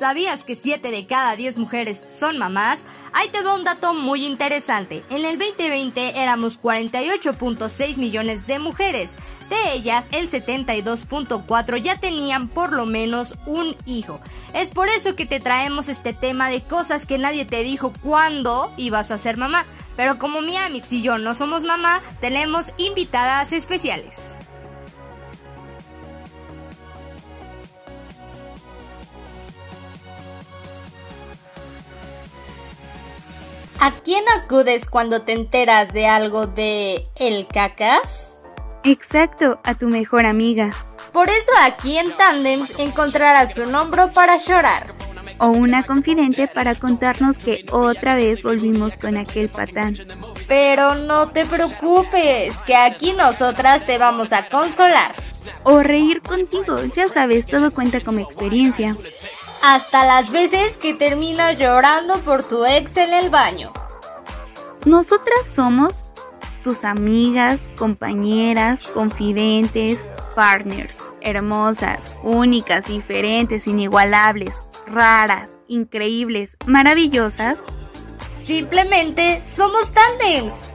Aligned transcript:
¿Sabías 0.00 0.44
que 0.44 0.56
7 0.56 0.90
de 0.90 1.06
cada 1.06 1.36
10 1.36 1.58
mujeres 1.58 2.02
son 2.08 2.38
mamás? 2.38 2.78
Ahí 3.12 3.28
te 3.28 3.42
va 3.42 3.54
un 3.54 3.64
dato 3.64 3.92
muy 3.92 4.24
interesante. 4.24 5.04
En 5.10 5.26
el 5.26 5.38
2020 5.38 6.18
éramos 6.18 6.58
48.6 6.58 7.98
millones 7.98 8.46
de 8.46 8.58
mujeres. 8.60 9.10
De 9.50 9.74
ellas, 9.74 10.06
el 10.12 10.30
72.4 10.30 11.82
ya 11.82 12.00
tenían 12.00 12.48
por 12.48 12.72
lo 12.72 12.86
menos 12.86 13.34
un 13.44 13.76
hijo. 13.84 14.22
Es 14.54 14.70
por 14.70 14.88
eso 14.88 15.14
que 15.16 15.26
te 15.26 15.38
traemos 15.38 15.90
este 15.90 16.14
tema 16.14 16.48
de 16.48 16.62
cosas 16.62 17.04
que 17.04 17.18
nadie 17.18 17.44
te 17.44 17.62
dijo 17.62 17.92
cuándo 18.02 18.72
ibas 18.78 19.10
a 19.10 19.18
ser 19.18 19.36
mamá. 19.36 19.66
Pero 19.96 20.18
como 20.18 20.40
mi 20.40 20.56
Amix 20.56 20.90
y 20.94 21.02
yo 21.02 21.18
no 21.18 21.34
somos 21.34 21.62
mamá, 21.62 22.00
tenemos 22.22 22.64
invitadas 22.78 23.52
especiales. 23.52 24.39
¿A 33.82 33.92
quién 33.92 34.22
acudes 34.38 34.90
cuando 34.90 35.22
te 35.22 35.32
enteras 35.32 35.94
de 35.94 36.06
algo 36.06 36.46
de 36.46 37.08
el 37.16 37.46
cacas? 37.46 38.42
Exacto, 38.84 39.58
a 39.64 39.74
tu 39.74 39.88
mejor 39.88 40.26
amiga. 40.26 40.86
Por 41.12 41.30
eso 41.30 41.50
aquí 41.64 41.96
en 41.96 42.14
Tandems 42.14 42.78
encontrarás 42.78 43.56
un 43.56 43.74
hombro 43.74 44.12
para 44.12 44.36
llorar. 44.36 44.92
O 45.38 45.46
una 45.46 45.82
confidente 45.82 46.46
para 46.46 46.74
contarnos 46.74 47.38
que 47.38 47.64
otra 47.72 48.14
vez 48.16 48.42
volvimos 48.42 48.98
con 48.98 49.16
aquel 49.16 49.48
patán. 49.48 49.94
Pero 50.46 50.94
no 50.94 51.30
te 51.30 51.46
preocupes, 51.46 52.54
que 52.66 52.76
aquí 52.76 53.14
nosotras 53.14 53.86
te 53.86 53.96
vamos 53.96 54.34
a 54.34 54.46
consolar. 54.50 55.14
O 55.62 55.82
reír 55.82 56.20
contigo, 56.20 56.76
ya 56.94 57.08
sabes, 57.08 57.46
todo 57.46 57.72
cuenta 57.72 58.00
como 58.00 58.18
experiencia 58.18 58.94
hasta 59.62 60.04
las 60.04 60.30
veces 60.30 60.78
que 60.78 60.94
terminas 60.94 61.58
llorando 61.58 62.18
por 62.20 62.42
tu 62.42 62.64
ex 62.64 62.96
en 62.96 63.12
el 63.12 63.30
baño. 63.30 63.72
Nosotras 64.84 65.46
somos 65.46 66.06
tus 66.64 66.84
amigas, 66.84 67.68
compañeras, 67.76 68.84
confidentes, 68.84 70.06
partners, 70.34 71.00
hermosas, 71.20 72.12
únicas, 72.22 72.86
diferentes, 72.86 73.66
inigualables, 73.66 74.62
raras, 74.86 75.58
increíbles, 75.68 76.56
maravillosas. 76.66 77.58
Simplemente 78.44 79.42
somos 79.44 79.92
tandems. 79.92 80.69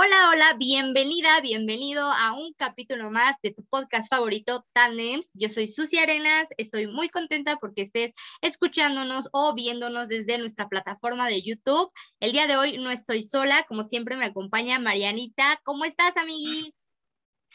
Hola, 0.00 0.30
hola, 0.30 0.54
bienvenida, 0.56 1.40
bienvenido 1.40 2.08
a 2.08 2.32
un 2.32 2.52
capítulo 2.52 3.10
más 3.10 3.34
de 3.42 3.52
tu 3.52 3.64
podcast 3.64 4.08
favorito, 4.08 4.64
Tandems. 4.72 5.32
Yo 5.34 5.48
soy 5.48 5.66
Susi 5.66 5.98
Arenas, 5.98 6.50
estoy 6.56 6.86
muy 6.86 7.08
contenta 7.08 7.56
porque 7.56 7.82
estés 7.82 8.14
escuchándonos 8.40 9.28
o 9.32 9.54
viéndonos 9.54 10.06
desde 10.06 10.38
nuestra 10.38 10.68
plataforma 10.68 11.26
de 11.26 11.42
YouTube. 11.42 11.90
El 12.20 12.30
día 12.30 12.46
de 12.46 12.56
hoy 12.56 12.78
no 12.78 12.92
estoy 12.92 13.24
sola, 13.24 13.64
como 13.66 13.82
siempre 13.82 14.16
me 14.16 14.26
acompaña 14.26 14.78
Marianita. 14.78 15.60
¿Cómo 15.64 15.84
estás, 15.84 16.16
amiguis? 16.16 16.84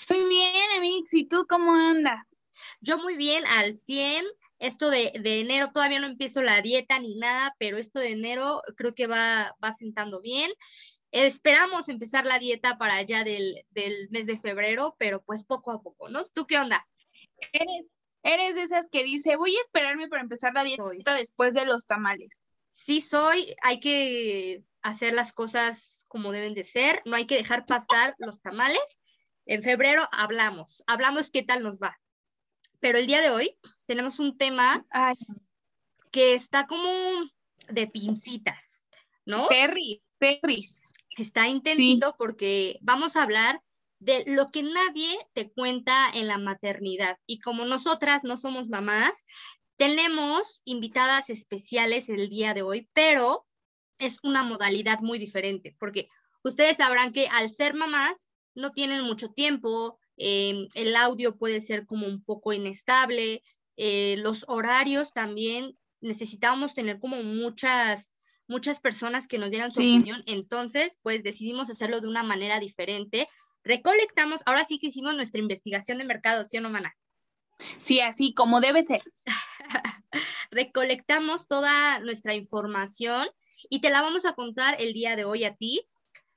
Muy 0.10 0.28
bien, 0.28 0.70
amiguis, 0.76 1.14
¿y 1.14 1.26
tú 1.26 1.46
cómo 1.48 1.72
andas? 1.72 2.38
Yo 2.82 2.98
muy 2.98 3.16
bien, 3.16 3.46
al 3.46 3.74
100 3.74 4.26
esto 4.60 4.90
de, 4.90 5.12
de, 5.20 5.42
enero 5.42 5.72
todavía 5.74 6.00
no 6.00 6.08
empiezo 6.08 6.42
la 6.42 6.62
dieta 6.62 6.98
ni 6.98 7.16
nada, 7.16 7.54
pero 7.60 7.78
esto 7.78 8.00
de 8.00 8.12
enero 8.12 8.62
creo 8.78 8.96
que 8.96 9.08
va, 9.08 9.54
va 9.62 9.74
sentando 9.74 10.22
bien. 10.22 10.50
Esperamos 11.14 11.90
empezar 11.90 12.26
la 12.26 12.40
dieta 12.40 12.80
para 12.80 12.96
allá 12.96 13.24
del, 13.24 13.64
mes 14.10 14.26
de 14.26 14.40
febrero, 14.40 14.96
pero 14.98 15.22
pues 15.22 15.46
poco 15.46 15.72
a 15.72 15.80
poco, 15.80 16.10
¿no? 16.10 16.26
¿Tú 16.26 16.48
qué 16.48 16.58
onda? 16.58 16.88
Eres, 17.52 17.86
eres 18.24 18.56
de 18.56 18.64
esas 18.64 18.88
que 18.90 19.04
dice, 19.04 19.36
voy 19.36 19.56
a 19.56 19.62
esperarme 19.62 20.08
para 20.08 20.24
empezar 20.24 20.56
la 20.56 20.64
dieta 20.64 21.14
después 21.14 21.54
de 21.54 21.66
los 21.66 21.86
tamales. 21.86 22.40
Sí 22.72 23.00
soy, 23.00 23.56
hay 23.62 23.80
que 23.80 24.64
hacer 24.82 25.14
las 25.14 25.34
cosas 25.34 26.06
como 26.08 26.32
deben 26.32 26.56
de 26.56 26.64
ser, 26.64 27.04
no 27.06 27.16
hay 27.16 27.28
que 27.28 27.38
dejar 27.38 27.68
pasar 27.68 28.16
los 28.18 28.42
tamales. 28.42 29.00
En 29.46 29.62
febrero 29.62 30.08
hablamos, 30.12 30.84
hablamos 30.88 31.30
qué 31.30 31.44
tal 31.44 31.62
nos 31.62 31.78
va. 31.78 31.96
Pero 32.80 32.98
el 32.98 33.06
día 33.06 33.22
de 33.22 33.30
hoy 33.30 33.56
tenemos 33.86 34.18
un 34.18 34.36
tema 34.36 34.84
que 36.12 36.34
está 36.34 36.66
como 36.66 36.90
de 37.70 37.86
pincitas, 37.86 38.88
¿no? 39.26 39.48
Perry, 39.48 40.02
perris 40.18 40.90
está 41.18 41.48
intensito 41.48 42.16
porque 42.18 42.80
vamos 42.82 43.16
a 43.16 43.24
hablar 43.24 43.62
de 44.00 44.26
lo 44.28 44.48
que 44.48 44.64
nadie 44.64 45.18
te 45.34 45.52
cuenta 45.52 46.10
en 46.14 46.28
la 46.28 46.38
maternidad. 46.38 47.18
Y 47.26 47.40
como 47.40 47.66
nosotras 47.66 48.24
no 48.24 48.36
somos 48.36 48.70
mamás, 48.70 49.26
tenemos 49.78 50.62
invitadas 50.66 51.30
especiales 51.30 52.10
el 52.10 52.30
día 52.30 52.54
de 52.54 52.64
hoy, 52.64 52.90
pero 52.94 53.46
es 54.00 54.18
una 54.24 54.44
modalidad 54.44 55.00
muy 55.00 55.20
diferente, 55.20 55.76
porque 55.80 56.08
ustedes 56.44 56.78
sabrán 56.78 57.14
que 57.14 57.28
al 57.28 57.50
ser 57.50 57.74
mamás 57.74 58.28
no 58.56 58.72
tienen 58.72 59.02
mucho 59.02 59.30
tiempo, 59.30 60.00
em, 60.18 60.68
el 60.76 60.96
audio 60.96 61.38
puede 61.38 61.62
ser 61.62 61.86
como 61.86 62.06
un 62.06 62.24
poco 62.24 62.54
inestable, 62.54 63.42
eh, 63.78 64.16
los 64.18 64.46
horarios 64.48 65.14
también 65.14 65.78
necesitamos 66.02 66.74
tener 66.74 67.00
como 67.00 67.24
muchas 67.24 68.14
muchas 68.54 68.80
personas 68.80 69.28
que 69.28 69.40
nos 69.40 69.50
dieran 69.50 69.72
su 69.72 69.82
opinión, 69.82 70.22
entonces 70.28 71.00
pues 71.02 71.24
decidimos 71.24 71.72
hacerlo 71.72 72.02
de 72.02 72.08
una 72.08 72.22
manera 72.22 72.60
diferente. 72.60 73.28
Recolectamos, 73.64 74.42
ahora 74.46 74.64
sí 74.64 74.78
que 74.78 74.88
hicimos 74.88 75.16
nuestra 75.16 75.42
investigación 75.42 75.98
de 75.98 76.04
mercado, 76.04 76.46
¿sí 76.46 76.58
o 76.58 76.62
no, 76.62 76.70
Mana? 76.70 76.96
Sí, 77.80 78.00
así 78.00 78.36
como 78.36 78.62
debe 78.62 78.84
ser. 78.84 79.02
Recolectamos 80.52 81.48
toda 81.48 81.98
nuestra 82.00 82.36
información 82.36 83.28
y 83.72 83.82
te 83.82 83.90
la 83.90 84.04
vamos 84.04 84.24
a 84.26 84.34
contar 84.34 84.76
el 84.80 84.94
día 84.94 85.16
de 85.16 85.26
hoy 85.26 85.46
a 85.46 85.56
ti. 85.56 85.88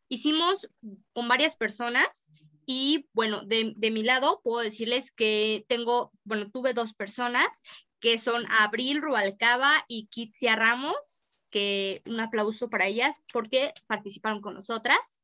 Hicimos 0.08 0.70
con 1.12 1.28
varias 1.28 1.58
personas 1.58 2.28
y 2.64 3.08
bueno, 3.12 3.42
de, 3.42 3.74
de 3.76 3.90
mi 3.90 4.04
lado 4.04 4.40
puedo 4.42 4.60
decirles 4.60 5.12
que 5.12 5.66
tengo, 5.68 6.12
bueno, 6.24 6.50
tuve 6.50 6.72
dos 6.72 6.94
personas 6.94 7.60
que 8.00 8.16
son 8.16 8.46
Abril 8.50 9.02
Rubalcaba 9.02 9.84
y 9.86 10.06
Kitsia 10.06 10.56
Ramos 10.56 11.25
que 11.56 12.02
un 12.04 12.20
aplauso 12.20 12.68
para 12.68 12.86
ellas 12.86 13.22
porque 13.32 13.72
participaron 13.86 14.42
con 14.42 14.52
nosotras. 14.52 15.22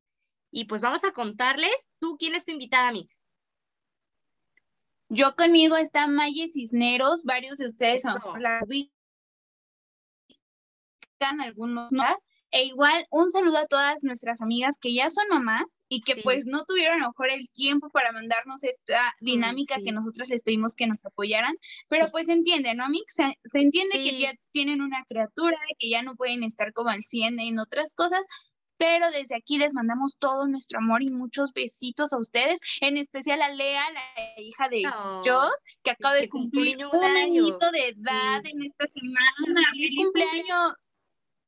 Y 0.50 0.64
pues 0.64 0.80
vamos 0.80 1.04
a 1.04 1.12
contarles, 1.12 1.90
¿tú 1.98 2.16
quién 2.18 2.34
es 2.34 2.46
tu 2.46 2.52
invitada, 2.52 2.90
Miss? 2.90 3.26
Yo 5.10 5.36
conmigo 5.36 5.76
está 5.76 6.06
Maye 6.06 6.48
Cisneros, 6.48 7.24
varios 7.24 7.58
de 7.58 7.66
ustedes 7.66 8.02
la 8.38 8.62
ubican, 8.64 8.90
algunos 11.42 11.92
no. 11.92 12.02
E 12.54 12.64
igual, 12.64 13.06
un 13.10 13.30
saludo 13.30 13.56
a 13.56 13.66
todas 13.66 14.04
nuestras 14.04 14.42
amigas 14.42 14.76
que 14.78 14.92
ya 14.92 15.08
son 15.08 15.24
mamás 15.30 15.82
y 15.88 16.02
que 16.02 16.16
pues 16.16 16.44
no 16.46 16.64
tuvieron 16.66 16.96
a 17.00 17.04
lo 17.04 17.08
mejor 17.08 17.30
el 17.30 17.48
tiempo 17.50 17.88
para 17.88 18.12
mandarnos 18.12 18.62
esta 18.62 19.14
mm, 19.20 19.24
dinámica 19.24 19.76
que 19.82 19.90
nosotros 19.90 20.28
les 20.28 20.42
pedimos 20.42 20.74
que 20.74 20.86
nos 20.86 21.02
apoyaran, 21.02 21.54
pero 21.88 22.10
pues 22.10 22.26
se 22.26 22.32
entiende, 22.32 22.74
¿no, 22.74 22.84
Amix? 22.84 23.14
Se, 23.14 23.58
entiende 23.58 23.94
que 23.94 24.18
ya 24.18 24.34
tienen 24.50 24.82
una 24.82 25.02
criatura, 25.08 25.56
que 25.78 25.88
ya 25.88 26.02
no 26.02 26.14
pueden 26.14 26.42
estar 26.42 26.74
como 26.74 26.90
al 26.90 27.02
100 27.02 27.40
en 27.40 27.58
otras 27.58 27.94
cosas, 27.94 28.26
pero 28.76 29.10
desde 29.10 29.34
aquí 29.36 29.56
les 29.56 29.72
mandamos 29.72 30.18
todo 30.18 30.46
nuestro 30.46 30.80
amor 30.80 31.02
y 31.02 31.08
muchos 31.08 31.54
besitos 31.54 32.12
a 32.12 32.18
ustedes, 32.18 32.60
en 32.82 32.98
especial 32.98 33.40
a 33.40 33.48
Lea, 33.48 33.84
la 33.92 34.42
hija 34.42 34.68
de 34.68 34.82
Joss, 35.24 35.54
que 35.82 35.92
acaba 35.92 36.16
de 36.16 36.28
cumplir 36.28 36.84
un, 36.84 37.02
añito 37.02 37.70
de 37.70 37.88
edad 37.88 38.42
en 38.44 38.62
esta 38.62 38.86
semana. 38.92 39.62
¡Feliz 39.72 39.94
cumpleaños! 39.96 40.96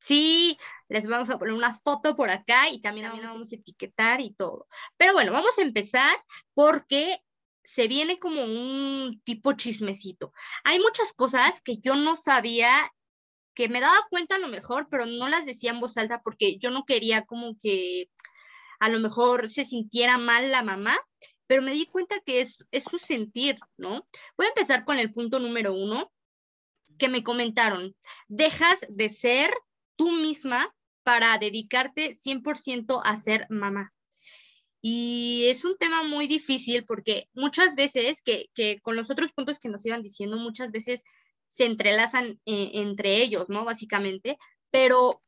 Sí, 0.05 0.59
les 0.87 1.07
vamos 1.07 1.31
a 1.31 1.39
poner 1.39 1.55
una 1.55 1.73
foto 1.73 2.15
por 2.15 2.29
acá 2.29 2.69
y 2.69 2.79
también 2.79 3.07
la 3.19 3.29
vamos 3.31 3.51
a 3.51 3.55
etiquetar 3.55 4.21
y 4.21 4.35
todo. 4.35 4.67
Pero 4.97 5.13
bueno, 5.13 5.31
vamos 5.31 5.57
a 5.57 5.63
empezar 5.63 6.15
porque 6.53 7.17
se 7.63 7.87
viene 7.87 8.19
como 8.19 8.43
un 8.43 9.19
tipo 9.23 9.53
chismecito. 9.53 10.31
Hay 10.63 10.79
muchas 10.79 11.11
cosas 11.13 11.59
que 11.63 11.77
yo 11.79 11.95
no 11.95 12.17
sabía, 12.17 12.71
que 13.55 13.67
me 13.67 13.79
daba 13.79 13.97
cuenta 14.11 14.35
a 14.35 14.39
lo 14.39 14.47
mejor, 14.47 14.87
pero 14.91 15.07
no 15.07 15.27
las 15.27 15.43
decía 15.47 15.71
en 15.71 15.79
voz 15.79 15.97
alta 15.97 16.21
porque 16.21 16.59
yo 16.59 16.69
no 16.69 16.85
quería 16.85 17.25
como 17.25 17.57
que 17.57 18.11
a 18.79 18.89
lo 18.89 18.99
mejor 18.99 19.49
se 19.49 19.65
sintiera 19.65 20.19
mal 20.19 20.51
la 20.51 20.61
mamá, 20.61 20.95
pero 21.47 21.63
me 21.63 21.73
di 21.73 21.87
cuenta 21.87 22.19
que 22.19 22.41
es, 22.41 22.63
es 22.69 22.83
su 22.83 22.99
sentir, 22.99 23.57
¿no? 23.75 24.07
Voy 24.37 24.45
a 24.45 24.49
empezar 24.49 24.85
con 24.85 24.99
el 24.99 25.11
punto 25.11 25.39
número 25.39 25.73
uno 25.73 26.11
que 26.99 27.09
me 27.09 27.23
comentaron, 27.23 27.95
dejas 28.27 28.85
de 28.87 29.09
ser 29.09 29.51
tú 29.95 30.11
misma 30.11 30.73
para 31.03 31.37
dedicarte 31.37 32.15
100% 32.15 33.01
a 33.03 33.15
ser 33.15 33.47
mamá. 33.49 33.93
Y 34.81 35.45
es 35.47 35.65
un 35.65 35.77
tema 35.77 36.03
muy 36.03 36.27
difícil 36.27 36.85
porque 36.85 37.29
muchas 37.33 37.75
veces, 37.75 38.21
que, 38.21 38.79
con 38.81 38.95
los 38.95 39.09
otros 39.09 39.31
puntos 39.31 39.59
que 39.59 39.69
nos 39.69 39.85
iban 39.85 40.03
diciendo, 40.03 40.37
muchas 40.37 40.71
veces 40.71 41.03
se 41.47 41.65
entrelazan 41.65 42.39
eh, 42.45 42.71
entre 42.73 43.17
ellos, 43.21 43.49
¿no? 43.49 43.65
Básicamente, 43.65 44.37
pero 44.69 45.23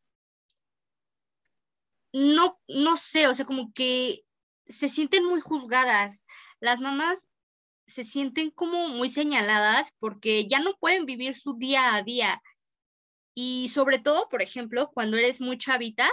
no, 2.14 2.60
no 2.68 2.98
sé, 2.98 3.28
o 3.28 3.34
sea, 3.34 3.46
como 3.46 3.74
que 3.74 4.24
se 4.68 4.90
sienten 4.90 5.25
muy 5.25 5.42
juzgadas. 5.42 6.25
Las 6.60 6.81
mamás 6.81 7.30
se 7.88 8.04
sienten 8.04 8.52
como 8.52 8.90
muy 8.90 9.10
señaladas 9.10 9.94
porque 10.00 10.46
ya 10.48 10.60
no 10.60 10.75
pueden 10.78 11.06
vivir 11.06 11.36
su 11.36 11.54
día 11.54 11.96
a 11.96 12.04
día. 12.04 12.42
Y 13.39 13.69
sobre 13.69 14.00
todo, 14.00 14.28
por 14.30 14.42
ejemplo, 14.42 14.89
cuando 14.92 15.16
eres 15.16 15.42
muy 15.42 15.60
chavita, 15.60 16.10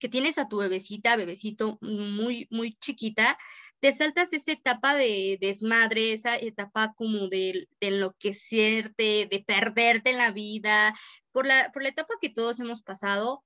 que 0.00 0.08
tienes 0.08 0.36
a 0.36 0.48
tu 0.48 0.56
bebecita, 0.56 1.14
bebecito 1.14 1.78
muy, 1.80 2.48
muy 2.50 2.74
chiquita, 2.80 3.38
te 3.78 3.92
saltas 3.92 4.32
esa 4.32 4.50
etapa 4.50 4.96
de 4.96 5.38
desmadre, 5.40 6.12
esa 6.12 6.36
etapa 6.36 6.92
como 6.96 7.28
de, 7.28 7.68
de 7.80 7.86
enloquecerte, 7.86 9.28
de 9.30 9.44
perderte 9.46 10.10
en 10.10 10.18
la 10.18 10.32
vida, 10.32 10.92
por 11.30 11.46
la, 11.46 11.70
por 11.70 11.84
la 11.84 11.90
etapa 11.90 12.14
que 12.20 12.30
todos 12.30 12.58
hemos 12.58 12.82
pasado, 12.82 13.44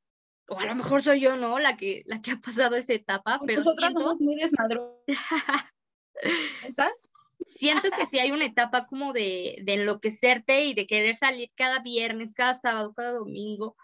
o 0.49 0.59
a 0.59 0.65
lo 0.65 0.75
mejor 0.77 1.03
soy 1.03 1.21
yo, 1.21 1.37
¿no? 1.37 1.59
La 1.59 1.77
que, 1.77 2.05
la 2.07 2.23
que 2.23 2.31
ha 2.31 2.41
pasado 2.41 2.77
esa 2.77 2.95
etapa, 2.95 3.39
pero 3.47 3.61
Nosotras 3.61 3.91
siento... 3.91 4.01
somos 4.01 4.21
muy 4.21 4.37
desmadrosas. 4.37 4.97
Siento 7.47 7.91
que 7.91 8.07
sí 8.07 8.19
hay 8.19 8.33
una 8.33 8.45
etapa 8.45 8.87
como 8.87 9.13
de, 9.13 9.59
de 9.63 9.75
enloquecerte 9.75 10.67
y 10.67 10.75
de 10.75 10.87
querer 10.87 11.15
salir 11.15 11.51
cada 11.55 11.81
viernes, 11.81 12.35
cada 12.35 12.55
sábado, 12.55 12.93
cada 12.93 13.13
domingo, 13.13 13.77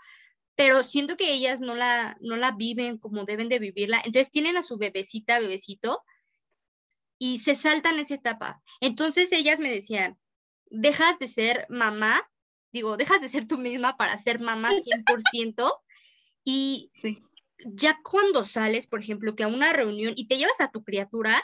pero 0.55 0.83
siento 0.83 1.17
que 1.17 1.33
ellas 1.33 1.61
no 1.61 1.75
la, 1.75 2.17
no 2.21 2.37
la 2.37 2.53
viven 2.53 2.99
como 2.99 3.25
deben 3.25 3.49
de 3.49 3.59
vivirla. 3.59 4.03
Entonces 4.05 4.31
tienen 4.31 4.57
a 4.57 4.63
su 4.63 4.77
bebecita, 4.77 5.41
bebecito, 5.41 6.03
y 7.19 7.39
se 7.39 7.55
saltan 7.55 7.99
esa 7.99 8.15
etapa. 8.15 8.63
Entonces 8.81 9.33
ellas 9.33 9.61
me 9.61 9.71
decían, 9.71 10.19
dejas 10.67 11.19
de 11.19 11.29
ser 11.29 11.67
mamá, 11.69 12.21
digo, 12.73 12.97
dejas 12.97 13.21
de 13.21 13.29
ser 13.29 13.47
tú 13.47 13.59
misma 13.59 13.97
para 13.97 14.17
ser 14.19 14.41
mamá 14.41 14.71
100%, 14.71 15.73
y 16.45 16.91
ya 17.65 18.01
cuando 18.03 18.45
sales, 18.45 18.87
por 18.89 19.01
ejemplo, 19.01 19.35
que 19.35 19.45
a 19.45 19.49
una 19.49 19.73
reunión 19.73 20.15
y 20.17 20.27
te 20.27 20.37
llevas 20.37 20.61
a 20.61 20.71
tu 20.71 20.83
criatura, 20.83 21.41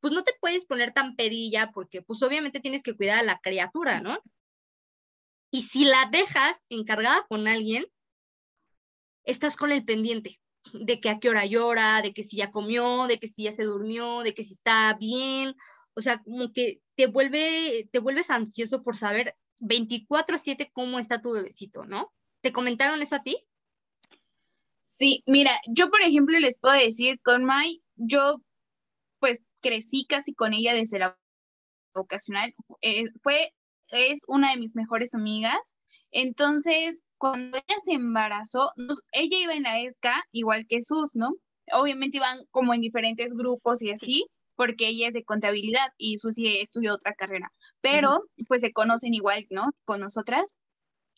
pues 0.00 0.12
no 0.12 0.24
te 0.24 0.34
puedes 0.40 0.66
poner 0.66 0.92
tan 0.92 1.16
pedilla 1.16 1.70
porque 1.72 2.02
pues 2.02 2.22
obviamente 2.22 2.60
tienes 2.60 2.82
que 2.82 2.94
cuidar 2.94 3.18
a 3.18 3.22
la 3.22 3.40
criatura, 3.40 4.00
¿no? 4.00 4.18
Y 5.50 5.62
si 5.62 5.84
la 5.84 6.08
dejas 6.10 6.66
encargada 6.68 7.24
con 7.28 7.48
alguien, 7.48 7.86
estás 9.24 9.56
con 9.56 9.72
el 9.72 9.84
pendiente 9.84 10.40
de 10.72 11.00
que 11.00 11.10
a 11.10 11.18
qué 11.18 11.28
hora 11.28 11.46
llora, 11.46 12.02
de 12.02 12.12
que 12.12 12.24
si 12.24 12.36
ya 12.36 12.50
comió, 12.50 13.06
de 13.06 13.18
que 13.18 13.28
si 13.28 13.44
ya 13.44 13.52
se 13.52 13.64
durmió, 13.64 14.20
de 14.20 14.34
que 14.34 14.42
si 14.42 14.54
está 14.54 14.96
bien, 14.98 15.54
o 15.94 16.02
sea, 16.02 16.22
como 16.22 16.52
que 16.52 16.80
te 16.94 17.06
vuelve, 17.06 17.88
te 17.92 17.98
vuelves 18.00 18.30
ansioso 18.30 18.82
por 18.82 18.96
saber 18.96 19.36
24/7 19.60 20.70
cómo 20.72 20.98
está 20.98 21.22
tu 21.22 21.32
bebecito, 21.32 21.84
¿no? 21.84 22.12
¿Te 22.42 22.52
comentaron 22.52 23.00
eso 23.02 23.16
a 23.16 23.22
ti? 23.22 23.36
Sí, 24.80 25.22
mira, 25.26 25.58
yo 25.68 25.90
por 25.90 26.02
ejemplo 26.02 26.38
les 26.38 26.58
puedo 26.58 26.74
decir, 26.74 27.20
con 27.22 27.44
Mai, 27.44 27.82
yo 27.96 28.42
crecí 29.60 30.06
casi 30.06 30.34
con 30.34 30.52
ella 30.52 30.74
desde 30.74 30.98
la 30.98 31.18
vocacional, 31.94 32.54
eh, 32.82 33.04
fue, 33.22 33.52
es 33.88 34.20
una 34.28 34.50
de 34.50 34.58
mis 34.58 34.76
mejores 34.76 35.14
amigas, 35.14 35.58
entonces 36.10 37.04
cuando 37.18 37.56
ella 37.56 37.76
se 37.84 37.92
embarazó, 37.92 38.70
ella 39.12 39.38
iba 39.38 39.54
en 39.54 39.62
la 39.62 39.80
ESCA 39.80 40.22
igual 40.32 40.66
que 40.68 40.82
Sus, 40.82 41.16
¿no? 41.16 41.32
Obviamente 41.72 42.18
iban 42.18 42.44
como 42.50 42.74
en 42.74 42.80
diferentes 42.80 43.32
grupos 43.34 43.82
y 43.82 43.90
así, 43.90 44.26
porque 44.56 44.88
ella 44.88 45.08
es 45.08 45.14
de 45.14 45.24
contabilidad 45.24 45.88
y 45.98 46.18
Susi 46.18 46.58
estudió 46.58 46.94
otra 46.94 47.14
carrera, 47.14 47.52
pero 47.80 48.22
pues 48.48 48.62
se 48.62 48.72
conocen 48.72 49.14
igual, 49.14 49.44
¿no? 49.50 49.66
Con 49.84 50.00
nosotras. 50.00 50.56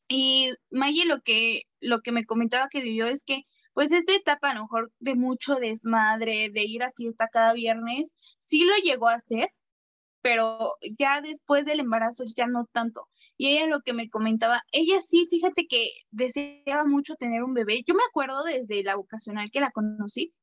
Y 0.08 0.50
Maye 0.70 1.04
lo 1.06 1.20
que, 1.22 1.62
lo 1.80 2.00
que 2.00 2.12
me 2.12 2.24
comentaba 2.24 2.68
que 2.70 2.80
vivió 2.80 3.06
es 3.06 3.24
que 3.24 3.42
pues 3.78 3.92
esta 3.92 4.12
etapa 4.12 4.50
a 4.50 4.54
lo 4.54 4.62
mejor 4.62 4.90
de 4.98 5.14
mucho 5.14 5.54
desmadre, 5.54 6.50
de 6.52 6.64
ir 6.64 6.82
a 6.82 6.90
fiesta 6.90 7.28
cada 7.30 7.52
viernes, 7.52 8.10
sí 8.40 8.64
lo 8.64 8.74
llegó 8.82 9.06
a 9.08 9.14
hacer, 9.14 9.50
pero 10.20 10.72
ya 10.98 11.20
después 11.20 11.64
del 11.64 11.78
embarazo 11.78 12.24
ya 12.36 12.48
no 12.48 12.66
tanto. 12.72 13.06
Y 13.36 13.50
ella 13.50 13.68
lo 13.68 13.82
que 13.82 13.92
me 13.92 14.10
comentaba, 14.10 14.62
ella 14.72 15.00
sí, 15.00 15.26
fíjate 15.30 15.68
que 15.68 15.90
deseaba 16.10 16.86
mucho 16.86 17.14
tener 17.14 17.44
un 17.44 17.54
bebé. 17.54 17.84
Yo 17.86 17.94
me 17.94 18.02
acuerdo 18.02 18.42
desde 18.42 18.82
la 18.82 18.96
vocacional 18.96 19.48
que 19.52 19.60
la 19.60 19.70
conocí, 19.70 20.34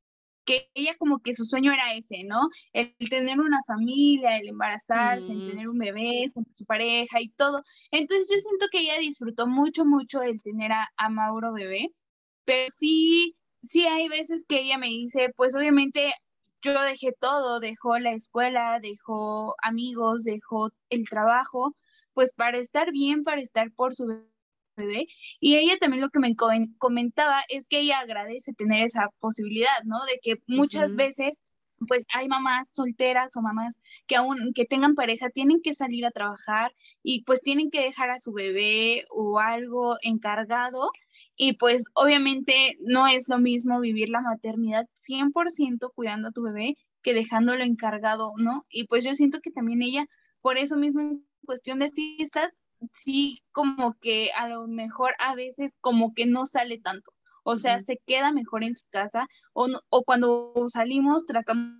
que 0.46 0.70
ella 0.72 0.94
como 0.98 1.18
que 1.18 1.34
su 1.34 1.44
sueño 1.44 1.72
era 1.72 1.92
ese, 1.92 2.24
¿no? 2.24 2.48
El, 2.72 2.94
tener 3.10 3.38
una 3.38 3.60
familia, 3.66 4.38
el 4.38 4.48
embarazarse, 4.48 5.32
el 5.32 5.50
tener 5.50 5.68
un 5.68 5.76
bebé 5.76 6.30
junto 6.32 6.50
a 6.52 6.54
su 6.54 6.64
pareja 6.64 7.20
y 7.20 7.28
todo. 7.32 7.62
Entonces 7.90 8.28
yo 8.30 8.38
siento 8.38 8.68
que 8.72 8.80
ella 8.80 8.98
disfrutó 8.98 9.46
mucho, 9.46 9.84
mucho 9.84 10.22
el 10.22 10.40
tener 10.42 10.72
a, 10.72 10.88
a 10.96 11.10
Mauro 11.10 11.52
bebé 11.52 11.92
pero 12.46 12.66
sí, 12.74 13.36
sí 13.62 13.86
hay 13.86 14.08
veces 14.08 14.46
que 14.48 14.60
ella 14.60 14.78
me 14.78 14.86
dice, 14.86 15.32
pues 15.36 15.54
obviamente 15.54 16.14
yo 16.62 16.80
dejé 16.82 17.12
todo, 17.20 17.60
dejó 17.60 17.98
la 17.98 18.12
escuela, 18.12 18.78
dejó 18.80 19.54
amigos, 19.62 20.24
dejó 20.24 20.70
el 20.88 21.08
trabajo, 21.08 21.76
pues 22.14 22.32
para 22.32 22.58
estar 22.58 22.92
bien, 22.92 23.24
para 23.24 23.42
estar 23.42 23.70
por 23.72 23.94
su 23.94 24.06
bebé. 24.76 25.06
Y 25.40 25.56
ella 25.56 25.76
también 25.78 26.02
lo 26.02 26.10
que 26.10 26.20
me 26.20 26.34
comentaba 26.78 27.42
es 27.48 27.66
que 27.68 27.80
ella 27.80 28.00
agradece 28.00 28.54
tener 28.54 28.84
esa 28.84 29.10
posibilidad, 29.18 29.82
¿no? 29.84 30.04
De 30.06 30.18
que 30.22 30.36
muchas 30.46 30.94
veces 30.96 31.42
pues 31.88 32.04
hay 32.14 32.28
mamás 32.28 32.70
solteras 32.72 33.36
o 33.36 33.42
mamás 33.42 33.80
que 34.06 34.16
aún 34.16 34.52
que 34.54 34.64
tengan 34.64 34.94
pareja 34.94 35.30
tienen 35.30 35.60
que 35.62 35.74
salir 35.74 36.06
a 36.06 36.10
trabajar 36.10 36.72
y 37.02 37.22
pues 37.24 37.42
tienen 37.42 37.70
que 37.70 37.80
dejar 37.80 38.10
a 38.10 38.18
su 38.18 38.32
bebé 38.32 39.04
o 39.10 39.38
algo 39.38 39.96
encargado 40.02 40.90
y 41.36 41.54
pues 41.54 41.84
obviamente 41.94 42.76
no 42.80 43.06
es 43.06 43.28
lo 43.28 43.38
mismo 43.38 43.80
vivir 43.80 44.08
la 44.08 44.20
maternidad 44.22 44.86
100% 44.94 45.92
cuidando 45.94 46.28
a 46.28 46.32
tu 46.32 46.42
bebé 46.42 46.76
que 47.02 47.14
dejándolo 47.14 47.62
encargado, 47.62 48.32
¿no? 48.36 48.66
Y 48.68 48.86
pues 48.86 49.04
yo 49.04 49.14
siento 49.14 49.40
que 49.40 49.50
también 49.50 49.82
ella, 49.82 50.06
por 50.40 50.58
eso 50.58 50.76
mismo 50.76 51.02
en 51.02 51.26
cuestión 51.44 51.78
de 51.78 51.92
fiestas, 51.92 52.60
sí 52.92 53.42
como 53.52 53.94
que 54.00 54.30
a 54.36 54.48
lo 54.48 54.66
mejor 54.66 55.14
a 55.20 55.34
veces 55.34 55.78
como 55.80 56.14
que 56.14 56.26
no 56.26 56.46
sale 56.46 56.78
tanto. 56.78 57.12
O 57.48 57.54
sea, 57.54 57.78
se 57.78 57.98
queda 58.04 58.32
mejor 58.32 58.64
en 58.64 58.74
su 58.74 58.84
casa 58.90 59.28
o, 59.52 59.68
o 59.88 60.02
cuando 60.02 60.52
salimos 60.66 61.26
tratamos 61.26 61.78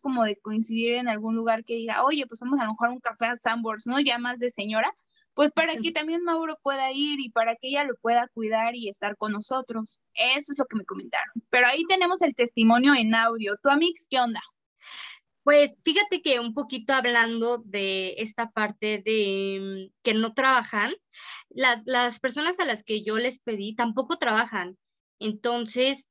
como 0.00 0.24
de 0.24 0.36
coincidir 0.36 0.94
en 0.94 1.06
algún 1.06 1.36
lugar 1.36 1.66
que 1.66 1.74
diga, 1.74 2.02
oye, 2.02 2.26
pues 2.26 2.40
vamos 2.40 2.58
a 2.58 2.64
lo 2.64 2.70
mejor 2.70 2.88
a 2.88 2.92
un 2.92 3.00
café 3.00 3.26
a 3.26 3.36
Sambors, 3.36 3.86
¿no? 3.86 4.00
Ya 4.00 4.16
más 4.16 4.38
de 4.38 4.48
señora, 4.48 4.90
pues 5.34 5.52
para 5.52 5.76
que 5.76 5.92
también 5.92 6.24
Mauro 6.24 6.58
pueda 6.62 6.90
ir 6.92 7.20
y 7.20 7.28
para 7.28 7.56
que 7.56 7.68
ella 7.68 7.84
lo 7.84 7.94
pueda 7.96 8.26
cuidar 8.32 8.74
y 8.74 8.88
estar 8.88 9.18
con 9.18 9.32
nosotros. 9.32 10.00
Eso 10.14 10.52
es 10.52 10.58
lo 10.58 10.64
que 10.64 10.76
me 10.76 10.86
comentaron. 10.86 11.32
Pero 11.50 11.66
ahí 11.66 11.84
tenemos 11.88 12.22
el 12.22 12.34
testimonio 12.34 12.94
en 12.94 13.14
audio. 13.14 13.56
¿Tu 13.62 13.68
Amix, 13.68 14.06
qué 14.08 14.18
onda? 14.18 14.40
Pues 15.42 15.78
fíjate 15.84 16.22
que 16.22 16.40
un 16.40 16.54
poquito 16.54 16.94
hablando 16.94 17.58
de 17.58 18.14
esta 18.16 18.50
parte 18.50 19.02
de 19.04 19.90
mm, 19.90 19.94
que 20.02 20.14
no 20.14 20.32
trabajan, 20.32 20.94
las, 21.50 21.82
las 21.84 22.18
personas 22.18 22.58
a 22.60 22.64
las 22.64 22.82
que 22.82 23.02
yo 23.02 23.18
les 23.18 23.40
pedí 23.40 23.74
tampoco 23.74 24.16
trabajan. 24.16 24.78
Entonces, 25.18 26.10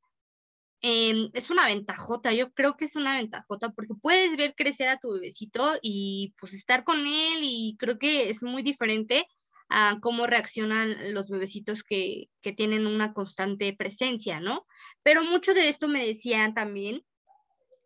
em, 0.82 1.30
es 1.34 1.50
una 1.50 1.68
ventajota, 1.68 2.34
yo 2.34 2.52
creo 2.54 2.76
que 2.76 2.86
es 2.86 2.96
una 2.96 3.16
ventajota 3.18 3.72
porque 3.72 3.94
puedes 4.02 4.38
ver 4.38 4.56
crecer 4.56 4.88
a 4.88 4.98
tu 4.98 5.12
bebecito 5.14 5.78
y 5.82 6.34
pues 6.40 6.54
estar 6.54 6.84
con 6.84 7.00
él 7.00 7.40
y 7.42 7.76
creo 7.80 8.00
que 8.00 8.30
es 8.30 8.44
muy 8.44 8.64
diferente 8.64 9.28
a 9.70 10.00
cómo 10.02 10.28
reaccionan 10.28 11.14
los 11.14 11.30
bebecitos 11.30 11.84
que, 11.84 12.30
que 12.42 12.52
tienen 12.52 12.88
una 12.88 13.14
constante 13.14 13.74
presencia, 13.74 14.40
¿no? 14.40 14.66
Pero 15.04 15.24
mucho 15.24 15.54
de 15.54 15.70
esto 15.70 15.88
me 15.88 16.06
decían 16.06 16.54
también 16.54 17.06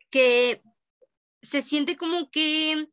que 0.09 0.63
se 1.43 1.61
siente 1.61 1.95
como 1.95 2.29
que 2.31 2.87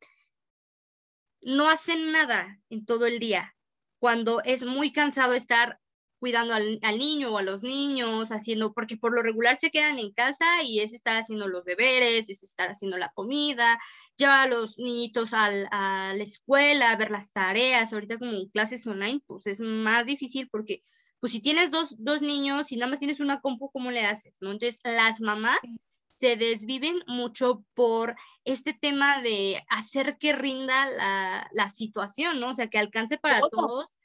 no 1.41 1.69
hacen 1.69 2.12
nada 2.12 2.61
en 2.71 2.85
todo 2.85 3.07
el 3.07 3.19
día, 3.19 3.57
cuando 3.99 4.43
es 4.45 4.64
muy 4.64 4.93
cansado 4.93 5.35
estar 5.35 5.81
cuidando 6.23 6.55
al, 6.55 6.99
niño 6.99 7.33
o 7.33 7.38
a 7.38 7.43
los 7.43 7.64
niños, 7.64 8.31
haciendo, 8.31 8.73
porque 8.73 8.97
por 8.97 9.12
lo 9.12 9.25
regular 9.25 9.57
se 9.57 9.73
quedan 9.73 9.99
en 9.99 10.12
casa 10.12 10.62
y 10.62 10.79
es 10.79 10.93
estar 10.93 11.17
haciendo 11.17 11.49
los 11.49 11.64
deberes, 11.64 12.31
es 12.31 12.45
estar 12.45 12.69
haciendo 12.69 12.97
la 12.97 13.11
comida, 13.11 13.76
llevar 14.14 14.47
a 14.47 14.49
los 14.49 14.79
niñitos 14.79 15.35
a 15.35 15.50
la 15.50 16.23
escuela, 16.23 16.95
ver 16.95 17.11
las 17.11 17.33
tareas, 17.33 17.93
ahorita 17.93 18.19
como 18.19 18.49
clases 18.52 18.87
online, 18.87 19.21
pues 19.26 19.49
es 19.49 19.61
más 19.61 20.07
difícil 20.07 20.49
porque, 20.49 20.85
pues 21.19 21.33
si 21.33 21.41
tienes 21.41 21.73
dos, 21.73 21.97
dos 21.99 22.23
niños 22.23 22.71
y 22.71 22.76
nada 22.76 22.91
más 22.91 23.00
tienes 23.00 23.19
una 23.19 23.41
compu, 23.41 23.73
¿cómo 23.73 23.91
le 23.91 24.07
haces? 24.07 24.37
¿no? 24.41 24.52
Entonces, 24.52 24.79
las 24.85 25.21
mamás 25.21 25.59
se 26.07 26.37
desviven 26.37 27.02
mucho 27.09 27.64
por 27.75 28.14
este 28.45 28.75
tema 28.75 29.21
de 29.23 29.61
hacer 29.69 30.19
que 30.19 30.33
rinda 30.33 30.88
la, 30.88 31.50
la 31.52 31.69
situación, 31.69 32.38
¿no? 32.38 32.50
O 32.50 32.55
sea, 32.55 32.69
que 32.69 32.79
alcance 32.79 33.19
para 33.19 33.41
todos 33.50 33.99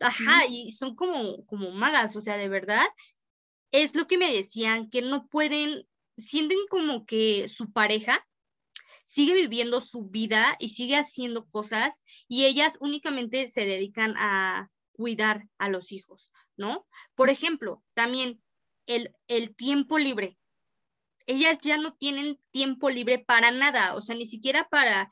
Ajá, 0.00 0.46
y 0.48 0.70
son 0.70 0.94
como, 0.94 1.44
como 1.46 1.70
magas, 1.72 2.16
o 2.16 2.20
sea, 2.20 2.36
de 2.36 2.48
verdad, 2.48 2.86
es 3.70 3.94
lo 3.94 4.06
que 4.06 4.18
me 4.18 4.32
decían, 4.32 4.88
que 4.88 5.02
no 5.02 5.28
pueden, 5.28 5.86
sienten 6.16 6.58
como 6.68 7.06
que 7.06 7.48
su 7.48 7.72
pareja 7.72 8.26
sigue 9.04 9.34
viviendo 9.34 9.80
su 9.80 10.04
vida 10.04 10.56
y 10.58 10.70
sigue 10.70 10.96
haciendo 10.96 11.46
cosas 11.48 12.00
y 12.28 12.44
ellas 12.44 12.78
únicamente 12.80 13.48
se 13.48 13.66
dedican 13.66 14.14
a 14.16 14.70
cuidar 14.92 15.48
a 15.58 15.68
los 15.68 15.92
hijos, 15.92 16.30
¿no? 16.56 16.86
Por 17.14 17.28
ejemplo, 17.28 17.82
también 17.94 18.40
el, 18.86 19.14
el 19.28 19.54
tiempo 19.54 19.98
libre. 19.98 20.38
Ellas 21.26 21.58
ya 21.60 21.76
no 21.76 21.94
tienen 21.94 22.38
tiempo 22.50 22.90
libre 22.90 23.18
para 23.18 23.50
nada, 23.50 23.94
o 23.94 24.00
sea, 24.00 24.16
ni 24.16 24.26
siquiera 24.26 24.68
para 24.68 25.10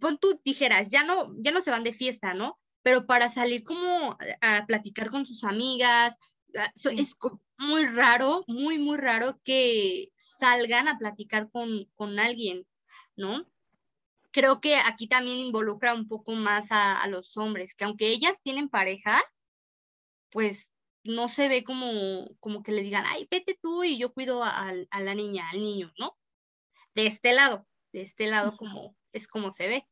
pon 0.00 0.18
tú 0.18 0.40
dijeras, 0.44 0.88
ya 0.88 1.04
no, 1.04 1.32
ya 1.38 1.50
no 1.50 1.60
se 1.60 1.70
van 1.70 1.84
de 1.84 1.92
fiesta, 1.92 2.34
¿no? 2.34 2.58
Pero 2.86 3.04
para 3.04 3.28
salir 3.28 3.64
como 3.64 4.16
a 4.40 4.64
platicar 4.64 5.10
con 5.10 5.26
sus 5.26 5.42
amigas, 5.42 6.20
ah, 6.56 6.72
es 6.96 7.16
muy 7.58 7.84
raro, 7.86 8.44
muy, 8.46 8.78
muy 8.78 8.96
raro 8.96 9.40
que 9.42 10.12
salgan 10.14 10.86
a 10.86 10.96
platicar 10.96 11.50
con, 11.50 11.86
con 11.96 12.20
alguien, 12.20 12.64
¿no? 13.16 13.44
Creo 14.30 14.60
que 14.60 14.76
aquí 14.76 15.08
también 15.08 15.40
involucra 15.40 15.94
un 15.94 16.06
poco 16.06 16.34
más 16.34 16.70
a, 16.70 17.02
a 17.02 17.08
los 17.08 17.36
hombres, 17.36 17.74
que 17.74 17.86
aunque 17.86 18.06
ellas 18.06 18.40
tienen 18.44 18.68
pareja, 18.68 19.20
pues 20.30 20.70
no 21.02 21.26
se 21.26 21.48
ve 21.48 21.64
como, 21.64 22.36
como 22.38 22.62
que 22.62 22.70
le 22.70 22.82
digan, 22.82 23.02
ay, 23.04 23.26
vete 23.28 23.58
tú 23.60 23.82
y 23.82 23.98
yo 23.98 24.12
cuido 24.12 24.44
a, 24.44 24.72
a 24.90 25.00
la 25.00 25.14
niña, 25.16 25.50
al 25.50 25.60
niño, 25.60 25.92
¿no? 25.98 26.16
De 26.94 27.08
este 27.08 27.32
lado, 27.32 27.66
de 27.92 28.02
este 28.02 28.28
lado 28.28 28.56
como 28.56 28.94
es 29.12 29.26
como 29.26 29.50
se 29.50 29.66
ve. 29.66 29.88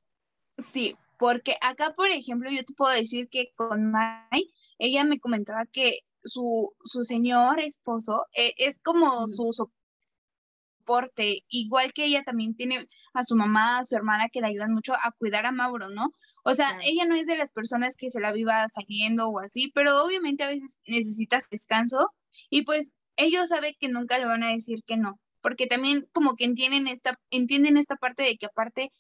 Sí, 0.71 0.97
porque 1.19 1.57
acá, 1.61 1.95
por 1.95 2.09
ejemplo, 2.11 2.51
yo 2.51 2.65
te 2.65 2.75
puedo 2.75 2.93
decir 2.93 3.29
que 3.29 3.53
con 3.57 3.91
Mai, 3.91 4.53
ella 4.79 5.05
me 5.05 5.21
comentaba 5.21 5.67
que 5.67 6.01
su, 6.23 6.73
su 6.85 7.03
señor 7.05 7.61
esposo 7.61 8.27
eh, 8.37 8.55
es 8.57 8.81
como 8.83 9.27
su 9.27 9.51
soporte, 9.53 11.45
igual 11.49 11.93
que 11.93 12.07
ella 12.07 12.23
también 12.25 12.55
tiene 12.57 12.89
a 13.13 13.23
su 13.23 13.37
mamá, 13.37 13.79
a 13.79 13.85
su 13.85 13.97
hermana 13.97 14.29
que 14.29 14.41
le 14.41 14.49
ayudan 14.49 14.73
mucho 14.73 14.95
a 14.95 15.13
cuidar 15.19 15.47
a 15.47 15.53
Mauro, 15.53 15.89
¿no? 15.91 16.13
O 16.45 16.55
sea, 16.55 16.79
ella 16.83 17.07
no 17.07 17.15
es 17.15 17.27
de 17.27 17.39
las 17.39 17.53
personas 17.53 17.97
que 17.97 18.11
se 18.11 18.21
la 18.21 18.33
viva 18.33 18.69
saliendo 18.69 19.29
o 19.29 19.41
así, 19.41 19.71
pero 19.75 20.05
obviamente 20.05 20.45
a 20.45 20.49
veces 20.49 20.81
necesitas 20.87 21.49
descanso 21.51 22.11
y 22.51 22.63
pues 22.63 22.93
ellos 23.17 23.49
saben 23.49 23.75
que 23.79 23.89
nunca 23.89 24.19
le 24.19 24.27
van 24.27 24.43
a 24.43 24.53
decir 24.53 24.83
que 24.85 24.97
no, 24.97 25.19
porque 25.41 25.67
también 25.67 26.07
como 26.13 26.37
que 26.37 26.45
entienden 26.45 26.89
esta, 26.89 27.19
entienden 27.31 27.77
esta 27.77 27.97
parte 27.97 28.23
de 28.25 28.37
que 28.37 28.47
aparte 28.47 28.91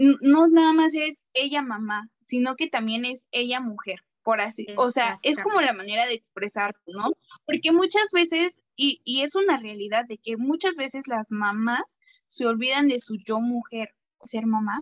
no 0.00 0.48
nada 0.48 0.72
más 0.72 0.94
es 0.94 1.26
ella 1.34 1.62
mamá, 1.62 2.08
sino 2.22 2.56
que 2.56 2.68
también 2.68 3.04
es 3.04 3.26
ella 3.32 3.60
mujer, 3.60 4.00
por 4.22 4.40
así, 4.40 4.66
o 4.76 4.90
sea, 4.90 5.18
es 5.22 5.38
como 5.38 5.60
la 5.60 5.74
manera 5.74 6.06
de 6.06 6.14
expresar, 6.14 6.74
¿no? 6.86 7.12
Porque 7.44 7.72
muchas 7.72 8.10
veces, 8.12 8.62
y, 8.76 9.02
y 9.04 9.22
es 9.22 9.34
una 9.34 9.58
realidad 9.58 10.06
de 10.06 10.16
que 10.16 10.36
muchas 10.36 10.76
veces 10.76 11.06
las 11.06 11.30
mamás 11.30 11.82
se 12.28 12.46
olvidan 12.46 12.88
de 12.88 12.98
su 12.98 13.16
yo 13.16 13.40
mujer, 13.40 13.90
ser 14.24 14.46
mamá, 14.46 14.80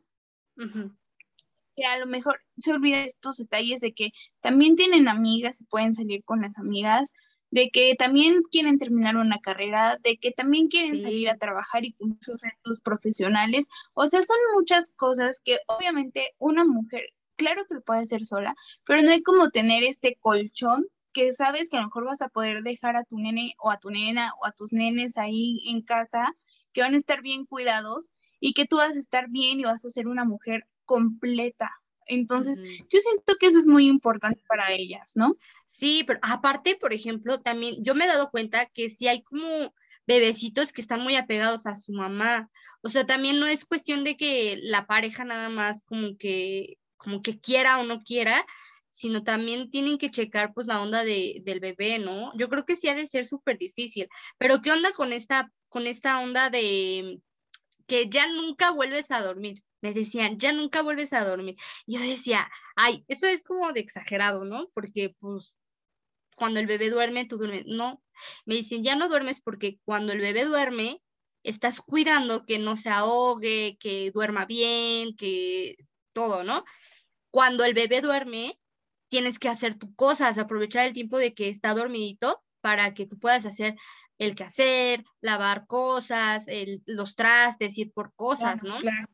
que 1.75 1.85
a 1.85 1.99
lo 1.99 2.07
mejor 2.07 2.41
se 2.57 2.73
olvidan 2.73 3.05
estos 3.05 3.37
detalles 3.37 3.81
de 3.81 3.93
que 3.93 4.11
también 4.41 4.77
tienen 4.77 5.09
amigas, 5.09 5.61
y 5.61 5.65
pueden 5.65 5.93
salir 5.93 6.23
con 6.25 6.43
las 6.43 6.59
amigas, 6.59 7.13
de 7.51 7.71
que 7.71 7.95
también 7.99 8.43
quieren 8.51 8.79
terminar 8.79 9.17
una 9.17 9.39
carrera, 9.39 9.99
de 10.03 10.19
que 10.19 10.33
también 10.33 10.69
quieren 10.69 10.99
salir 10.99 11.29
a 11.31 11.39
trabajar 11.39 11.85
y 11.85 11.93
cumplir 11.93 12.23
sus 12.23 12.41
retos 12.43 12.81
profesionales. 12.81 13.69
O 13.95 14.07
sea, 14.07 14.23
son 14.23 14.37
muchas 14.55 14.93
cosas 14.97 15.41
que 15.45 15.59
obviamente 15.67 16.35
una 16.39 16.65
mujer, 16.65 17.03
claro 17.37 17.65
que 17.67 17.75
lo 17.75 17.83
puede 17.83 18.01
hacer 18.01 18.25
sola, 18.25 18.55
pero 18.85 19.03
no 19.03 19.11
hay 19.11 19.23
como 19.23 19.51
tener 19.51 19.83
este 19.85 20.17
colchón 20.21 20.87
que 21.13 21.33
sabes 21.33 21.71
que 21.71 21.77
a 21.77 21.81
lo 21.81 21.87
mejor 21.87 22.05
vas 22.05 22.23
a 22.23 22.29
poder 22.29 22.63
dejar 22.63 22.97
a 22.97 23.05
tu 23.05 23.19
nene 23.19 23.55
o 23.59 23.71
a 23.71 23.79
tu 23.79 23.91
nena 23.91 24.33
o 24.41 24.47
a 24.47 24.53
tus 24.53 24.73
nenes 24.73 25.17
ahí 25.17 25.63
en 25.69 25.83
casa, 25.83 26.35
que 26.73 26.83
van 26.83 26.95
a 26.95 26.99
estar 26.99 27.23
bien 27.23 27.47
cuidados 27.47 28.11
y 28.41 28.53
que 28.53 28.67
tú 28.67 28.77
vas 28.77 28.95
a 28.95 28.99
estar 28.99 29.29
bien 29.29 29.59
y 29.59 29.65
vas 29.65 29.85
a 29.85 29.91
ser 29.91 30.07
una 30.07 30.25
mujer 30.25 30.67
completa. 30.85 31.71
Entonces, 32.09 32.61
yo 32.61 33.01
siento 33.01 33.37
que 33.39 33.47
eso 33.47 33.59
es 33.59 33.67
muy 33.67 33.87
importante 33.87 34.43
para 34.49 34.73
ellas, 34.73 35.13
¿no? 35.15 35.37
Sí, 35.67 36.03
pero 36.07 36.19
aparte, 36.23 36.77
por 36.77 36.93
ejemplo, 36.93 37.41
también 37.41 37.77
yo 37.81 37.95
me 37.95 38.05
he 38.05 38.09
dado 38.09 38.31
cuenta 38.31 38.67
que 38.67 38.91
si 38.91 39.07
hay 39.07 39.23
como 39.23 39.73
bebecitos 40.09 40.73
que 40.73 40.81
están 40.81 41.03
muy 41.03 41.17
apegados 41.17 41.67
a 41.67 41.77
su 41.77 41.93
mamá. 41.93 42.51
O 42.81 42.89
sea, 42.89 43.05
también 43.05 43.39
no 43.39 43.47
es 43.47 43.67
cuestión 43.67 44.05
de 44.05 44.17
que 44.17 44.59
la 44.63 44.87
pareja 44.87 45.23
nada 45.25 45.51
más 45.51 45.83
como 45.85 46.17
que, 46.17 46.79
como 46.97 47.21
que 47.21 47.39
quiera 47.39 47.79
o 47.79 47.85
no 47.85 48.01
quiera, 48.01 48.45
sino 48.91 49.23
también 49.23 49.71
tienen 49.71 49.99
que 49.99 50.11
checar 50.11 50.55
pues 50.55 50.67
la 50.67 50.81
onda 50.81 51.05
de, 51.05 51.43
del 51.45 51.61
bebé, 51.61 51.99
¿no? 51.99 52.33
Yo 52.39 52.49
creo 52.49 52.65
que 52.65 52.75
sí 52.75 52.89
ha 52.89 52.95
de 52.95 53.07
ser 53.07 53.27
súper 53.27 53.59
difícil. 53.59 54.09
Pero 54.39 54.63
¿qué 54.63 54.73
onda 54.73 54.93
con 54.93 55.13
esta, 55.13 55.53
con 55.69 55.87
esta 55.87 56.21
onda 56.21 56.49
de 56.49 57.21
que 57.87 58.09
ya 58.09 58.27
nunca 58.29 58.71
vuelves 58.71 59.11
a 59.11 59.21
dormir? 59.21 59.63
Me 59.81 59.93
decían, 59.93 60.39
ya 60.39 60.53
nunca 60.53 60.83
vuelves 60.83 61.13
a 61.13 61.25
dormir. 61.25 61.57
Yo 61.87 62.01
decía, 62.01 62.51
ay, 62.77 63.05
eso 63.09 63.27
es 63.27 63.43
como 63.43 63.73
de 63.73 63.81
exagerado, 63.81 64.45
¿no? 64.45 64.69
Porque 64.75 65.15
pues 65.21 65.57
cuando 66.35 66.61
el 66.61 66.67
bebé 66.67 66.91
duerme, 66.91 67.27
tú 67.27 67.37
duermes. 67.37 67.65
No, 67.67 68.03
me 68.47 68.55
dicen, 68.55 68.83
ya 68.83 68.97
no 68.97 69.09
duermes 69.09 69.41
porque 69.41 69.79
cuando 69.85 70.13
el 70.13 70.21
bebé 70.21 70.45
duerme, 70.45 71.03
estás 71.43 71.81
cuidando 71.81 72.45
que 72.45 72.59
no 72.59 72.77
se 72.77 72.91
ahogue, 72.91 73.77
que 73.81 74.11
duerma 74.13 74.47
bien, 74.47 75.17
que 75.17 75.77
todo, 76.13 76.45
¿no? 76.45 76.65
Cuando 77.31 77.65
el 77.65 77.75
bebé 77.75 78.01
duerme, 78.01 78.59
tienes 79.09 79.39
que 79.39 79.49
hacer 79.49 79.77
tus 79.77 79.95
cosas, 79.95 80.39
aprovechar 80.39 80.87
el 80.87 80.95
tiempo 80.95 81.19
de 81.19 81.35
que 81.35 81.49
está 81.49 81.75
dormidito 81.75 82.43
para 82.61 82.95
que 82.95 83.07
tú 83.07 83.19
puedas 83.19 83.47
hacer 83.47 83.77
el 84.19 84.35
quehacer, 84.35 85.05
lavar 85.21 85.67
cosas, 85.67 86.47
los 86.87 87.15
trastes, 87.15 87.79
ir 87.79 87.93
por 87.93 88.13
cosas, 88.15 88.63
¿no? 88.63 88.79
Claro. 88.79 89.09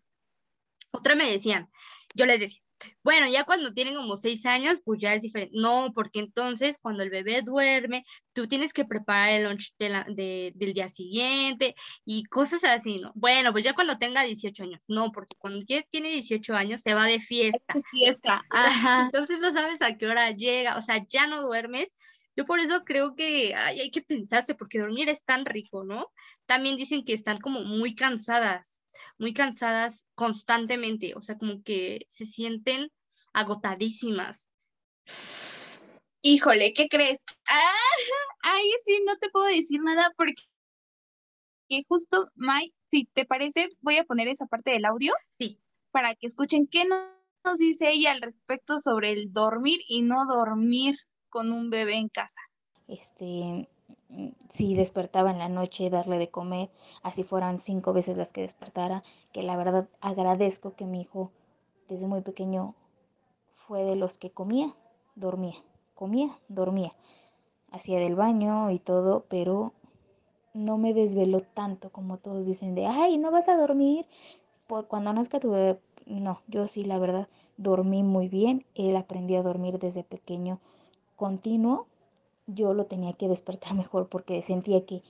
Otra 0.95 1.17
me 1.17 1.29
decían, 1.29 1.69
yo 2.15 2.25
les 2.25 2.39
decía, 2.39 2.61
bueno, 3.03 3.27
ya 3.29 3.45
cuando 3.45 3.73
tienen 3.73 3.97
como 3.97 4.17
seis 4.17 4.47
años, 4.47 4.81
pues 4.85 5.01
ya 5.01 5.13
es 5.13 5.23
diferente. 5.23 5.57
No, 5.59 5.91
porque 5.93 6.21
entonces 6.21 6.79
cuando 6.81 7.03
el 7.03 7.11
bebé 7.11 7.43
duerme, 7.43 8.05
tú 8.33 8.47
tienes 8.47 8.73
que 8.73 8.85
preparar 8.85 9.31
el 9.31 9.45
lunch 9.45 9.75
del 9.77 10.55
día 10.73 10.87
siguiente 10.87 11.75
y 12.05 12.23
cosas 12.25 12.63
así, 12.63 13.01
¿no? 13.01 13.11
Bueno, 13.17 13.51
pues 13.51 13.65
ya 13.65 13.75
cuando 13.75 13.99
tenga 13.99 14.23
18 14.23 14.63
años, 14.63 14.81
no, 14.87 15.11
porque 15.11 15.35
cuando 15.37 15.65
ya 15.67 15.83
tiene 15.91 16.11
18 16.11 16.55
años 16.55 16.81
se 16.81 16.95
va 16.95 17.07
de 17.07 17.21
fiesta. 17.21 17.75
fiesta, 17.91 18.45
Entonces 19.13 19.41
no 19.41 19.53
sabes 19.53 19.83
a 19.83 19.97
qué 19.97 20.07
hora 20.07 20.31
llega, 20.31 20.77
o 20.77 20.81
sea, 20.81 21.05
ya 21.09 21.27
no 21.27 21.43
duermes. 21.43 21.97
Yo 22.37 22.47
por 22.47 22.61
eso 22.61 22.85
creo 22.85 23.15
que 23.17 23.55
hay 23.55 23.91
que 23.91 24.03
pensarse, 24.03 24.55
porque 24.55 24.79
dormir 24.79 25.09
es 25.09 25.25
tan 25.25 25.45
rico, 25.45 25.85
¿no? 25.85 26.13
También 26.47 26.77
dicen 26.77 27.05
que 27.05 27.13
están 27.13 27.41
como 27.41 27.61
muy 27.61 27.95
cansadas 27.95 28.84
muy 29.19 29.33
cansadas 29.33 30.07
constantemente, 30.15 31.15
o 31.15 31.23
sea, 31.23 31.39
como 31.39 31.63
que 31.63 32.05
se 32.09 32.27
sienten 32.27 32.91
agotadísimas. 33.33 34.51
Híjole, 36.23 36.73
¿qué 36.73 36.89
crees? 36.89 37.19
Ah, 37.49 37.73
ay, 38.43 38.65
sí, 38.85 39.03
no 39.07 39.17
te 39.19 39.29
puedo 39.31 39.47
decir 39.47 39.81
nada 39.83 40.13
porque 40.17 40.43
justo, 41.89 42.29
Mai, 42.35 42.73
si 42.91 43.07
te 43.13 43.25
parece, 43.25 43.71
voy 43.81 43.97
a 43.97 44.05
poner 44.05 44.29
esa 44.29 44.47
parte 44.47 44.71
del 44.71 44.85
audio. 44.85 45.13
Sí. 45.37 45.59
Para 45.91 46.15
que 46.15 46.27
escuchen 46.27 46.67
qué 46.67 46.85
nos 46.85 47.59
dice 47.59 47.91
ella 47.91 48.13
al 48.13 48.23
respecto 48.23 48.79
sobre 48.79 49.13
el 49.13 49.33
dormir 49.33 49.81
y 49.89 50.03
no 50.03 50.27
dormir 50.27 50.97
con 51.29 51.53
un 51.53 51.71
bebé 51.71 51.95
en 51.95 52.09
casa. 52.09 52.41
Este, 52.87 53.69
si 54.49 54.75
despertaba 54.75 55.31
en 55.31 55.39
la 55.39 55.49
noche, 55.49 55.91
darle 55.91 56.19
de 56.19 56.31
comer, 56.31 56.71
así 57.03 57.25
fueran 57.25 57.59
cinco 57.59 57.93
veces 57.93 58.17
las 58.17 58.33
que 58.33 58.43
despertara, 58.43 59.03
que 59.33 59.43
la 59.43 59.57
verdad 59.57 59.89
agradezco 60.01 60.75
que 60.75 60.87
mi 60.87 61.03
hijo 61.03 61.31
desde 61.89 62.07
muy 62.07 62.21
pequeño 62.21 62.75
fue 63.67 63.83
de 63.85 63.97
los 63.97 64.19
que 64.19 64.31
comía, 64.31 64.75
dormía, 65.17 65.57
comía, 65.95 66.39
dormía, 66.49 66.93
hacía 67.73 67.99
del 67.99 68.15
baño 68.15 68.71
y 68.71 68.79
todo, 68.79 69.25
pero 69.29 69.73
no 70.53 70.79
me 70.79 70.95
desveló 70.95 71.41
tanto 71.41 71.91
como 71.91 72.19
todos 72.19 72.47
dicen 72.47 72.75
de, 72.75 72.87
ay, 72.87 73.19
no 73.19 73.31
vas 73.31 73.49
a 73.49 73.57
dormir, 73.57 74.07
pues 74.67 74.85
cuando 74.87 75.13
nazca 75.13 75.41
tu 75.41 75.51
bebé, 75.51 75.81
no, 76.07 76.41
yo 76.47 76.69
sí, 76.69 76.85
la 76.85 76.99
verdad, 76.99 77.29
dormí 77.57 78.03
muy 78.03 78.29
bien, 78.29 78.65
él 78.75 78.97
aprendió 78.97 79.41
a 79.41 79.43
dormir 79.43 79.79
desde 79.79 80.05
pequeño 80.05 80.61
continuo, 81.17 81.87
yo 82.47 82.75
lo 82.75 82.87
tenía 82.87 83.13
que 83.15 83.29
despertar 83.29 83.75
mejor 83.75 84.09
porque 84.09 84.43
sentía 84.43 84.85
que 84.85 85.03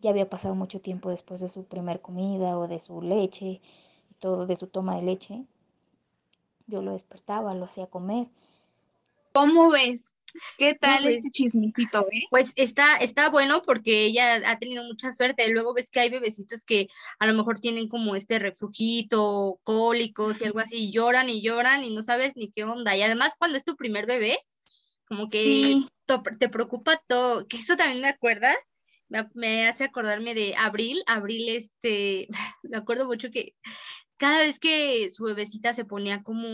ya 0.00 0.10
había 0.10 0.28
pasado 0.28 0.54
mucho 0.54 0.80
tiempo 0.80 1.10
después 1.10 1.40
de 1.40 1.48
su 1.48 1.64
primer 1.64 2.00
comida 2.00 2.58
o 2.58 2.66
de 2.66 2.80
su 2.80 3.02
leche 3.02 3.60
y 4.10 4.14
todo, 4.18 4.46
de 4.46 4.56
su 4.56 4.66
toma 4.66 4.96
de 4.96 5.02
leche. 5.02 5.44
Yo 6.66 6.82
lo 6.82 6.92
despertaba, 6.92 7.54
lo 7.54 7.66
hacía 7.66 7.86
comer. 7.86 8.26
¿Cómo 9.32 9.70
ves? 9.70 10.16
¿Qué 10.58 10.74
tal 10.74 11.06
este 11.06 11.30
chismecito, 11.30 12.06
eh? 12.10 12.24
Pues 12.30 12.52
está, 12.56 12.96
está 12.96 13.30
bueno 13.30 13.62
porque 13.62 14.04
ella 14.04 14.40
ha 14.50 14.58
tenido 14.58 14.82
mucha 14.84 15.12
suerte. 15.12 15.48
Luego 15.48 15.74
ves 15.74 15.90
que 15.90 16.00
hay 16.00 16.10
bebecitos 16.10 16.64
que 16.64 16.88
a 17.18 17.26
lo 17.26 17.34
mejor 17.34 17.60
tienen 17.60 17.88
como 17.88 18.14
este 18.16 18.38
reflujito, 18.38 19.58
cólicos 19.62 20.40
y 20.40 20.44
algo 20.44 20.60
así, 20.60 20.84
y 20.84 20.92
lloran 20.92 21.28
y 21.28 21.42
lloran 21.42 21.84
y 21.84 21.94
no 21.94 22.02
sabes 22.02 22.36
ni 22.36 22.50
qué 22.50 22.64
onda. 22.64 22.96
Y 22.96 23.02
además 23.02 23.34
cuando 23.38 23.56
es 23.56 23.64
tu 23.64 23.76
primer 23.76 24.06
bebé, 24.06 24.38
como 25.06 25.28
que 25.28 25.82
te 26.38 26.48
preocupa 26.48 27.02
todo, 27.06 27.46
que 27.46 27.56
eso 27.56 27.76
también 27.76 28.00
me 28.00 28.08
acuerda, 28.08 28.54
me, 29.34 29.66
hace 29.66 29.84
acordarme 29.84 30.34
de 30.34 30.54
Abril, 30.56 31.02
Abril, 31.06 31.48
este, 31.50 32.28
me 32.62 32.76
acuerdo 32.76 33.06
mucho 33.06 33.30
que 33.30 33.54
cada 34.16 34.40
vez 34.40 34.60
que 34.60 35.10
su 35.10 35.24
bebecita 35.24 35.72
se 35.72 35.84
ponía 35.84 36.22
como 36.22 36.46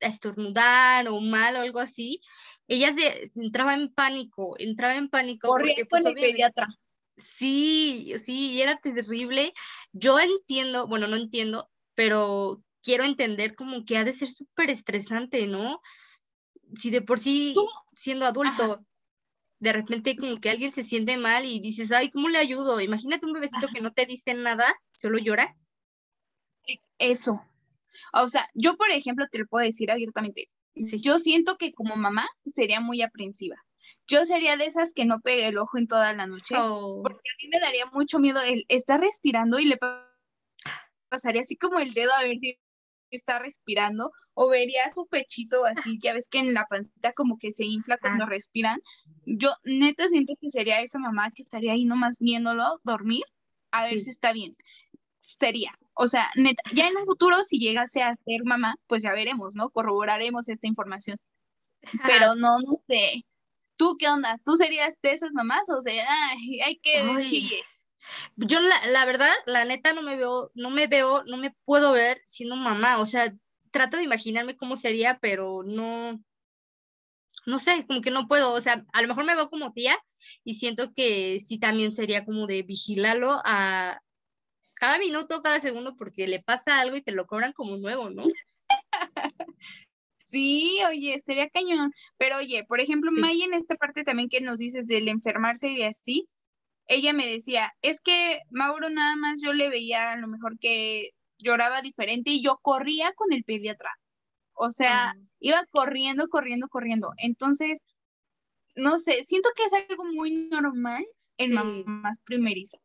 a 0.00 0.06
estornudar 0.06 1.08
o 1.08 1.20
mal 1.20 1.56
o 1.56 1.60
algo 1.60 1.80
así, 1.80 2.20
ella 2.66 2.92
se 2.92 3.30
entraba 3.36 3.74
en 3.74 3.92
pánico, 3.94 4.56
entraba 4.58 4.94
en 4.96 5.08
pánico. 5.08 5.48
porque, 5.48 5.86
pues, 5.86 6.04
el 6.04 6.14
pediatra. 6.14 6.68
Sí, 7.16 8.12
sí, 8.22 8.60
era 8.60 8.76
terrible. 8.76 9.52
Yo 9.92 10.20
entiendo, 10.20 10.86
bueno, 10.86 11.08
no 11.08 11.16
entiendo, 11.16 11.70
pero 11.94 12.62
quiero 12.82 13.04
entender 13.04 13.54
como 13.54 13.84
que 13.84 13.96
ha 13.96 14.04
de 14.04 14.12
ser 14.12 14.28
súper 14.28 14.70
estresante, 14.70 15.46
¿no? 15.46 15.80
Si 16.76 16.90
de 16.90 17.02
por 17.02 17.18
sí, 17.18 17.54
siendo 17.94 18.26
adulto, 18.26 18.84
de 19.60 19.72
repente 19.72 20.16
como 20.16 20.36
que 20.38 20.50
alguien 20.50 20.72
se 20.72 20.82
siente 20.82 21.16
mal 21.16 21.44
y 21.44 21.60
dices, 21.60 21.92
ay, 21.92 22.10
¿cómo 22.10 22.28
le 22.28 22.38
ayudo? 22.38 22.80
Imagínate 22.80 23.26
un 23.26 23.32
bebecito 23.32 23.68
que 23.72 23.80
no 23.80 23.92
te 23.92 24.06
dice 24.06 24.34
nada, 24.34 24.66
solo 24.92 25.18
llora. 25.18 25.56
Eso. 26.98 27.42
O 28.12 28.28
sea, 28.28 28.48
yo, 28.54 28.76
por 28.76 28.90
ejemplo, 28.90 29.26
te 29.30 29.38
lo 29.38 29.46
puedo 29.46 29.64
decir 29.64 29.90
abiertamente. 29.90 30.48
Yo 30.74 31.18
siento 31.18 31.56
que 31.56 31.72
como 31.72 31.96
mamá 31.96 32.28
sería 32.46 32.80
muy 32.80 33.02
aprensiva. 33.02 33.56
Yo 34.06 34.24
sería 34.24 34.56
de 34.56 34.66
esas 34.66 34.92
que 34.92 35.04
no 35.04 35.20
pegue 35.20 35.48
el 35.48 35.58
ojo 35.58 35.78
en 35.78 35.88
toda 35.88 36.12
la 36.12 36.26
noche, 36.26 36.54
oh. 36.58 37.00
porque 37.02 37.30
a 37.30 37.36
mí 37.42 37.48
me 37.48 37.60
daría 37.60 37.86
mucho 37.86 38.18
miedo 38.18 38.40
el 38.42 38.64
estar 38.68 39.00
respirando 39.00 39.58
y 39.58 39.64
le 39.64 39.78
pasaría 41.08 41.40
así 41.40 41.56
como 41.56 41.78
el 41.78 41.92
dedo 41.92 42.12
a 42.12 42.22
ver 42.22 42.38
si 42.38 42.58
está 43.16 43.38
respirando, 43.38 44.12
o 44.34 44.48
vería 44.48 44.88
su 44.94 45.06
pechito 45.06 45.64
así, 45.64 45.98
ya 46.00 46.12
ves 46.12 46.28
que 46.28 46.38
en 46.38 46.54
la 46.54 46.66
pancita 46.66 47.12
como 47.12 47.38
que 47.38 47.52
se 47.52 47.64
infla 47.64 47.98
cuando 47.98 48.26
respiran. 48.26 48.80
Yo 49.26 49.54
neta 49.64 50.08
siento 50.08 50.34
que 50.40 50.50
sería 50.50 50.80
esa 50.80 50.98
mamá 50.98 51.30
que 51.30 51.42
estaría 51.42 51.72
ahí 51.72 51.84
nomás 51.84 52.18
viéndolo 52.20 52.80
dormir, 52.84 53.24
a 53.70 53.84
ver 53.84 54.00
si 54.00 54.10
está 54.10 54.32
bien. 54.32 54.56
Sería, 55.20 55.72
o 55.94 56.06
sea, 56.06 56.30
neta, 56.36 56.62
ya 56.72 56.88
en 56.88 56.96
un 56.96 57.04
futuro 57.04 57.42
si 57.42 57.58
llegase 57.58 58.02
a 58.02 58.16
ser 58.24 58.44
mamá, 58.44 58.76
pues 58.86 59.02
ya 59.02 59.12
veremos, 59.12 59.56
¿no? 59.56 59.70
Corroboraremos 59.70 60.48
esta 60.48 60.66
información. 60.66 61.18
Pero 62.06 62.34
no, 62.34 62.58
no 62.60 62.74
sé. 62.86 63.24
¿Tú 63.76 63.96
qué 63.98 64.08
onda? 64.08 64.40
¿Tú 64.44 64.56
serías 64.56 65.00
de 65.02 65.12
esas 65.12 65.32
mamás? 65.32 65.68
O 65.70 65.80
sea, 65.80 66.04
ay, 66.30 66.60
hay 66.60 66.78
que 66.78 67.02
chille. 67.26 67.62
Yo 68.36 68.60
la, 68.60 68.86
la, 68.88 69.04
verdad, 69.04 69.32
la 69.46 69.64
neta 69.64 69.92
no 69.92 70.02
me 70.02 70.16
veo, 70.16 70.50
no 70.54 70.70
me 70.70 70.86
veo, 70.86 71.24
no 71.24 71.36
me 71.36 71.54
puedo 71.64 71.92
ver 71.92 72.20
siendo 72.24 72.56
mamá. 72.56 72.98
O 72.98 73.06
sea, 73.06 73.34
trato 73.70 73.96
de 73.96 74.04
imaginarme 74.04 74.56
cómo 74.56 74.76
sería, 74.76 75.18
pero 75.20 75.62
no, 75.64 76.22
no 77.46 77.58
sé, 77.58 77.86
como 77.86 78.00
que 78.00 78.10
no 78.10 78.28
puedo. 78.28 78.52
O 78.52 78.60
sea, 78.60 78.84
a 78.92 79.02
lo 79.02 79.08
mejor 79.08 79.24
me 79.24 79.34
veo 79.34 79.50
como 79.50 79.72
tía 79.72 79.96
y 80.44 80.54
siento 80.54 80.92
que 80.92 81.40
sí 81.40 81.58
también 81.58 81.92
sería 81.92 82.24
como 82.24 82.46
de 82.46 82.62
vigilarlo 82.62 83.40
a 83.44 84.00
cada 84.74 84.98
minuto, 84.98 85.42
cada 85.42 85.60
segundo, 85.60 85.96
porque 85.96 86.28
le 86.28 86.42
pasa 86.42 86.80
algo 86.80 86.96
y 86.96 87.02
te 87.02 87.12
lo 87.12 87.26
cobran 87.26 87.52
como 87.52 87.76
nuevo, 87.76 88.10
¿no? 88.10 88.24
Sí, 90.28 90.78
oye, 90.86 91.18
sería 91.20 91.48
cañón. 91.48 91.94
Pero 92.18 92.36
oye, 92.36 92.62
por 92.62 92.82
ejemplo, 92.82 93.10
May 93.10 93.40
en 93.40 93.54
esta 93.54 93.76
parte 93.76 94.04
también 94.04 94.28
que 94.28 94.42
nos 94.42 94.58
dices 94.58 94.86
del 94.86 95.08
enfermarse 95.08 95.70
y 95.70 95.82
así, 95.82 96.28
ella 96.88 97.12
me 97.12 97.26
decía, 97.26 97.72
es 97.82 98.00
que 98.00 98.40
Mauro 98.50 98.90
nada 98.90 99.14
más 99.16 99.40
yo 99.42 99.52
le 99.52 99.68
veía 99.68 100.12
a 100.12 100.16
lo 100.16 100.26
mejor 100.26 100.58
que 100.58 101.10
lloraba 101.38 101.82
diferente 101.82 102.30
y 102.30 102.42
yo 102.42 102.58
corría 102.62 103.12
con 103.12 103.32
el 103.32 103.44
pediatra. 103.44 103.90
O 104.54 104.70
sea, 104.70 105.10
ah. 105.10 105.16
iba 105.38 105.64
corriendo, 105.70 106.28
corriendo, 106.28 106.68
corriendo. 106.68 107.12
Entonces, 107.18 107.86
no 108.74 108.98
sé, 108.98 109.22
siento 109.24 109.50
que 109.54 109.64
es 109.64 109.72
algo 109.72 110.04
muy 110.04 110.48
normal 110.48 111.04
en 111.36 111.54
mamás 111.54 112.20
primerizas. 112.24 112.80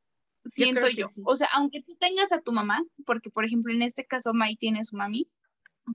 Siento 0.46 0.90
yo. 0.90 1.08
O 1.26 1.38
sea, 1.38 1.48
aunque 1.54 1.82
tú 1.82 1.96
tengas 1.96 2.32
a 2.34 2.42
tu 2.42 2.52
mamá, 2.52 2.84
porque 3.06 3.30
por 3.30 3.46
ejemplo 3.46 3.72
en 3.72 3.82
este 3.82 4.06
caso 4.06 4.34
Mai 4.34 4.58
tiene 4.58 4.84
su 4.84 4.98
mami, 4.98 5.30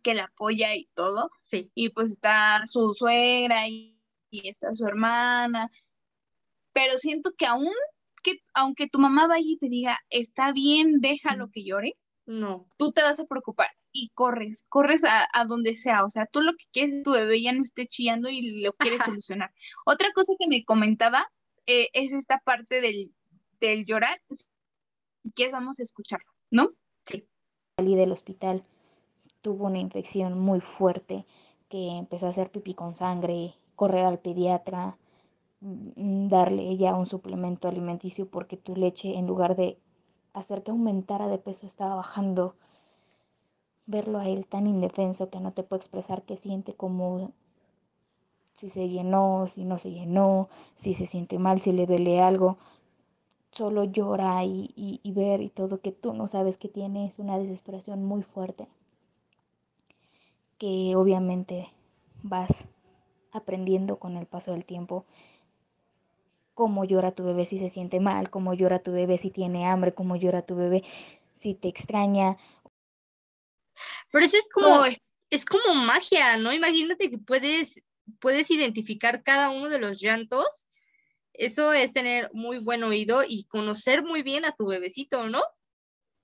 que 0.03 0.15
la 0.15 0.25
apoya 0.25 0.75
y 0.75 0.89
todo, 0.95 1.31
y 1.75 1.91
pues 1.91 2.13
está 2.13 2.63
su 2.67 2.93
suegra 2.93 3.69
y, 3.69 4.01
y 4.31 4.49
está 4.49 4.73
su 4.73 4.87
hermana, 4.87 5.71
pero 6.73 6.97
siento 6.97 7.33
que 7.37 7.47
aún 7.47 7.73
que 8.37 8.43
aunque 8.55 8.89
tu 8.89 8.99
mamá 8.99 9.27
vaya 9.27 9.47
y 9.47 9.59
te 9.59 9.69
diga, 9.69 9.99
está 10.11 10.53
bien, 10.53 11.01
déjalo 11.01 11.51
que 11.51 11.65
llore, 11.65 11.95
no. 12.29 12.69
Tú 12.77 12.93
te 12.93 13.03
vas 13.03 13.19
a 13.21 13.25
preocupar 13.25 13.69
y 13.91 14.11
corres, 14.11 14.67
corres 14.69 15.03
a, 15.05 15.45
donde 15.47 15.75
sea. 15.77 16.05
O 16.05 16.11
sea, 16.11 16.27
tú 16.27 16.43
lo 16.43 16.53
que 16.53 16.67
quieres 16.73 16.95
es 16.97 17.03
tu 17.03 17.13
bebé 17.13 17.43
ya 17.43 17.53
no 17.53 17.63
esté 17.63 17.87
chillando 17.87 18.29
y 18.29 18.61
lo 18.63 18.75
quieres 18.75 19.03
solucionar. 19.03 19.51
Otra 19.87 20.13
cosa 20.15 20.35
que 20.39 20.47
me 20.47 20.63
comentaba 20.65 21.27
eh, 21.67 21.89
es 21.95 22.13
esta 22.13 22.39
parte 22.45 22.83
del, 22.83 23.15
del 23.61 23.87
llorar. 23.87 24.21
Si 24.29 25.33
quieres, 25.33 25.55
vamos 25.55 25.81
a 25.81 25.83
escucharlo, 25.83 26.31
¿no? 26.51 26.71
Sí. 27.07 27.27
Salí 27.79 27.97
del 27.97 28.13
hospital, 28.13 28.63
tuvo 29.41 29.67
una 29.67 29.79
infección 29.79 30.39
muy 30.39 30.61
fuerte 30.61 31.25
que 31.71 31.97
empezó 31.97 32.27
a 32.27 32.31
hacer 32.31 32.51
pipí 32.51 32.75
con 32.75 32.95
sangre, 32.95 33.55
correr 33.75 34.05
al 34.05 34.19
pediatra, 34.19 34.99
darle 35.61 36.77
ya 36.77 36.95
un 36.95 37.07
suplemento 37.07 37.69
alimenticio 37.69 38.29
porque 38.29 38.57
tu 38.57 38.77
leche 38.77 39.17
en 39.17 39.27
lugar 39.27 39.57
de 39.57 39.79
hacer 40.33 40.63
que 40.63 40.71
aumentara 40.71 41.29
de 41.29 41.39
peso 41.39 41.67
estaba 41.67 41.97
bajando. 41.97 42.55
Verlo 43.87 44.19
a 44.19 44.29
él 44.29 44.47
tan 44.47 44.67
indefenso 44.67 45.31
que 45.31 45.41
no 45.41 45.53
te 45.53 45.63
puede 45.63 45.79
expresar 45.79 46.23
qué 46.23 46.37
siente, 46.37 46.75
como 46.75 47.33
si 48.55 48.71
se 48.71 48.89
llenó, 48.89 49.47
si 49.49 49.65
no 49.65 49.79
se 49.79 49.91
llenó, 49.91 50.49
si 50.77 50.95
se 50.95 51.07
siente 51.07 51.39
mal, 51.39 51.61
si 51.61 51.73
le 51.73 51.87
duele 51.87 52.21
algo. 52.21 52.59
Solo 53.51 53.85
llora 53.85 54.45
y, 54.45 54.73
y 54.77 55.13
ver 55.13 55.41
y 55.41 55.49
todo 55.49 55.81
que 55.81 55.91
tú 55.91 56.13
no 56.13 56.29
sabes 56.29 56.59
que 56.59 56.69
tiene 56.69 57.07
es 57.07 57.19
una 57.19 57.39
desesperación 57.39 58.05
muy 58.05 58.23
fuerte. 58.23 58.69
Que 60.59 60.95
obviamente 60.97 61.69
vas 62.23 62.69
aprendiendo 63.33 63.99
con 63.99 64.17
el 64.17 64.27
paso 64.27 64.53
del 64.53 64.65
tiempo 64.65 65.05
cómo 66.59 66.85
llora 66.85 67.13
tu 67.13 67.23
bebé 67.23 67.47
si 67.47 67.57
se 67.61 67.69
siente 67.69 68.01
mal, 68.01 68.31
cómo 68.31 68.53
llora 68.53 68.81
tu 68.81 68.91
bebé 68.91 69.17
si 69.17 69.31
tiene 69.31 69.69
hambre, 69.69 69.95
cómo 69.95 70.17
llora 70.17 70.43
tu 70.43 70.57
bebé 70.57 70.83
si 71.33 71.55
te 71.55 71.69
extraña. 71.69 72.37
Pero 74.11 74.25
eso 74.25 74.37
es 74.37 74.49
como, 74.49 74.85
es 75.31 75.45
como 75.45 75.73
magia, 75.77 76.37
¿no? 76.37 76.53
Imagínate 76.53 77.11
que 77.11 77.19
puedes, 77.19 77.85
puedes 78.19 78.51
identificar 78.51 79.23
cada 79.23 79.51
uno 79.51 79.69
de 79.69 79.79
los 79.79 80.01
llantos. 80.01 80.69
Eso 81.33 81.73
es 81.73 81.93
tener 81.93 82.29
muy 82.33 82.59
buen 82.59 82.83
oído 82.83 83.23
y 83.23 83.45
conocer 83.45 84.03
muy 84.03 84.25
bien 84.25 84.45
a 84.45 84.51
tu 84.51 84.67
bebecito, 84.67 85.29
¿no? 85.29 85.45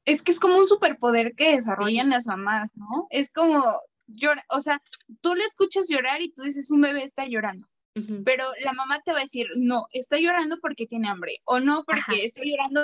Es 0.05 0.20
que 0.20 0.33
es 0.33 0.40
como 0.40 0.57
un 0.57 0.66
superpoder 0.66 1.37
que 1.37 1.55
desarrollan 1.55 2.11
las 2.11 2.27
mamás, 2.27 2.73
¿no? 2.75 3.07
Es 3.11 3.31
como 3.31 3.62
llora, 4.09 4.44
o 4.49 4.61
sea, 4.61 4.83
tú 5.20 5.37
le 5.37 5.44
escuchas 5.44 5.87
llorar 5.88 6.23
y 6.23 6.33
tú 6.33 6.42
dices, 6.42 6.73
un 6.73 6.81
bebé 6.81 7.05
está 7.05 7.25
llorando. 7.25 7.68
Pero 8.24 8.52
la 8.61 8.72
mamá 8.72 9.00
te 9.02 9.12
va 9.12 9.18
a 9.18 9.22
decir, 9.22 9.46
no, 9.57 9.87
está 9.92 10.18
llorando 10.18 10.59
porque 10.61 10.87
tiene 10.87 11.09
hambre, 11.09 11.40
o 11.44 11.61
no, 11.61 11.85
porque 11.85 12.24
está 12.24 12.42
llorando 12.44 12.80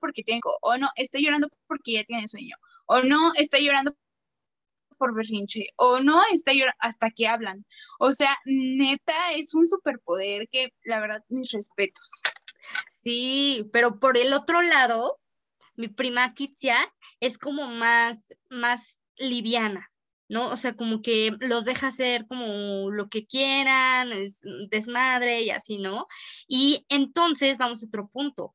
porque 0.00 0.22
tiene, 0.22 0.40
o 0.62 0.76
no, 0.78 0.88
está 0.96 1.18
llorando 1.18 1.48
porque 1.66 1.92
ya 1.92 2.04
tiene 2.04 2.28
sueño, 2.28 2.56
o 2.86 3.02
no, 3.02 3.34
está 3.34 3.58
llorando 3.58 3.94
por 4.96 5.14
berrinche, 5.14 5.68
o 5.76 6.00
no, 6.00 6.22
está 6.32 6.52
llorando 6.52 6.76
hasta 6.78 7.10
que 7.10 7.26
hablan. 7.26 7.64
O 7.98 8.12
sea, 8.12 8.38
neta, 8.44 9.32
es 9.32 9.54
un 9.54 9.66
superpoder 9.66 10.48
que, 10.50 10.72
la 10.84 11.00
verdad, 11.00 11.24
mis 11.28 11.50
respetos. 11.52 12.22
Sí, 12.90 13.68
pero 13.72 13.98
por 13.98 14.18
el 14.18 14.32
otro 14.32 14.60
lado, 14.60 15.18
mi 15.74 15.88
prima 15.88 16.34
Kitia 16.34 16.76
es 17.18 17.38
como 17.38 17.66
más, 17.66 18.34
más 18.50 18.98
liviana. 19.16 19.90
¿No? 20.30 20.48
O 20.48 20.56
sea, 20.56 20.74
como 20.74 21.02
que 21.02 21.36
los 21.40 21.64
deja 21.64 21.88
hacer 21.88 22.24
como 22.26 22.90
lo 22.90 23.08
que 23.08 23.26
quieran, 23.26 24.12
es 24.12 24.42
desmadre 24.70 25.42
y 25.42 25.50
así, 25.50 25.78
¿no? 25.78 26.06
Y 26.46 26.86
entonces 26.88 27.58
vamos 27.58 27.82
a 27.82 27.86
otro 27.86 28.08
punto. 28.08 28.54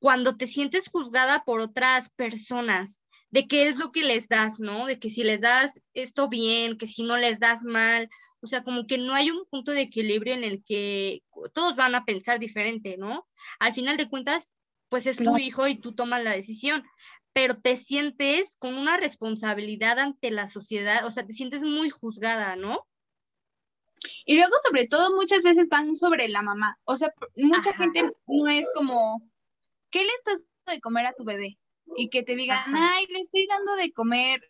Cuando 0.00 0.36
te 0.36 0.46
sientes 0.46 0.88
juzgada 0.88 1.44
por 1.44 1.60
otras 1.60 2.10
personas, 2.10 3.02
de 3.30 3.46
qué 3.46 3.66
es 3.66 3.76
lo 3.76 3.92
que 3.92 4.02
les 4.02 4.28
das, 4.28 4.58
¿no? 4.58 4.86
De 4.86 4.98
que 4.98 5.10
si 5.10 5.22
les 5.22 5.40
das 5.40 5.82
esto 5.92 6.28
bien, 6.28 6.78
que 6.78 6.86
si 6.86 7.02
no 7.02 7.18
les 7.18 7.38
das 7.38 7.64
mal, 7.64 8.08
o 8.40 8.46
sea, 8.46 8.64
como 8.64 8.86
que 8.86 8.96
no 8.96 9.14
hay 9.14 9.30
un 9.30 9.44
punto 9.50 9.72
de 9.72 9.82
equilibrio 9.82 10.34
en 10.34 10.44
el 10.44 10.64
que 10.64 11.22
todos 11.52 11.76
van 11.76 11.94
a 11.94 12.06
pensar 12.06 12.38
diferente, 12.38 12.96
¿no? 12.96 13.26
Al 13.58 13.74
final 13.74 13.98
de 13.98 14.08
cuentas, 14.08 14.52
pues 14.88 15.06
es 15.06 15.18
tu 15.18 15.38
hijo 15.38 15.68
y 15.68 15.76
tú 15.76 15.94
tomas 15.94 16.22
la 16.22 16.32
decisión, 16.32 16.84
pero 17.32 17.58
te 17.60 17.76
sientes 17.76 18.56
con 18.56 18.74
una 18.74 18.96
responsabilidad 18.96 19.98
ante 19.98 20.30
la 20.30 20.46
sociedad, 20.46 21.06
o 21.06 21.10
sea, 21.10 21.26
te 21.26 21.32
sientes 21.32 21.62
muy 21.62 21.90
juzgada, 21.90 22.56
¿no? 22.56 22.86
Y 24.24 24.36
luego, 24.36 24.52
sobre 24.64 24.86
todo, 24.88 25.14
muchas 25.16 25.42
veces 25.42 25.68
van 25.68 25.94
sobre 25.94 26.28
la 26.28 26.42
mamá. 26.42 26.78
O 26.84 26.96
sea, 26.96 27.12
mucha 27.36 27.72
gente 27.72 28.12
no 28.26 28.48
es 28.48 28.68
como, 28.74 29.22
¿qué 29.90 30.00
le 30.04 30.10
estás 30.14 30.44
dando 30.64 30.76
de 30.76 30.80
comer 30.80 31.06
a 31.06 31.14
tu 31.14 31.24
bebé? 31.24 31.58
Y 31.96 32.10
que 32.10 32.22
te 32.22 32.34
digan, 32.34 32.74
ay, 32.74 33.06
le 33.06 33.20
estoy 33.20 33.46
dando 33.46 33.76
de 33.76 33.92
comer 33.92 34.40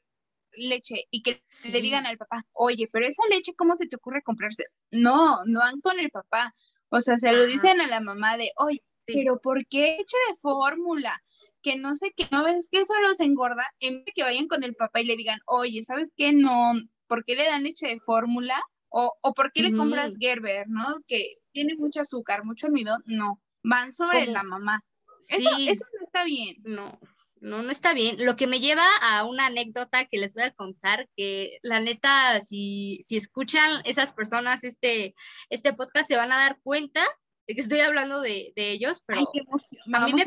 leche. 0.52 1.06
Y 1.10 1.22
que 1.22 1.42
le 1.70 1.80
digan 1.80 2.06
al 2.06 2.18
papá, 2.18 2.46
oye, 2.52 2.88
pero 2.90 3.06
esa 3.06 3.22
leche, 3.28 3.54
¿cómo 3.54 3.74
se 3.74 3.86
te 3.86 3.96
ocurre 3.96 4.22
comprarse? 4.22 4.64
No, 4.90 5.44
no 5.44 5.60
van 5.60 5.80
con 5.80 5.98
el 5.98 6.10
papá. 6.10 6.54
O 6.88 7.00
sea, 7.00 7.16
se 7.16 7.32
lo 7.32 7.44
dicen 7.46 7.80
a 7.80 7.86
la 7.86 8.00
mamá 8.00 8.36
de, 8.36 8.52
oye, 8.56 8.82
pero 9.04 9.40
¿por 9.40 9.66
qué 9.66 9.96
leche 9.98 10.16
de 10.28 10.36
fórmula? 10.36 11.22
Que 11.62 11.77
no 11.77 11.94
sé 11.94 12.12
qué, 12.16 12.27
no 12.31 12.44
ves 12.44 12.68
que 12.70 12.81
eso 12.81 12.94
los 13.01 13.20
engorda, 13.20 13.66
en 13.81 13.98
vez 13.98 14.07
de 14.07 14.12
que 14.12 14.22
vayan 14.22 14.48
con 14.48 14.64
el 14.64 14.75
papá 14.75 15.01
y 15.01 15.05
le 15.05 15.16
digan, 15.16 15.40
oye, 15.46 15.83
¿sabes 15.83 16.12
qué? 16.16 16.33
No, 16.33 16.72
¿por 17.07 17.25
qué 17.25 17.35
le 17.35 17.44
dan 17.44 17.62
leche 17.62 17.87
de 17.87 18.01
fórmula? 18.01 18.61
O, 18.88 19.14
o 19.22 19.33
¿por 19.33 19.53
qué 19.53 19.62
le 19.62 19.75
compras 19.75 20.12
Gerber, 20.18 20.68
no? 20.68 20.85
Que 21.07 21.37
tiene 21.53 21.75
mucho 21.77 22.01
azúcar, 22.01 22.44
mucho 22.44 22.66
almidón. 22.66 23.03
No, 23.07 23.40
van 23.62 23.92
sobre 23.92 24.27
la 24.27 24.42
mamá. 24.42 24.85
Eso, 25.29 25.48
eso 25.59 25.85
no 25.98 26.05
está 26.05 26.25
bien. 26.25 26.57
No. 26.64 26.98
no, 27.40 27.62
no 27.62 27.70
está 27.70 27.94
bien. 27.94 28.16
Lo 28.25 28.37
que 28.37 28.46
me 28.46 28.61
lleva 28.61 28.85
a 29.03 29.25
una 29.25 29.46
anécdota 29.46 30.05
que 30.05 30.18
les 30.18 30.35
voy 30.35 30.44
a 30.44 30.55
contar, 30.55 31.09
que 31.16 31.59
la 31.62 31.81
neta, 31.81 32.40
si, 32.40 33.01
si 33.03 33.16
escuchan 33.16 33.81
esas 33.85 34.12
personas 34.12 34.64
este, 34.64 35.14
este 35.48 35.72
podcast, 35.72 36.09
se 36.09 36.16
van 36.16 36.33
a 36.33 36.38
dar 36.38 36.61
cuenta 36.62 37.01
de 37.46 37.55
que 37.55 37.61
estoy 37.61 37.81
hablando 37.81 38.20
de, 38.20 38.53
ellos, 38.57 39.03
pero 39.07 39.20
a, 39.20 40.07
mí 40.07 40.14
me 40.14 40.25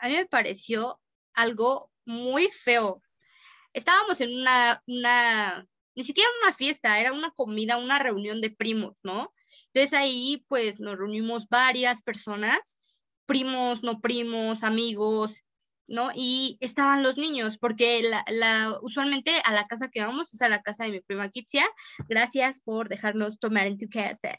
a 0.00 0.08
mí 0.08 0.14
me 0.14 0.26
pareció 0.26 1.00
algo 1.34 1.90
muy 2.04 2.48
feo. 2.48 3.02
Estábamos 3.72 4.20
en 4.20 4.34
una, 4.34 4.82
una, 4.86 5.66
ni 5.94 6.04
siquiera 6.04 6.28
una 6.42 6.52
fiesta, 6.52 6.98
era 6.98 7.12
una 7.12 7.30
comida, 7.30 7.76
una 7.76 7.98
reunión 7.98 8.40
de 8.40 8.50
primos, 8.50 9.00
¿no? 9.02 9.32
Entonces 9.72 9.92
ahí 9.98 10.44
pues 10.48 10.80
nos 10.80 10.98
reunimos 10.98 11.48
varias 11.48 12.02
personas, 12.02 12.78
primos, 13.26 13.82
no 13.82 14.00
primos, 14.00 14.64
amigos, 14.64 15.42
¿no? 15.86 16.10
Y 16.14 16.58
estaban 16.60 17.02
los 17.02 17.16
niños, 17.16 17.58
porque 17.58 18.02
la, 18.28 18.78
usualmente 18.82 19.32
a 19.44 19.52
la 19.52 19.66
casa 19.66 19.90
que 19.90 20.02
vamos 20.02 20.32
es 20.34 20.42
a 20.42 20.48
la 20.48 20.62
casa 20.62 20.84
de 20.84 20.92
mi 20.92 21.00
prima 21.00 21.30
Kitsia. 21.30 21.64
Gracias 22.08 22.60
por 22.60 22.88
dejarnos 22.88 23.38
tomar 23.38 23.66
en 23.66 23.78
tu 23.78 23.88
casa. 23.88 24.36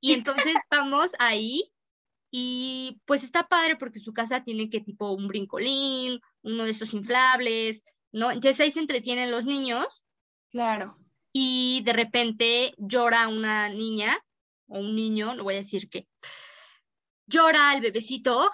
Y 0.00 0.12
entonces 0.14 0.54
vamos 0.70 1.10
ahí 1.18 1.72
y 2.38 3.00
pues 3.06 3.24
está 3.24 3.48
padre 3.48 3.76
porque 3.76 3.98
su 3.98 4.12
casa 4.12 4.44
tiene 4.44 4.68
que 4.68 4.82
tipo 4.82 5.10
un 5.10 5.26
brincolín, 5.26 6.20
uno 6.42 6.64
de 6.64 6.70
estos 6.70 6.92
inflables, 6.92 7.82
¿no? 8.12 8.30
Entonces 8.30 8.60
ahí 8.60 8.70
se 8.70 8.80
entretienen 8.80 9.30
los 9.30 9.46
niños. 9.46 10.04
Claro. 10.50 10.98
Y 11.32 11.80
de 11.86 11.94
repente 11.94 12.74
llora 12.76 13.28
una 13.28 13.70
niña 13.70 14.18
o 14.68 14.80
un 14.80 14.94
niño, 14.94 15.34
no 15.34 15.44
voy 15.44 15.54
a 15.54 15.64
decir 15.64 15.88
qué. 15.88 16.08
Llora 17.26 17.74
el 17.74 17.80
bebecito 17.80 18.50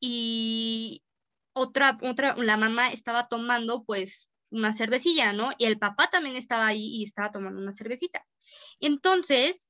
y 0.00 1.04
otra, 1.52 1.98
otra, 2.02 2.34
la 2.36 2.56
mamá 2.56 2.88
estaba 2.88 3.28
tomando 3.28 3.84
pues 3.84 4.28
una 4.50 4.72
cervecilla, 4.72 5.32
¿no? 5.32 5.52
Y 5.56 5.66
el 5.66 5.78
papá 5.78 6.10
también 6.10 6.34
estaba 6.34 6.66
ahí 6.66 6.96
y 6.96 7.04
estaba 7.04 7.30
tomando 7.30 7.60
una 7.62 7.72
cervecita. 7.72 8.26
Entonces, 8.80 9.68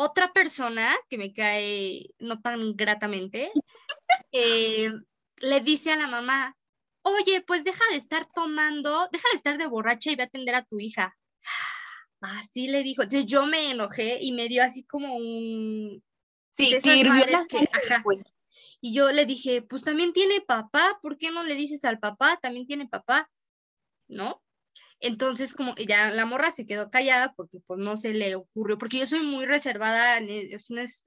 otra 0.00 0.32
persona 0.32 0.94
que 1.08 1.18
me 1.18 1.32
cae 1.32 2.10
no 2.20 2.40
tan 2.40 2.76
gratamente, 2.76 3.50
eh, 4.32 4.92
le 5.40 5.60
dice 5.60 5.90
a 5.90 5.96
la 5.96 6.06
mamá, 6.06 6.56
oye, 7.02 7.42
pues 7.44 7.64
deja 7.64 7.84
de 7.90 7.96
estar 7.96 8.28
tomando, 8.32 9.08
deja 9.10 9.26
de 9.32 9.36
estar 9.36 9.58
de 9.58 9.66
borracha 9.66 10.12
y 10.12 10.14
ve 10.14 10.22
a 10.22 10.26
atender 10.26 10.54
a 10.54 10.64
tu 10.64 10.78
hija. 10.78 11.16
Así 12.20 12.68
le 12.68 12.84
dijo. 12.84 13.02
Entonces 13.02 13.28
yo 13.28 13.46
me 13.46 13.70
enojé 13.70 14.18
y 14.20 14.30
me 14.32 14.48
dio 14.48 14.62
así 14.62 14.84
como 14.84 15.16
un... 15.16 16.02
Sí, 16.50 16.70
que, 16.70 16.80
Y 18.80 18.94
yo 18.94 19.10
le 19.10 19.26
dije, 19.26 19.62
pues 19.62 19.82
también 19.82 20.12
tiene 20.12 20.40
papá, 20.40 20.98
¿por 21.02 21.18
qué 21.18 21.32
no 21.32 21.42
le 21.42 21.54
dices 21.56 21.84
al 21.84 21.98
papá? 21.98 22.38
También 22.40 22.66
tiene 22.66 22.86
papá, 22.86 23.28
¿no? 24.06 24.42
Entonces, 25.00 25.54
como 25.54 25.74
ya 25.76 26.10
la 26.10 26.26
morra 26.26 26.50
se 26.50 26.66
quedó 26.66 26.90
callada 26.90 27.32
porque 27.36 27.60
pues 27.66 27.78
no 27.78 27.96
se 27.96 28.14
le 28.14 28.34
ocurrió, 28.34 28.78
porque 28.78 28.98
yo 28.98 29.06
soy 29.06 29.20
muy 29.20 29.46
reservada 29.46 30.18
en, 30.18 30.28
e, 30.28 30.56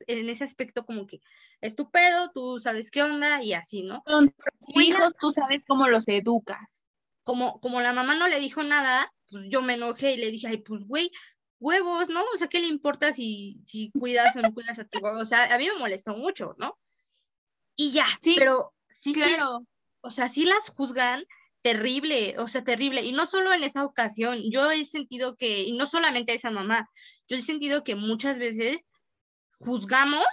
ese 0.08 0.44
aspecto 0.44 0.86
como 0.86 1.06
que 1.06 1.20
es 1.60 1.76
tu 1.76 1.92
pedo, 1.92 2.32
tú 2.34 2.58
sabes 2.60 2.90
qué 2.90 3.04
onda 3.04 3.44
y 3.44 3.54
así, 3.54 3.84
¿no? 3.84 4.02
Con 4.04 4.30
tus 4.30 4.84
hijos 4.84 5.14
tú 5.20 5.30
sabes 5.30 5.66
cómo 5.68 5.88
los 5.90 6.08
educas. 6.08 6.88
Como, 7.24 7.60
como 7.60 7.82
la 7.82 7.94
mamá 7.94 8.16
no 8.16 8.28
le 8.28 8.40
dijo 8.40 8.64
nada, 8.64 9.12
pues 9.30 9.46
yo 9.50 9.62
me 9.62 9.74
enojé 9.74 10.14
y 10.14 10.18
le 10.18 10.32
dije, 10.32 10.48
ay, 10.48 10.58
pues 10.58 10.86
güey, 10.86 11.12
huevos, 11.60 12.08
¿no? 12.10 12.24
O 12.34 12.38
sea, 12.38 12.48
¿qué 12.48 12.62
le 12.62 12.68
importa 12.68 13.12
si, 13.12 13.62
si 13.66 13.92
cuidas 13.92 14.36
o 14.38 14.42
no 14.42 14.54
cuidas 14.54 14.80
a 14.80 14.86
tu 14.86 15.06
O 15.06 15.26
sea, 15.26 15.54
a 15.54 15.58
mí 15.58 15.68
me 15.68 15.80
molestó 15.80 16.16
mucho, 16.16 16.56
¿no? 16.58 16.80
Y 17.76 17.92
ya, 17.92 18.06
sí, 18.22 18.36
pero 18.38 18.74
sí, 18.88 19.14
claro. 19.14 19.66
o 20.02 20.10
sea, 20.10 20.30
sí 20.30 20.46
las 20.46 20.70
juzgan 20.70 21.26
terrible, 21.62 22.36
o 22.39 22.47
sea, 22.47 22.63
terrible. 22.63 23.04
Y 23.04 23.12
no 23.12 23.26
solo 23.26 23.54
en 23.54 23.63
esa 23.63 23.86
ocasión, 23.86 24.39
yo 24.50 24.71
he 24.71 24.86
sentido 24.86 25.36
que, 25.36 25.63
y 25.63 25.74
no 25.74 25.86
solamente 25.86 26.32
a 26.32 26.36
esa 26.36 26.52
mamá, 26.52 26.89
yo 27.28 27.38
he 27.38 27.41
sentido 27.41 27.84
que 27.84 27.95
muchas 27.95 28.39
veces 28.39 28.88
juzgamos, 29.60 30.26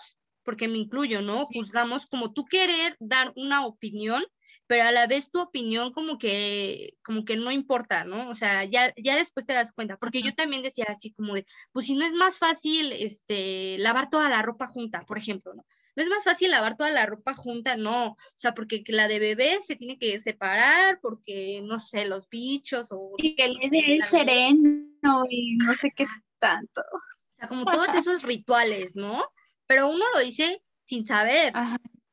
porque 0.42 0.68
me 0.68 0.78
incluyo, 0.78 1.20
¿no? 1.20 1.44
Juzgamos 1.46 2.06
como 2.06 2.32
tú 2.32 2.44
querer 2.46 2.96
dar 3.00 3.32
una 3.36 3.66
opinión, 3.66 4.24
pero 4.66 4.84
a 4.84 4.92
la 4.92 5.06
vez 5.06 5.30
tu 5.30 5.40
opinión 5.40 5.92
como 5.92 6.16
que, 6.16 6.94
como 7.04 7.24
que 7.24 7.36
no 7.36 7.50
importa, 7.52 8.04
¿no? 8.04 8.30
O 8.30 8.34
sea, 8.34 8.64
ya, 8.64 8.94
ya 8.96 9.16
después 9.16 9.44
te 9.44 9.52
das 9.52 9.72
cuenta, 9.72 9.98
porque 9.98 10.22
yo 10.22 10.34
también 10.34 10.62
decía 10.62 10.86
así 10.88 11.12
como 11.12 11.34
de, 11.34 11.46
pues 11.72 11.86
si 11.86 11.94
no 11.94 12.06
es 12.06 12.14
más 12.14 12.38
fácil, 12.38 12.92
este, 12.92 13.76
lavar 13.78 14.08
toda 14.08 14.30
la 14.30 14.42
ropa 14.42 14.68
junta, 14.68 15.04
por 15.06 15.18
ejemplo, 15.18 15.52
¿no? 15.54 15.64
No 15.98 16.04
es 16.04 16.10
más 16.10 16.22
fácil 16.22 16.52
lavar 16.52 16.76
toda 16.76 16.92
la 16.92 17.06
ropa 17.06 17.34
junta, 17.34 17.76
no, 17.76 18.10
o 18.10 18.16
sea, 18.36 18.54
porque 18.54 18.84
la 18.86 19.08
de 19.08 19.18
bebé 19.18 19.58
se 19.64 19.74
tiene 19.74 19.98
que 19.98 20.20
separar 20.20 21.00
porque, 21.02 21.60
no 21.64 21.80
sé, 21.80 22.04
los 22.04 22.28
bichos 22.28 22.92
o... 22.92 23.14
Y 23.18 23.34
que 23.34 23.48
le 23.48 23.68
dé 23.68 23.94
el 23.94 24.04
sereno 24.04 25.24
y 25.28 25.56
no 25.56 25.74
sé 25.74 25.92
qué 25.96 26.06
tanto. 26.38 26.82
O 26.82 27.36
sea, 27.36 27.48
como 27.48 27.64
todos 27.64 27.88
esos 27.94 28.22
rituales, 28.22 28.94
¿no? 28.94 29.24
Pero 29.66 29.88
uno 29.88 30.04
lo 30.14 30.20
dice 30.20 30.62
sin 30.84 31.04
saber, 31.04 31.52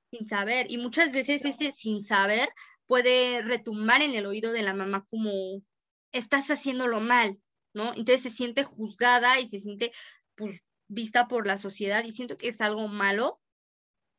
sin 0.10 0.28
saber, 0.28 0.66
y 0.72 0.80
muchas 0.80 1.12
veces 1.12 1.46
ese 1.46 1.72
sin 1.72 2.04
saber 2.04 2.50
puede 2.88 3.44
retumbar 3.44 4.02
en 4.02 4.16
el 4.16 4.26
oído 4.26 4.52
de 4.52 4.64
la 4.64 4.74
mamá 4.74 5.06
como, 5.08 5.62
estás 6.12 6.50
haciéndolo 6.50 7.02
mal, 7.02 7.38
¿no? 7.76 7.90
Entonces 7.90 8.24
se 8.24 8.30
siente 8.32 8.64
juzgada 8.64 9.40
y 9.40 9.48
se 9.48 9.60
siente 9.60 9.92
pues, 10.34 10.60
vista 10.88 11.28
por 11.28 11.46
la 11.46 11.60
sociedad 11.60 12.04
y 12.04 12.14
siento 12.14 12.36
que 12.36 12.48
es 12.48 12.62
algo 12.62 12.88
malo 12.88 13.40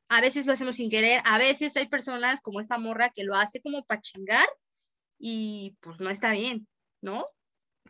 a 0.08 0.20
veces 0.20 0.46
lo 0.46 0.52
hacemos 0.52 0.76
sin 0.76 0.90
querer, 0.90 1.20
a 1.24 1.38
veces 1.38 1.76
hay 1.76 1.88
personas 1.88 2.40
como 2.40 2.60
esta 2.60 2.78
morra 2.78 3.10
que 3.10 3.24
lo 3.24 3.34
hace 3.34 3.60
como 3.60 3.84
para 3.84 4.00
chingar 4.00 4.48
y 5.18 5.76
pues 5.80 6.00
no 6.00 6.10
está 6.10 6.32
bien, 6.32 6.68
¿no? 7.00 7.26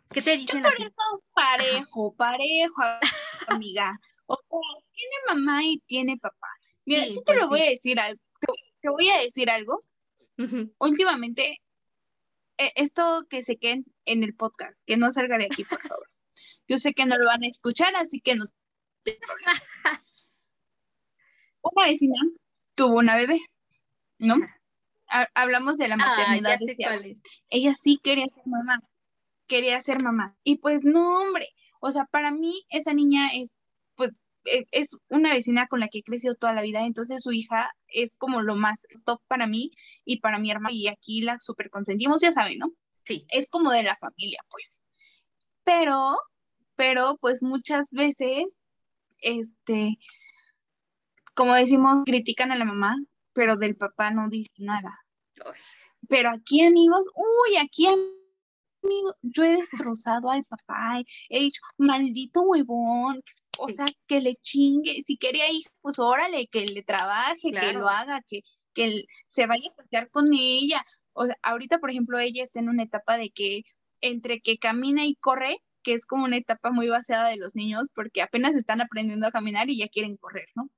¿Qué 0.09 0.21
te 0.21 0.37
dicen? 0.37 0.63
Yo 0.63 0.69
por 0.69 0.81
eso 0.81 1.23
parejo, 1.33 2.15
parejo, 2.15 2.81
amiga. 3.47 3.99
O 4.25 4.35
sea, 4.35 4.83
tiene 4.93 5.15
mamá 5.27 5.63
y 5.63 5.79
tiene 5.85 6.17
papá. 6.17 6.47
Mira, 6.85 7.05
yo 7.05 7.13
te 7.13 7.33
pues 7.33 7.39
lo 7.39 7.49
voy 7.49 7.61
a 7.61 7.69
decir 7.69 7.99
algo. 7.99 8.21
Te, 8.81 8.89
voy 8.89 9.09
a 9.09 9.19
decir 9.19 9.49
algo. 9.49 9.83
Últimamente, 10.79 11.61
e, 12.57 12.71
esto 12.75 13.25
que 13.29 13.41
se 13.41 13.57
quede 13.57 13.83
en 14.05 14.23
el 14.23 14.35
podcast, 14.35 14.85
que 14.85 14.97
no 14.97 15.11
salga 15.11 15.37
de 15.37 15.45
aquí, 15.45 15.63
por 15.63 15.81
favor. 15.81 16.09
Yo 16.67 16.77
sé 16.77 16.93
que 16.93 17.05
no 17.05 17.17
lo 17.17 17.25
van 17.25 17.43
a 17.43 17.47
escuchar, 17.47 17.95
así 17.95 18.21
que 18.21 18.35
no 18.35 18.45
te 19.03 19.19
una 21.75 21.87
vecina 21.87 22.15
tuvo 22.77 22.97
una 22.97 23.15
bebé, 23.15 23.41
¿no? 24.19 24.35
Hablamos 25.33 25.77
de 25.77 25.87
la 25.87 25.97
maternidad. 25.97 26.59
Ella 27.49 27.73
sí 27.73 27.99
quería 28.03 28.27
ser 28.27 28.45
mamá, 28.45 28.81
quería 29.47 29.81
ser 29.81 30.03
mamá. 30.03 30.35
Y 30.43 30.57
pues 30.57 30.83
no, 30.83 31.21
hombre, 31.21 31.49
o 31.79 31.91
sea, 31.91 32.05
para 32.05 32.31
mí 32.31 32.65
esa 32.69 32.93
niña 32.93 33.29
es, 33.33 33.59
pues, 33.95 34.11
e, 34.45 34.65
es 34.71 34.97
una 35.09 35.33
vecina 35.33 35.67
con 35.67 35.79
la 35.79 35.87
que 35.87 35.99
he 35.99 36.03
crecido 36.03 36.35
toda 36.35 36.53
la 36.53 36.61
vida, 36.61 36.85
entonces 36.85 37.23
su 37.23 37.31
hija 37.31 37.71
es 37.87 38.15
como 38.15 38.41
lo 38.41 38.55
más 38.55 38.85
top 39.05 39.21
para 39.27 39.47
mí 39.47 39.71
y 40.05 40.19
para 40.19 40.39
mi 40.39 40.51
hermana, 40.51 40.73
y 40.73 40.87
aquí 40.87 41.21
la 41.21 41.39
super 41.39 41.69
consentimos, 41.69 42.21
ya 42.21 42.31
saben, 42.31 42.59
¿no? 42.59 42.71
Sí. 43.05 43.25
Es 43.29 43.49
como 43.49 43.71
de 43.71 43.83
la 43.83 43.95
familia, 43.97 44.39
pues. 44.49 44.83
Pero, 45.63 46.17
pero, 46.75 47.17
pues 47.19 47.41
muchas 47.41 47.91
veces, 47.91 48.67
este, 49.19 49.97
como 51.37 51.53
decimos, 51.53 52.03
critican 52.03 52.51
a 52.51 52.55
la 52.55 52.65
mamá, 52.65 52.97
pero 53.31 53.57
del 53.57 53.75
papá 53.75 54.09
no 54.09 54.27
dicen 54.27 54.65
nada. 54.65 54.99
Pero 56.09 56.31
aquí, 56.31 56.65
amigos, 56.65 57.05
uy, 57.13 57.57
aquí, 57.57 57.85
amigos, 57.85 59.15
yo 59.21 59.43
he 59.43 59.57
destrozado 59.57 60.31
al 60.31 60.43
papá, 60.45 60.99
he 61.29 61.39
dicho, 61.39 61.61
maldito 61.77 62.41
huevón, 62.41 63.21
o 63.59 63.69
sea, 63.69 63.85
que 64.07 64.19
le 64.19 64.35
chingue, 64.37 65.03
si 65.05 65.17
quería 65.17 65.51
ir, 65.51 65.63
pues 65.81 65.99
órale, 65.99 66.47
que 66.47 66.65
le 66.65 66.81
trabaje, 66.81 67.51
que 67.51 67.73
lo 67.73 67.87
haga, 67.87 68.23
que, 68.27 68.41
que 68.73 69.03
se 69.27 69.45
vaya 69.45 69.69
a 69.69 69.75
pasear 69.75 70.09
con 70.09 70.33
ella. 70.33 70.83
O 71.13 71.27
sea, 71.27 71.37
ahorita, 71.43 71.77
por 71.77 71.91
ejemplo, 71.91 72.17
ella 72.17 72.41
está 72.41 72.59
en 72.59 72.69
una 72.69 72.83
etapa 72.83 73.15
de 73.17 73.29
que 73.29 73.61
entre 74.01 74.41
que 74.41 74.57
camina 74.57 75.05
y 75.05 75.15
corre, 75.15 75.61
que 75.83 75.93
es 75.93 76.07
como 76.07 76.25
una 76.25 76.37
etapa 76.37 76.71
muy 76.71 76.89
basada 76.89 77.29
de 77.29 77.37
los 77.37 77.55
niños, 77.55 77.89
porque 77.93 78.23
apenas 78.23 78.55
están 78.55 78.81
aprendiendo 78.81 79.27
a 79.27 79.31
caminar 79.31 79.69
y 79.69 79.77
ya 79.77 79.87
quieren 79.87 80.17
correr, 80.17 80.47
¿no? 80.55 80.69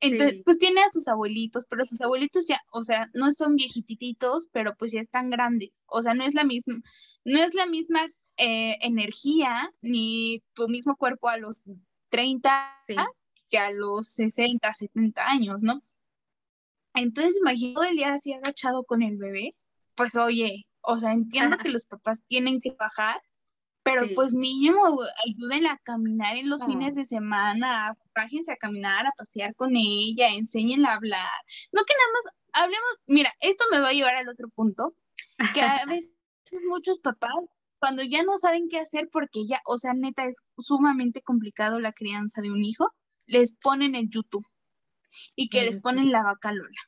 Entonces, 0.00 0.42
pues 0.44 0.58
tiene 0.58 0.82
a 0.82 0.88
sus 0.88 1.08
abuelitos, 1.08 1.66
pero 1.66 1.86
sus 1.86 2.00
abuelitos 2.00 2.46
ya, 2.46 2.60
o 2.70 2.82
sea, 2.82 3.10
no 3.14 3.32
son 3.32 3.56
viejititos, 3.56 4.48
pero 4.52 4.74
pues 4.76 4.92
ya 4.92 5.00
están 5.00 5.30
grandes. 5.30 5.84
O 5.86 6.02
sea, 6.02 6.14
no 6.14 6.24
es 6.24 6.34
la 6.34 6.44
misma, 6.44 6.82
no 7.24 7.42
es 7.42 7.54
la 7.54 7.66
misma 7.66 8.06
eh, 8.36 8.76
energía 8.80 9.70
ni 9.80 10.42
tu 10.54 10.68
mismo 10.68 10.96
cuerpo 10.96 11.28
a 11.28 11.38
los 11.38 11.62
30 12.10 12.76
que 13.48 13.58
a 13.58 13.70
los 13.70 14.08
60, 14.08 14.72
70 14.72 15.26
años, 15.26 15.62
¿no? 15.62 15.82
Entonces, 16.94 17.38
imagino 17.40 17.82
el 17.82 17.96
día 17.96 18.14
así 18.14 18.32
agachado 18.32 18.84
con 18.84 19.02
el 19.02 19.16
bebé, 19.16 19.54
pues 19.94 20.16
oye, 20.16 20.66
o 20.80 20.98
sea, 20.98 21.12
entiendo 21.12 21.56
que 21.58 21.70
los 21.70 21.84
papás 21.84 22.24
tienen 22.24 22.60
que 22.60 22.72
bajar, 22.72 23.20
pero 23.84 24.06
pues 24.14 24.32
mínimo 24.32 24.82
ayúdenla 25.26 25.72
a 25.72 25.78
caminar 25.78 26.36
en 26.36 26.48
los 26.48 26.64
fines 26.64 26.94
de 26.94 27.04
semana, 27.04 27.94
bájense 28.14 28.52
a 28.52 28.56
caminar, 28.56 29.06
a 29.06 29.12
pasear 29.12 29.54
con 29.54 29.76
ella, 29.76 30.28
enséñenla 30.30 30.88
a 30.88 30.94
hablar. 30.94 31.28
No 31.70 31.82
que 31.84 31.92
nada 31.94 32.12
más 32.14 32.62
hablemos, 32.62 32.88
mira, 33.06 33.32
esto 33.40 33.64
me 33.70 33.80
va 33.80 33.88
a 33.88 33.92
llevar 33.92 34.16
al 34.16 34.28
otro 34.30 34.48
punto, 34.48 34.94
que 35.52 35.60
a 35.60 35.84
veces 35.86 36.14
muchos 36.66 36.98
papás, 37.00 37.30
cuando 37.78 38.02
ya 38.02 38.22
no 38.22 38.38
saben 38.38 38.68
qué 38.70 38.78
hacer 38.78 39.10
porque 39.12 39.46
ya, 39.46 39.60
o 39.66 39.76
sea, 39.76 39.92
neta, 39.92 40.24
es 40.24 40.36
sumamente 40.56 41.20
complicado 41.20 41.78
la 41.78 41.92
crianza 41.92 42.40
de 42.40 42.50
un 42.50 42.64
hijo, 42.64 42.90
les 43.26 43.54
ponen 43.56 43.94
el 43.94 44.08
YouTube 44.08 44.46
y 45.36 45.50
que 45.50 45.60
les 45.60 45.78
ponen 45.78 46.10
la 46.10 46.22
vaca 46.22 46.52
Lola. 46.52 46.80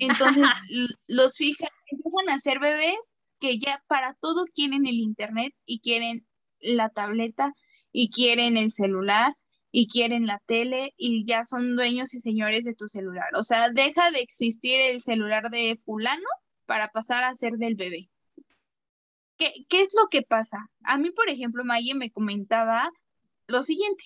Entonces, 0.00 0.44
los 1.06 1.36
fijan, 1.36 1.70
empiezan 1.88 2.28
a 2.30 2.38
ser 2.38 2.58
bebés 2.58 3.15
ya 3.54 3.82
para 3.86 4.14
todo 4.14 4.44
quieren 4.54 4.86
el 4.86 4.96
internet 4.96 5.54
y 5.64 5.80
quieren 5.80 6.26
la 6.60 6.88
tableta 6.90 7.54
y 7.92 8.10
quieren 8.10 8.56
el 8.56 8.70
celular 8.70 9.34
y 9.70 9.88
quieren 9.88 10.26
la 10.26 10.40
tele 10.46 10.94
y 10.96 11.24
ya 11.26 11.44
son 11.44 11.76
dueños 11.76 12.14
y 12.14 12.18
señores 12.18 12.64
de 12.64 12.74
tu 12.74 12.88
celular. 12.88 13.28
O 13.34 13.42
sea, 13.42 13.70
deja 13.70 14.10
de 14.10 14.20
existir 14.20 14.80
el 14.80 15.00
celular 15.00 15.50
de 15.50 15.76
fulano 15.76 16.28
para 16.66 16.88
pasar 16.88 17.24
a 17.24 17.34
ser 17.34 17.54
del 17.58 17.74
bebé. 17.74 18.08
¿Qué, 19.36 19.52
qué 19.68 19.80
es 19.80 19.90
lo 19.94 20.08
que 20.08 20.22
pasa? 20.22 20.70
A 20.82 20.96
mí, 20.96 21.10
por 21.10 21.28
ejemplo, 21.28 21.64
Maye 21.64 21.94
me 21.94 22.10
comentaba 22.10 22.90
lo 23.46 23.62
siguiente. 23.62 24.04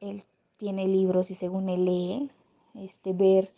Él 0.00 0.24
tiene 0.56 0.86
libros 0.86 1.30
y 1.30 1.34
según 1.34 1.68
él 1.70 1.86
lee, 1.86 2.30
este, 2.74 3.12
ver 3.12 3.50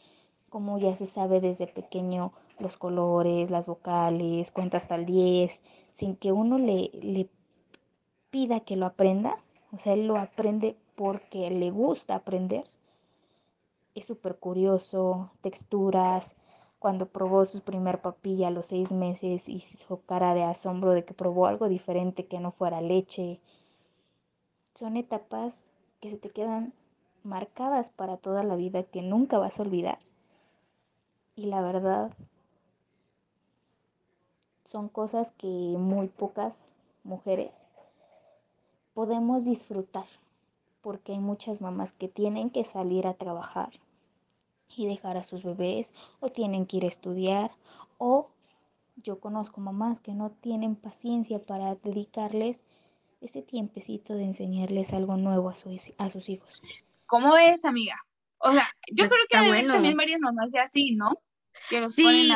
cómo 0.48 0.78
ya 0.78 0.94
se 0.94 1.06
sabe 1.06 1.40
desde 1.40 1.66
pequeño 1.66 2.32
los 2.62 2.78
colores, 2.78 3.50
las 3.50 3.66
vocales, 3.66 4.50
cuenta 4.50 4.78
hasta 4.78 4.94
el 4.94 5.04
10, 5.04 5.62
sin 5.92 6.16
que 6.16 6.32
uno 6.32 6.58
le, 6.58 6.90
le 6.94 7.28
pida 8.30 8.60
que 8.60 8.76
lo 8.76 8.86
aprenda. 8.86 9.36
O 9.72 9.78
sea, 9.78 9.92
él 9.92 10.06
lo 10.06 10.16
aprende 10.16 10.76
porque 10.96 11.50
le 11.50 11.70
gusta 11.70 12.14
aprender. 12.14 12.64
Es 13.94 14.06
súper 14.06 14.36
curioso, 14.36 15.30
texturas. 15.42 16.34
Cuando 16.78 17.06
probó 17.06 17.44
su 17.44 17.60
primer 17.62 18.00
papilla 18.00 18.48
a 18.48 18.50
los 18.50 18.66
seis 18.66 18.90
meses 18.90 19.48
y 19.48 19.60
su 19.60 20.02
cara 20.04 20.34
de 20.34 20.42
asombro 20.42 20.92
de 20.92 21.04
que 21.04 21.14
probó 21.14 21.46
algo 21.46 21.68
diferente 21.68 22.26
que 22.26 22.40
no 22.40 22.52
fuera 22.52 22.80
leche. 22.80 23.40
Son 24.74 24.96
etapas 24.96 25.70
que 26.00 26.10
se 26.10 26.16
te 26.16 26.30
quedan 26.30 26.72
marcadas 27.22 27.90
para 27.90 28.16
toda 28.16 28.42
la 28.42 28.56
vida 28.56 28.82
que 28.82 29.02
nunca 29.02 29.38
vas 29.38 29.60
a 29.60 29.62
olvidar. 29.62 29.98
Y 31.36 31.46
la 31.46 31.60
verdad, 31.60 32.12
son 34.72 34.88
cosas 34.88 35.32
que 35.32 35.46
muy 35.46 36.08
pocas 36.08 36.72
mujeres 37.04 37.66
podemos 38.94 39.44
disfrutar, 39.44 40.06
porque 40.80 41.12
hay 41.12 41.18
muchas 41.18 41.60
mamás 41.60 41.92
que 41.92 42.08
tienen 42.08 42.48
que 42.48 42.64
salir 42.64 43.06
a 43.06 43.14
trabajar 43.14 43.70
y 44.74 44.86
dejar 44.86 45.18
a 45.18 45.24
sus 45.24 45.44
bebés, 45.44 45.92
o 46.20 46.30
tienen 46.30 46.64
que 46.64 46.78
ir 46.78 46.84
a 46.84 46.88
estudiar, 46.88 47.50
o 47.98 48.30
yo 48.96 49.20
conozco 49.20 49.60
mamás 49.60 50.00
que 50.00 50.14
no 50.14 50.30
tienen 50.30 50.74
paciencia 50.74 51.38
para 51.38 51.74
dedicarles 51.74 52.62
ese 53.20 53.42
tiempecito 53.42 54.14
de 54.14 54.24
enseñarles 54.24 54.94
algo 54.94 55.18
nuevo 55.18 55.50
a, 55.50 55.52
a 55.98 56.10
sus 56.10 56.28
hijos. 56.30 56.62
¿Cómo 57.04 57.36
es, 57.36 57.66
amiga? 57.66 57.96
O 58.38 58.52
sea, 58.52 58.66
yo 58.90 59.06
pues 59.06 59.20
creo 59.28 59.44
que 59.44 59.66
también 59.68 59.96
varias 59.96 60.20
mamás 60.20 60.48
ya 60.50 60.62
así, 60.62 60.92
¿no? 60.94 61.12
Que 61.68 61.86
sí, 61.90 62.30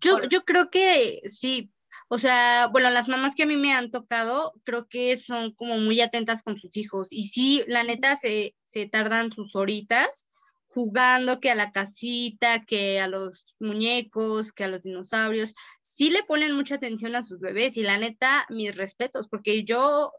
yo, 0.00 0.22
yo 0.30 0.44
creo 0.44 0.70
que 0.70 1.20
sí. 1.28 1.72
O 2.08 2.18
sea, 2.18 2.68
bueno, 2.68 2.90
las 2.90 3.08
mamás 3.08 3.34
que 3.34 3.44
a 3.44 3.46
mí 3.46 3.56
me 3.56 3.72
han 3.72 3.90
tocado, 3.90 4.52
creo 4.64 4.86
que 4.88 5.16
son 5.16 5.52
como 5.52 5.78
muy 5.78 6.00
atentas 6.00 6.42
con 6.42 6.58
sus 6.58 6.76
hijos. 6.76 7.08
Y 7.12 7.26
sí, 7.26 7.62
la 7.66 7.84
neta, 7.84 8.16
se, 8.16 8.54
se 8.62 8.86
tardan 8.88 9.32
sus 9.32 9.56
horitas 9.56 10.26
jugando 10.68 11.40
que 11.40 11.50
a 11.50 11.56
la 11.56 11.72
casita, 11.72 12.64
que 12.64 13.00
a 13.00 13.08
los 13.08 13.56
muñecos, 13.58 14.52
que 14.52 14.64
a 14.64 14.68
los 14.68 14.82
dinosaurios. 14.82 15.54
Sí 15.82 16.10
le 16.10 16.22
ponen 16.22 16.54
mucha 16.54 16.76
atención 16.76 17.16
a 17.16 17.24
sus 17.24 17.40
bebés 17.40 17.76
y 17.76 17.82
la 17.82 17.98
neta, 17.98 18.46
mis 18.50 18.76
respetos, 18.76 19.28
porque 19.28 19.64
yo 19.64 20.12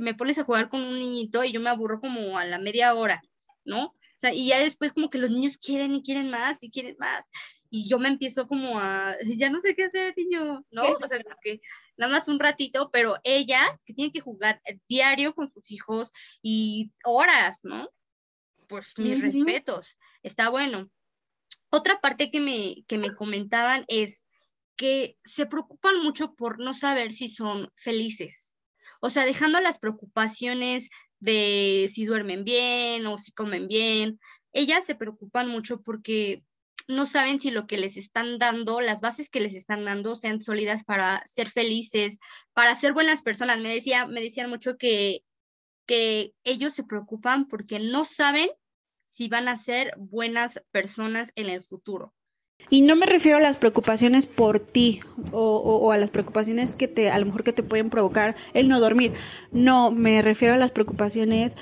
me 0.00 0.14
pones 0.14 0.38
a 0.38 0.44
jugar 0.44 0.68
con 0.68 0.82
un 0.82 0.98
niñito 0.98 1.42
y 1.42 1.52
yo 1.52 1.60
me 1.60 1.70
aburro 1.70 2.00
como 2.00 2.38
a 2.38 2.44
la 2.44 2.58
media 2.58 2.94
hora. 2.94 3.20
¿no? 3.66 3.86
O 3.86 4.18
sea, 4.18 4.32
y 4.32 4.46
ya 4.48 4.60
después 4.60 4.94
como 4.94 5.10
que 5.10 5.18
los 5.18 5.30
niños 5.30 5.58
quieren 5.58 5.94
y 5.94 6.02
quieren 6.02 6.30
más 6.30 6.62
y 6.62 6.70
quieren 6.70 6.96
más. 6.98 7.28
Y 7.70 7.88
yo 7.88 7.98
me 7.98 8.08
empiezo 8.08 8.46
como 8.46 8.78
a, 8.78 9.14
ya 9.36 9.50
no 9.50 9.60
sé 9.60 9.74
qué 9.74 9.84
hacer, 9.84 10.14
niño, 10.16 10.64
¿no? 10.70 10.82
O 11.04 11.08
sea, 11.08 11.18
que 11.42 11.60
nada 11.96 12.12
más 12.12 12.28
un 12.28 12.38
ratito, 12.38 12.90
pero 12.92 13.16
ellas 13.24 13.82
que 13.84 13.94
tienen 13.94 14.12
que 14.12 14.20
jugar 14.20 14.60
diario 14.88 15.34
con 15.34 15.48
sus 15.48 15.70
hijos 15.70 16.12
y 16.42 16.92
horas, 17.04 17.60
¿no? 17.64 17.88
Pues 18.68 18.94
mis 18.98 19.20
respetos, 19.20 19.96
está 20.22 20.48
bueno. 20.48 20.90
Otra 21.70 22.00
parte 22.00 22.30
que 22.30 22.40
me, 22.40 22.84
que 22.86 22.98
me 22.98 23.14
comentaban 23.14 23.84
es 23.88 24.26
que 24.76 25.16
se 25.24 25.46
preocupan 25.46 26.02
mucho 26.02 26.34
por 26.34 26.58
no 26.58 26.74
saber 26.74 27.12
si 27.12 27.28
son 27.28 27.70
felices. 27.74 28.54
O 29.00 29.10
sea, 29.10 29.24
dejando 29.24 29.60
las 29.60 29.78
preocupaciones 29.78 30.88
de 31.18 31.88
si 31.92 32.04
duermen 32.04 32.44
bien 32.44 33.06
o 33.06 33.18
si 33.18 33.32
comen 33.32 33.68
bien. 33.68 34.20
Ellas 34.52 34.84
se 34.84 34.94
preocupan 34.94 35.48
mucho 35.48 35.80
porque 35.82 36.42
no 36.88 37.06
saben 37.06 37.40
si 37.40 37.50
lo 37.50 37.66
que 37.66 37.78
les 37.78 37.96
están 37.96 38.38
dando, 38.38 38.80
las 38.80 39.00
bases 39.00 39.30
que 39.30 39.40
les 39.40 39.54
están 39.54 39.84
dando, 39.84 40.16
sean 40.16 40.40
sólidas 40.40 40.84
para 40.84 41.22
ser 41.26 41.50
felices, 41.50 42.18
para 42.52 42.74
ser 42.74 42.92
buenas 42.92 43.22
personas. 43.22 43.58
Me, 43.58 43.72
decía, 43.72 44.06
me 44.06 44.20
decían 44.20 44.50
mucho 44.50 44.76
que, 44.76 45.22
que 45.86 46.32
ellos 46.44 46.74
se 46.74 46.84
preocupan 46.84 47.48
porque 47.48 47.78
no 47.78 48.04
saben 48.04 48.48
si 49.02 49.28
van 49.28 49.48
a 49.48 49.56
ser 49.56 49.92
buenas 49.96 50.62
personas 50.70 51.32
en 51.36 51.48
el 51.48 51.62
futuro. 51.62 52.12
Y 52.68 52.82
no 52.82 52.96
me 52.96 53.06
refiero 53.06 53.38
a 53.38 53.40
las 53.40 53.56
preocupaciones 53.56 54.26
por 54.26 54.60
ti 54.60 55.00
o, 55.30 55.92
a 55.92 55.98
las 55.98 56.10
preocupaciones 56.10 56.74
que 56.74 56.88
te, 56.88 57.10
a 57.10 57.18
lo 57.18 57.26
mejor 57.26 57.44
que 57.44 57.52
te 57.52 57.62
pueden 57.62 57.90
provocar 57.90 58.34
el 58.54 58.68
no 58.68 58.80
dormir. 58.80 59.12
No, 59.52 59.90
me 59.90 60.20
refiero 60.22 60.54
a 60.54 60.58
las 60.58 60.72
preocupaciones 60.72 61.56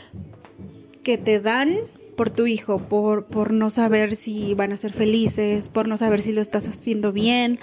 que 1.03 1.19
te 1.19 1.41
dan 1.41 1.77
por 2.17 2.31
tu 2.31 2.47
hijo, 2.47 2.79
por, 2.79 3.27
por 3.27 3.53
no 3.53 3.71
saber 3.71 4.17
si 4.17 4.55
van 4.55 4.73
a 4.73 4.77
ser 4.77 4.93
felices, 4.93 5.69
por 5.69 5.89
no 5.89 5.97
saber 5.97 6.23
si 6.23 6.33
lo 6.33 6.41
estás 6.41 6.69
haciendo 6.69 7.13
bien, 7.13 7.59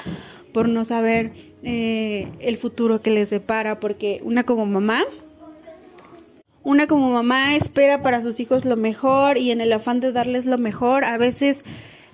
por 0.54 0.68
no 0.68 0.86
saber 0.86 1.32
eh, 1.64 2.28
el 2.40 2.58
futuro 2.58 3.02
que 3.02 3.12
les 3.12 3.30
depara, 3.30 3.80
porque 3.80 4.22
una 4.24 4.44
como 4.44 4.66
mamá, 4.66 5.04
una 6.64 6.88
como 6.88 7.12
mamá 7.12 7.56
espera 7.56 8.02
para 8.02 8.22
sus 8.22 8.40
hijos 8.40 8.66
lo 8.66 8.78
mejor 8.78 9.38
y 9.38 9.52
en 9.52 9.62
el 9.62 9.74
afán 9.74 10.00
de 10.00 10.12
darles 10.12 10.46
lo 10.46 10.58
mejor, 10.58 11.04
a 11.04 11.18
veces 11.18 11.64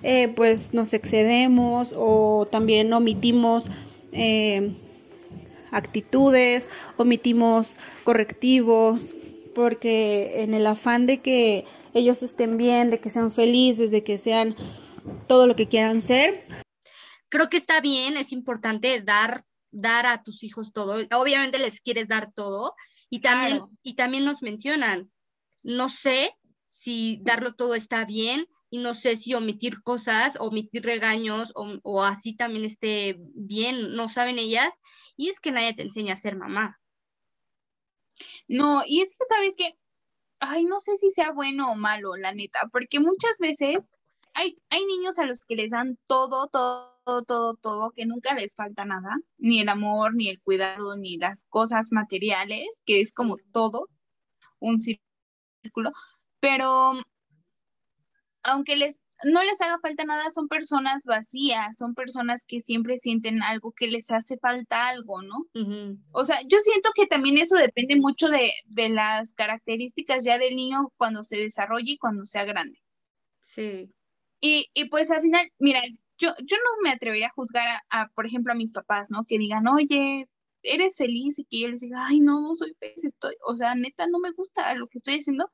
eh, 0.02 0.28
pues 0.28 0.72
nos 0.72 0.94
excedemos 0.94 1.92
o 1.96 2.46
también 2.50 2.92
omitimos 2.92 3.68
eh, 4.12 4.72
actitudes, 5.70 6.68
omitimos 6.96 7.78
correctivos, 8.04 9.14
porque 9.58 10.42
en 10.42 10.54
el 10.54 10.68
afán 10.68 11.06
de 11.06 11.20
que 11.20 11.64
ellos 11.92 12.22
estén 12.22 12.56
bien, 12.56 12.90
de 12.90 13.00
que 13.00 13.10
sean 13.10 13.32
felices, 13.32 13.90
de 13.90 14.04
que 14.04 14.16
sean 14.16 14.54
todo 15.26 15.48
lo 15.48 15.56
que 15.56 15.66
quieran 15.66 16.00
ser. 16.00 16.46
Creo 17.28 17.48
que 17.48 17.56
está 17.56 17.80
bien, 17.80 18.16
es 18.16 18.30
importante 18.30 19.02
dar, 19.02 19.44
dar 19.72 20.06
a 20.06 20.22
tus 20.22 20.44
hijos 20.44 20.72
todo. 20.72 21.02
Obviamente 21.10 21.58
les 21.58 21.80
quieres 21.80 22.06
dar 22.06 22.32
todo. 22.32 22.74
Y 23.10 23.20
también, 23.20 23.62
y 23.82 23.94
también 23.94 24.24
nos 24.24 24.42
mencionan, 24.42 25.10
no 25.64 25.88
sé 25.88 26.30
si 26.68 27.18
darlo 27.22 27.54
todo 27.54 27.74
está 27.74 28.04
bien, 28.04 28.46
y 28.70 28.78
no 28.78 28.94
sé 28.94 29.16
si 29.16 29.34
omitir 29.34 29.82
cosas, 29.82 30.36
omitir 30.38 30.84
regaños 30.84 31.52
o, 31.54 32.04
así 32.04 32.36
también 32.36 32.64
esté 32.64 33.16
bien, 33.34 33.96
no 33.96 34.06
saben 34.06 34.38
ellas. 34.38 34.80
Y 35.16 35.30
es 35.30 35.40
que 35.40 35.50
nadie 35.50 35.74
te 35.74 35.82
enseña 35.82 36.14
a 36.14 36.18
ser 36.18 36.36
mamá. 36.36 36.78
No, 38.48 38.82
y 38.86 39.02
es 39.02 39.16
que 39.16 39.24
sabes 39.28 39.56
que, 39.56 39.78
ay, 40.40 40.64
no 40.64 40.80
sé 40.80 40.96
si 40.96 41.10
sea 41.10 41.32
bueno 41.32 41.72
o 41.72 41.74
malo, 41.76 42.16
la 42.16 42.32
neta, 42.32 42.68
porque 42.72 43.00
muchas 43.00 43.38
veces 43.38 43.90
hay, 44.34 44.58
hay 44.70 44.84
niños 44.86 45.18
a 45.18 45.26
los 45.26 45.40
que 45.44 45.56
les 45.56 45.70
dan 45.70 45.98
todo, 46.06 46.48
todo, 46.48 47.24
todo, 47.24 47.56
todo, 47.56 47.90
que 47.92 48.06
nunca 48.06 48.34
les 48.34 48.54
falta 48.54 48.84
nada, 48.84 49.16
ni 49.38 49.60
el 49.60 49.68
amor, 49.68 50.14
ni 50.14 50.28
el 50.28 50.40
cuidado, 50.40 50.96
ni 50.96 51.18
las 51.18 51.46
cosas 51.48 51.92
materiales, 51.92 52.82
que 52.86 53.00
es 53.00 53.12
como 53.12 53.36
todo 53.52 53.86
un 54.60 54.80
círculo, 54.80 55.92
pero 56.40 56.94
aunque 58.44 58.76
les 58.76 59.00
no 59.24 59.42
les 59.42 59.60
haga 59.60 59.78
falta 59.80 60.04
nada, 60.04 60.30
son 60.30 60.48
personas 60.48 61.04
vacías, 61.04 61.76
son 61.76 61.94
personas 61.94 62.44
que 62.44 62.60
siempre 62.60 62.98
sienten 62.98 63.42
algo, 63.42 63.72
que 63.72 63.88
les 63.88 64.10
hace 64.10 64.38
falta 64.38 64.88
algo, 64.88 65.22
¿no? 65.22 65.46
O 66.12 66.24
sea, 66.24 66.40
yo 66.46 66.58
siento 66.60 66.90
que 66.94 67.06
también 67.06 67.38
eso 67.38 67.56
depende 67.56 67.96
mucho 67.96 68.28
de, 68.28 68.50
las 68.88 69.34
características 69.34 70.24
ya 70.24 70.38
del 70.38 70.56
niño 70.56 70.92
cuando 70.96 71.24
se 71.24 71.36
desarrolle 71.36 71.92
y 71.92 71.98
cuando 71.98 72.24
sea 72.24 72.44
grande. 72.44 72.78
Sí. 73.40 73.92
Y, 74.40 74.70
y 74.72 74.84
pues 74.88 75.10
al 75.10 75.20
final, 75.20 75.50
mira, 75.58 75.80
yo, 76.16 76.34
yo 76.44 76.56
no 76.56 76.82
me 76.82 76.90
atrevería 76.90 77.28
a 77.28 77.32
juzgar 77.32 77.80
a, 77.90 78.08
por 78.10 78.26
ejemplo, 78.26 78.52
a 78.52 78.56
mis 78.56 78.72
papás, 78.72 79.10
¿no? 79.10 79.24
Que 79.24 79.38
digan, 79.38 79.66
oye, 79.66 80.28
eres 80.62 80.96
feliz 80.96 81.38
y 81.38 81.44
que 81.44 81.60
yo 81.60 81.68
les 81.68 81.80
diga, 81.80 82.06
ay, 82.06 82.20
no, 82.20 82.40
no 82.40 82.54
soy 82.54 82.74
feliz, 82.78 83.04
estoy, 83.04 83.34
o 83.46 83.56
sea, 83.56 83.74
neta, 83.74 84.06
no 84.06 84.18
me 84.18 84.32
gusta 84.32 84.74
lo 84.74 84.86
que 84.86 84.98
estoy 84.98 85.18
haciendo 85.18 85.50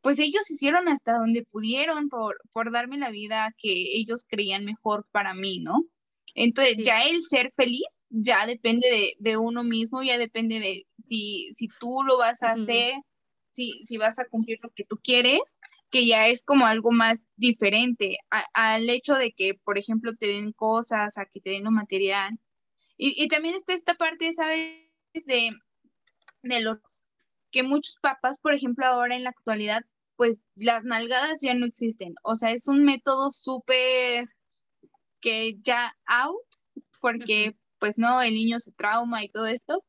pues 0.00 0.18
ellos 0.18 0.50
hicieron 0.50 0.88
hasta 0.88 1.18
donde 1.18 1.44
pudieron 1.44 2.08
por, 2.08 2.40
por 2.52 2.70
darme 2.70 2.98
la 2.98 3.10
vida 3.10 3.54
que 3.58 3.70
ellos 3.96 4.26
creían 4.28 4.64
mejor 4.64 5.06
para 5.10 5.34
mí, 5.34 5.60
¿no? 5.60 5.84
Entonces, 6.34 6.76
ya 6.76 7.02
el 7.02 7.22
ser 7.22 7.50
feliz 7.52 8.04
ya 8.10 8.46
depende 8.46 9.16
de, 9.18 9.36
uno 9.36 9.64
mismo, 9.64 10.04
ya 10.04 10.18
depende 10.18 10.60
de 10.60 10.86
si, 10.96 11.48
si 11.52 11.68
tú 11.80 12.02
lo 12.04 12.16
vas 12.16 12.42
a 12.44 12.52
hacer, 12.52 12.94
si, 13.50 13.80
si 13.82 13.96
vas 13.96 14.20
a 14.20 14.24
cumplir 14.26 14.58
lo 14.62 14.70
que 14.70 14.84
tú 14.84 15.00
quieres, 15.02 15.58
que 15.90 16.06
ya 16.06 16.28
es 16.28 16.44
como 16.44 16.66
algo 16.66 16.92
más 16.92 17.26
diferente 17.36 18.18
al 18.52 18.88
hecho 18.88 19.14
de 19.14 19.32
que, 19.32 19.54
por 19.54 19.78
ejemplo, 19.78 20.14
te 20.16 20.26
den 20.28 20.52
cosas, 20.52 21.18
a 21.18 21.26
que 21.26 21.40
te 21.40 21.50
den 21.50 21.64
lo 21.64 21.72
material. 21.72 22.38
Y, 22.96 23.20
y 23.22 23.26
también 23.28 23.54
está 23.54 23.74
esta 23.74 23.94
parte, 23.94 24.32
¿sabes? 24.32 24.76
De, 25.26 25.50
de 26.42 26.60
los 26.60 27.02
que 27.50 27.62
muchos 27.62 27.96
papás, 28.00 28.38
por 28.38 28.54
ejemplo, 28.54 28.86
ahora 28.86 29.16
en 29.16 29.24
la 29.24 29.30
actualidad, 29.30 29.84
pues 30.16 30.42
las 30.56 30.84
nalgadas 30.84 31.40
ya 31.40 31.54
no 31.54 31.66
existen. 31.66 32.14
O 32.22 32.36
sea, 32.36 32.50
es 32.50 32.68
un 32.68 32.84
método 32.84 33.30
súper 33.30 34.28
que 35.20 35.56
ya 35.62 35.96
out, 36.06 36.46
porque 37.00 37.56
pues 37.78 37.98
no, 37.98 38.20
el 38.22 38.34
niño 38.34 38.58
se 38.58 38.72
trauma 38.72 39.24
y 39.24 39.28
todo 39.28 39.46
esto. 39.46 39.84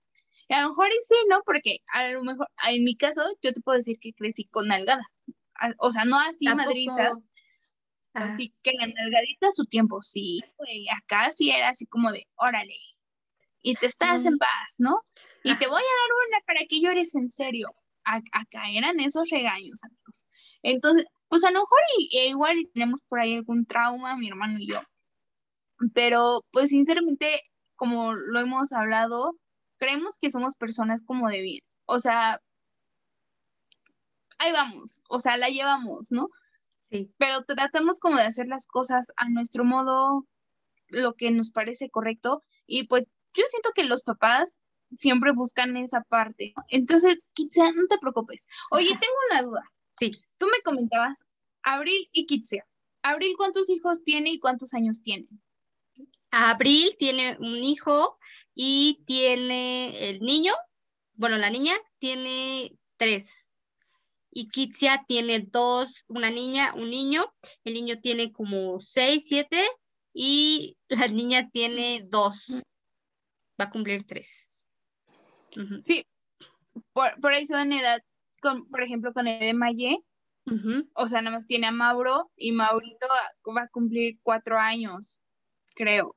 Y 0.47 0.53
a 0.53 0.61
lo 0.61 0.69
mejor 0.69 0.87
sí, 1.07 1.15
¿no? 1.29 1.41
Porque 1.45 1.79
a 1.93 2.09
lo 2.09 2.23
mejor, 2.23 2.47
en 2.67 2.83
mi 2.83 2.95
caso, 2.95 3.21
yo 3.41 3.53
te 3.53 3.61
puedo 3.61 3.77
decir 3.77 3.99
que 3.99 4.13
crecí 4.13 4.45
con 4.45 4.67
nalgadas. 4.67 5.25
O 5.77 5.91
sea, 5.91 6.05
no 6.05 6.19
así 6.19 6.45
madrizas, 6.45 7.31
así 8.13 8.53
que 8.61 8.71
la 8.73 8.87
nalgadita 8.87 9.51
su 9.51 9.65
tiempo, 9.65 10.01
sí, 10.01 10.39
güey, 10.57 10.87
acá 10.89 11.31
sí 11.31 11.51
era 11.51 11.69
así 11.69 11.85
como 11.85 12.11
de, 12.11 12.27
órale, 12.35 12.75
y 13.61 13.75
te 13.75 13.85
estás 13.87 14.25
en 14.25 14.37
paz, 14.37 14.75
¿no? 14.77 15.01
Y 15.43 15.55
te 15.55 15.67
voy 15.67 15.81
a 15.81 15.99
dar 15.99 16.27
una 16.27 16.39
para 16.45 16.59
que 16.67 16.81
llores 16.81 17.15
en 17.15 17.27
serio. 17.27 17.69
acá 18.03 18.63
eran 18.71 18.99
esos 18.99 19.29
regaños, 19.29 19.83
amigos. 19.83 20.25
Entonces, 20.63 21.05
pues 21.27 21.43
a 21.43 21.51
lo 21.51 21.59
mejor 21.59 21.79
igual 22.11 22.57
tenemos 22.73 23.01
por 23.07 23.19
ahí 23.19 23.35
algún 23.35 23.65
trauma, 23.65 24.17
mi 24.17 24.27
hermano 24.27 24.57
y 24.59 24.67
yo. 24.67 24.81
Pero, 25.93 26.43
pues 26.51 26.69
sinceramente, 26.69 27.41
como 27.75 28.13
lo 28.13 28.39
hemos 28.39 28.73
hablado, 28.73 29.35
creemos 29.77 30.17
que 30.19 30.29
somos 30.29 30.55
personas 30.55 31.03
como 31.05 31.29
de 31.29 31.41
bien. 31.41 31.61
O 31.85 31.99
sea, 31.99 32.41
ahí 34.39 34.51
vamos, 34.51 35.01
o 35.09 35.19
sea, 35.19 35.37
la 35.37 35.49
llevamos, 35.49 36.11
¿no? 36.11 36.29
Sí. 36.91 37.13
Pero 37.17 37.43
tratamos 37.45 37.99
como 37.99 38.17
de 38.17 38.23
hacer 38.23 38.47
las 38.47 38.65
cosas 38.65 39.11
a 39.17 39.29
nuestro 39.29 39.63
modo, 39.63 40.25
lo 40.87 41.13
que 41.15 41.31
nos 41.31 41.51
parece 41.51 41.89
correcto. 41.89 42.43
Y 42.65 42.87
pues 42.87 43.07
yo 43.33 43.43
siento 43.47 43.71
que 43.75 43.83
los 43.83 44.03
papás 44.03 44.61
siempre 44.95 45.31
buscan 45.31 45.77
esa 45.77 46.01
parte. 46.01 46.53
Entonces, 46.69 47.27
Kitsia, 47.33 47.71
no 47.71 47.87
te 47.87 47.97
preocupes. 47.99 48.47
Oye, 48.71 48.89
tengo 49.03 49.15
una 49.31 49.41
duda. 49.43 49.71
Sí. 49.99 50.11
Tú 50.37 50.47
me 50.47 50.61
comentabas, 50.63 51.25
Abril 51.63 52.09
y 52.11 52.25
Kitsia. 52.25 52.65
Abril, 53.01 53.35
¿cuántos 53.37 53.69
hijos 53.69 54.03
tiene 54.03 54.31
y 54.31 54.39
cuántos 54.39 54.73
años 54.73 55.01
tiene? 55.03 55.27
Abril 56.31 56.95
tiene 56.97 57.37
un 57.39 57.63
hijo 57.63 58.15
y 58.53 59.03
tiene 59.05 60.09
el 60.09 60.19
niño, 60.19 60.53
bueno, 61.13 61.37
la 61.37 61.49
niña 61.49 61.73
tiene 61.97 62.77
tres. 62.97 63.55
Y 64.31 64.47
Kitsia 64.47 65.05
tiene 65.07 65.39
dos, 65.39 66.03
una 66.07 66.29
niña, 66.29 66.73
un 66.75 66.89
niño. 66.89 67.33
El 67.63 67.73
niño 67.73 67.99
tiene 67.99 68.31
como 68.31 68.79
seis, 68.79 69.25
siete 69.27 69.65
y 70.13 70.77
la 70.87 71.07
niña 71.07 71.49
tiene 71.51 72.05
dos 72.07 72.61
va 73.59 73.65
a 73.65 73.69
cumplir 73.69 74.05
tres. 74.05 74.67
Sí, 75.81 76.05
por, 76.93 77.33
ahí 77.33 77.45
son 77.47 77.73
edad, 77.73 78.01
con, 78.41 78.67
por 78.69 78.83
ejemplo, 78.83 79.13
con 79.13 79.27
el 79.27 79.39
de 79.39 79.53
Maye, 79.53 79.97
o 80.95 81.07
sea, 81.07 81.21
nada 81.21 81.35
más 81.35 81.45
tiene 81.45 81.67
a 81.67 81.71
Mauro 81.71 82.31
y 82.35 82.51
Maurito 82.51 83.07
va, 83.55 83.61
a 83.61 83.67
cumplir 83.67 84.17
cuatro 84.23 84.57
años, 84.57 85.21
creo, 85.75 86.15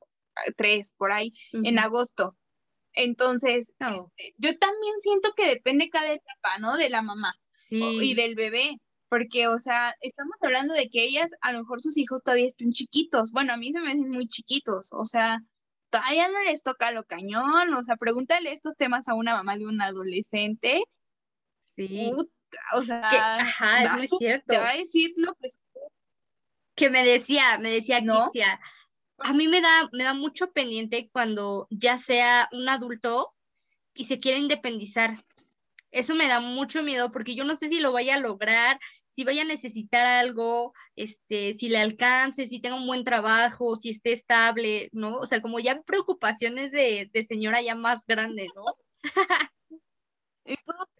tres, 0.57 0.91
por 0.97 1.11
ahí, 1.11 1.33
en 1.51 1.77
agosto. 1.77 2.35
Entonces, 2.93 3.75
eh, 3.79 4.33
yo 4.37 4.57
también 4.57 4.93
siento 4.99 5.33
que 5.35 5.47
depende 5.47 5.89
cada 5.89 6.13
etapa, 6.13 6.57
¿no? 6.59 6.77
De 6.77 6.89
la 6.89 7.01
mamá 7.01 7.35
y 7.69 8.13
del 8.15 8.35
bebé, 8.35 8.77
porque, 9.07 9.47
o 9.47 9.57
sea, 9.57 9.95
estamos 10.01 10.35
hablando 10.41 10.73
de 10.73 10.89
que 10.89 11.03
ellas, 11.03 11.31
a 11.41 11.51
lo 11.51 11.59
mejor 11.59 11.81
sus 11.81 11.97
hijos 11.97 12.23
todavía 12.23 12.47
están 12.47 12.69
chiquitos. 12.69 13.31
Bueno, 13.31 13.53
a 13.53 13.57
mí 13.57 13.71
se 13.71 13.79
me 13.79 13.89
hacen 13.89 14.09
muy 14.09 14.27
chiquitos, 14.27 14.89
o 14.93 15.05
sea, 15.05 15.39
todavía 15.93 16.27
no 16.27 16.41
les 16.41 16.63
toca 16.63 16.91
lo 16.91 17.03
cañón, 17.03 17.71
o 17.75 17.83
sea, 17.83 17.97
pregúntale 17.97 18.51
estos 18.51 18.75
temas 18.75 19.07
a 19.07 19.13
una 19.13 19.35
mamá 19.35 19.57
de 19.57 19.67
un 19.67 19.79
adolescente. 19.79 20.83
Sí. 21.75 22.11
o 22.75 22.81
sea, 22.81 23.37
ajá, 23.37 23.83
es 23.83 23.93
muy 23.93 24.07
cierto. 24.07 24.45
Te 24.47 24.57
va 24.57 24.71
a 24.71 24.77
decir 24.77 25.11
lo 25.15 25.33
que 25.35 25.49
que 26.75 26.89
me 26.89 27.05
decía, 27.05 27.59
me 27.59 27.69
decía 27.69 28.01
¿No? 28.01 28.29
a 29.19 29.33
mí 29.33 29.47
me 29.47 29.61
da, 29.61 29.89
me 29.91 30.03
da 30.03 30.15
mucho 30.15 30.51
pendiente 30.51 31.11
cuando 31.13 31.67
ya 31.69 31.99
sea 31.99 32.49
un 32.51 32.67
adulto 32.67 33.35
y 33.93 34.05
se 34.05 34.19
quiere 34.19 34.39
independizar. 34.39 35.23
Eso 35.91 36.15
me 36.15 36.27
da 36.27 36.39
mucho 36.39 36.81
miedo 36.81 37.11
porque 37.11 37.35
yo 37.35 37.43
no 37.43 37.55
sé 37.55 37.69
si 37.69 37.79
lo 37.79 37.91
vaya 37.91 38.15
a 38.15 38.19
lograr, 38.19 38.79
si 39.13 39.23
vaya 39.23 39.43
a 39.43 39.45
necesitar 39.45 40.07
algo, 40.07 40.73
este, 40.95 41.53
si 41.53 41.69
le 41.69 41.77
alcance, 41.77 42.47
si 42.47 42.59
tenga 42.59 42.77
un 42.77 42.87
buen 42.87 43.03
trabajo, 43.03 43.75
si 43.75 43.91
esté 43.91 44.11
estable, 44.11 44.89
¿no? 44.91 45.19
O 45.19 45.25
sea, 45.27 45.39
como 45.39 45.59
ya 45.59 45.83
preocupaciones 45.83 46.71
de, 46.71 47.11
señora 47.27 47.61
ya 47.61 47.75
más 47.75 48.07
grande, 48.07 48.47
¿no? 48.55 48.65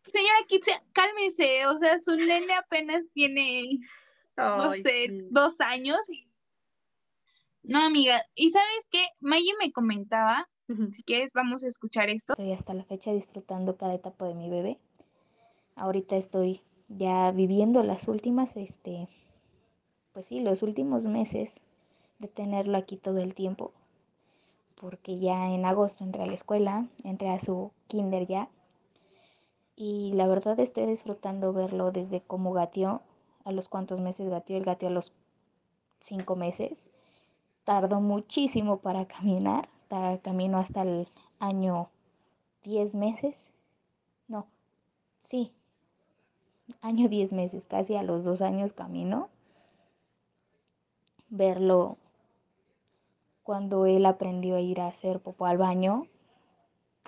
Señora 0.05 0.37
Kitsia, 0.47 0.83
cálmese, 0.93 1.65
o 1.65 1.77
sea, 1.79 1.97
su 1.97 2.15
nene 2.15 2.53
apenas 2.53 3.01
tiene, 3.13 3.79
no 4.37 4.73
sé, 4.73 5.07
dos 5.31 5.59
años. 5.59 5.97
No, 7.63 7.81
amiga, 7.81 8.21
¿y 8.35 8.51
sabes 8.51 8.87
qué? 8.91 9.07
Maggie 9.21 9.55
me 9.59 9.71
comentaba, 9.71 10.47
si 10.91 11.01
quieres 11.03 11.31
vamos 11.33 11.63
a 11.63 11.67
escuchar 11.67 12.11
esto. 12.11 12.33
Estoy 12.33 12.51
hasta 12.51 12.75
la 12.75 12.83
fecha 12.83 13.11
disfrutando 13.11 13.75
cada 13.75 13.95
etapa 13.95 14.27
de 14.27 14.35
mi 14.35 14.51
bebé. 14.51 14.77
Ahorita 15.75 16.15
estoy 16.15 16.61
ya 16.97 17.31
viviendo 17.31 17.83
las 17.83 18.07
últimas, 18.07 18.55
este, 18.57 19.07
pues 20.13 20.27
sí, 20.27 20.39
los 20.41 20.63
últimos 20.63 21.07
meses 21.07 21.59
de 22.19 22.27
tenerlo 22.27 22.77
aquí 22.77 22.97
todo 22.97 23.17
el 23.19 23.33
tiempo, 23.33 23.71
porque 24.79 25.19
ya 25.19 25.51
en 25.51 25.65
agosto 25.65 26.03
entré 26.03 26.23
a 26.23 26.27
la 26.27 26.33
escuela, 26.33 26.87
entré 27.03 27.29
a 27.29 27.39
su 27.39 27.71
kinder 27.87 28.27
ya, 28.27 28.49
y 29.75 30.13
la 30.13 30.27
verdad 30.27 30.59
estoy 30.59 30.85
disfrutando 30.85 31.51
verlo 31.51 31.91
desde 31.91 32.21
cómo 32.21 32.53
gateó, 32.53 33.01
a 33.43 33.51
los 33.51 33.67
cuantos 33.69 33.99
meses 33.99 34.29
gateó, 34.29 34.57
el 34.57 34.63
gateó 34.63 34.87
a 34.89 34.91
los 34.91 35.13
cinco 35.99 36.35
meses, 36.35 36.89
tardó 37.63 38.01
muchísimo 38.01 38.77
para 38.77 39.05
caminar, 39.05 39.69
camino 40.23 40.57
hasta 40.57 40.81
el 40.81 41.07
año 41.39 41.89
diez 42.63 42.95
meses, 42.95 43.53
no, 44.27 44.47
sí, 45.19 45.51
año 46.81 47.09
diez 47.09 47.33
meses, 47.33 47.65
casi 47.65 47.95
a 47.95 48.03
los 48.03 48.23
dos 48.23 48.41
años 48.41 48.73
camino, 48.73 49.29
verlo 51.29 51.97
cuando 53.43 53.85
él 53.85 54.07
aprendió 54.07 54.55
a 54.55 54.59
ir 54.59 54.81
a 54.81 54.87
hacer 54.87 55.19
popó 55.21 55.45
al 55.45 55.59
baño. 55.59 56.07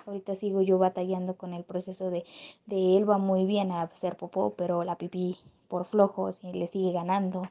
Ahorita 0.06 0.34
sigo 0.34 0.62
yo 0.62 0.78
batallando 0.78 1.36
con 1.36 1.52
el 1.52 1.62
proceso 1.62 2.08
de, 2.10 2.24
de 2.64 2.96
él 2.96 3.08
va 3.08 3.18
muy 3.18 3.44
bien 3.44 3.70
a 3.72 3.82
hacer 3.82 4.16
popó, 4.16 4.54
pero 4.56 4.84
la 4.84 4.96
pipí 4.96 5.36
por 5.68 5.84
flojos 5.84 6.42
y 6.42 6.52
le 6.54 6.66
sigue 6.66 6.92
ganando. 6.92 7.42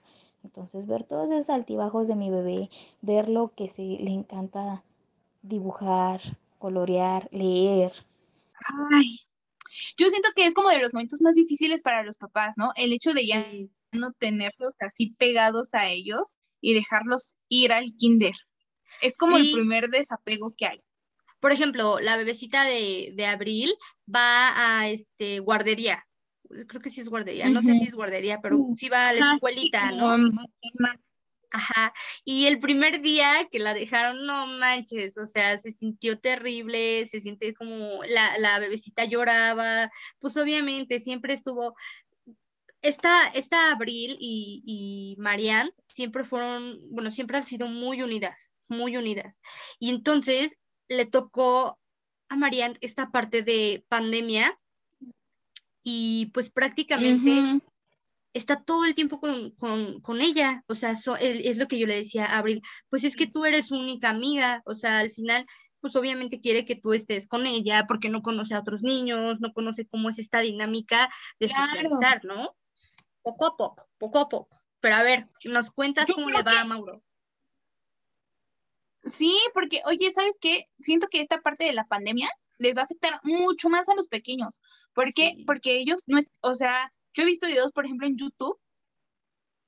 Entonces 0.43 0.88
ver 0.88 1.04
todos 1.04 1.30
esos 1.30 1.51
altibajos 1.51 2.08
de 2.08 2.15
mi 2.15 2.32
bebé, 2.32 2.69
ver 3.01 3.30
lo 3.30 3.54
que 3.54 3.67
se 3.67 3.84
le 3.84 4.10
encanta 4.12 4.84
dibujar, 5.43 6.21
colorear, 6.60 7.30
leer. 7.32 7.94
Ay, 8.92 9.08
yo 9.98 10.10
siento 10.10 10.30
que 10.36 10.46
es 10.46 10.54
como 10.54 10.69
de 10.69 10.80
los 10.80 10.94
momentos 10.94 11.21
más 11.21 11.36
difíciles 11.36 11.82
para 11.82 12.04
los 12.04 12.17
papás, 12.17 12.56
¿no? 12.58 12.71
El 12.76 12.94
hecho 12.94 13.13
de 13.13 13.26
ya 13.26 13.46
no 13.92 14.12
tenerlos 14.13 14.76
así 14.80 15.15
pegados 15.17 15.73
a 15.73 15.88
ellos 15.88 16.38
y 16.62 16.73
dejarlos 16.73 17.38
ir 17.50 17.71
al 17.71 17.94
kinder. 17.98 18.34
Es 19.02 19.17
como 19.17 19.38
el 19.38 19.52
primer 19.52 19.90
desapego 19.90 20.54
que 20.58 20.67
hay. 20.67 20.84
Por 21.40 21.52
ejemplo, 21.52 22.00
la 22.00 22.17
bebecita 22.17 22.63
de, 22.63 23.26
Abril 23.28 23.73
va 24.13 24.80
a 24.80 24.90
este 24.90 25.40
guardería. 25.40 26.04
Creo 26.67 26.82
que 26.82 26.90
sí 26.90 27.02
es 27.02 27.10
guardería, 27.10 27.50
no 27.50 27.62
sé 27.62 27.73
si 27.73 27.86
es 27.86 27.96
guardería, 27.96 28.40
pero 28.42 28.58
sí 28.76 28.88
va 28.88 29.10
a 29.10 29.13
la 29.13 29.34
escuelita, 29.34 29.92
¿no? 29.92 30.15
Ajá. 31.56 31.93
Y 32.25 32.47
el 32.47 32.60
primer 32.60 33.01
día 33.01 33.47
que 33.49 33.60
la 33.60 33.73
dejaron, 33.73 34.25
no 34.25 34.45
manches, 34.45 35.17
o 35.17 35.25
sea, 35.25 35.58
se 35.58 35.71
sintió 35.71 36.19
terrible, 36.19 37.06
se 37.06 37.21
siente 37.21 37.53
como 37.53 38.03
la, 38.03 38.37
la 38.39 38.60
bebecita 38.60 39.06
lloraba, 39.06 39.89
pues 40.19 40.35
obviamente 40.35 40.99
siempre 40.99 41.33
estuvo, 41.33 41.73
esta, 42.81 43.27
esta 43.29 43.71
Abril 43.71 44.17
y, 44.19 44.63
y 44.65 45.15
Marianne 45.17 45.71
siempre 45.85 46.25
fueron, 46.25 46.77
bueno, 46.89 47.10
siempre 47.10 47.37
han 47.37 47.45
sido 47.45 47.67
muy 47.67 48.01
unidas, 48.01 48.51
muy 48.67 48.97
unidas. 48.97 49.33
Y 49.79 49.91
entonces 49.91 50.58
le 50.89 51.06
tocó 51.06 51.79
a 52.27 52.35
Marianne 52.35 52.75
esta 52.81 53.12
parte 53.12 53.43
de 53.43 53.85
pandemia 53.87 54.60
y 55.83 56.25
pues 56.33 56.51
prácticamente 56.51 57.62
está 58.36 58.62
todo 58.62 58.86
el 58.86 58.94
tiempo 58.94 59.19
con, 59.19 60.21
ella. 60.21 60.63
O 60.67 60.75
sea, 60.75 60.92
es, 60.92 61.58
lo 61.58 61.67
que 61.67 61.79
yo 61.79 61.88
le 61.88 61.96
decía 61.96 62.25
a 62.25 62.38
Abril, 62.38 62.62
pues 62.90 63.04
es 63.04 63.15
que 63.15 63.27
tú 63.27 63.46
eres 63.46 63.67
su 63.67 63.75
única 63.75 64.10
amiga, 64.10 64.62
o 64.65 64.75
sea, 64.75 65.00
al 65.00 65.12
final, 65.12 65.46
pues 65.79 65.96
obviamente 65.96 66.42
quiere 66.42 66.65
que 66.65 66.75
tú 66.75 66.94
estés 66.94 67.27
con 67.27 67.48
ella 67.48 67.86
porque 67.88 68.10
no 68.10 68.21
conoce 68.21 68.54
a 68.54 68.60
otros 68.60 68.83
niños, 68.83 69.40
no 69.40 69.54
conoce 69.54 69.88
cómo 69.88 70.10
es 70.10 70.19
esta 70.19 70.42
dinámica 70.42 71.10
de 71.40 71.48
socializar, 71.48 72.25
¿no? 72.25 72.56
Poco 73.21 73.46
a 73.48 73.58
poco, 73.58 73.88
poco 73.98 74.19
a 74.19 74.29
poco. 74.29 74.58
Pero 74.81 74.96
a 74.96 75.04
ver, 75.04 75.25
nos 75.46 75.71
cuentas 75.71 76.12
cómo 76.13 76.29
le 76.29 76.44
va 76.44 76.62
a 76.62 76.65
Mauro. 76.65 77.02
Sí, 79.06 79.40
porque, 79.54 79.81
oye, 79.86 80.12
¿sabes 80.12 80.38
qué? 80.42 80.65
Siento 80.79 81.08
que 81.08 81.21
esta 81.21 81.40
parte 81.40 81.63
de 81.63 81.73
la 81.73 81.86
pandemia 81.86 82.29
les 82.58 82.75
va 82.75 82.81
a 82.81 82.86
afectar 82.86 83.19
mucho 83.23 83.69
más 83.69 83.88
a 83.88 83.96
los 83.96 84.08
pequeños. 84.08 84.62
¿Por 84.94 85.13
qué? 85.13 85.36
Porque 85.46 85.77
ellos 85.77 86.02
no 86.06 86.17
es, 86.17 86.29
o 86.42 86.54
sea, 86.56 86.92
yo 87.16 87.24
he 87.24 87.26
visto 87.26 87.48
videos, 87.48 87.72
por 87.72 87.86
ejemplo, 87.86 88.08
en 88.08 88.18
YouTube 88.18 88.60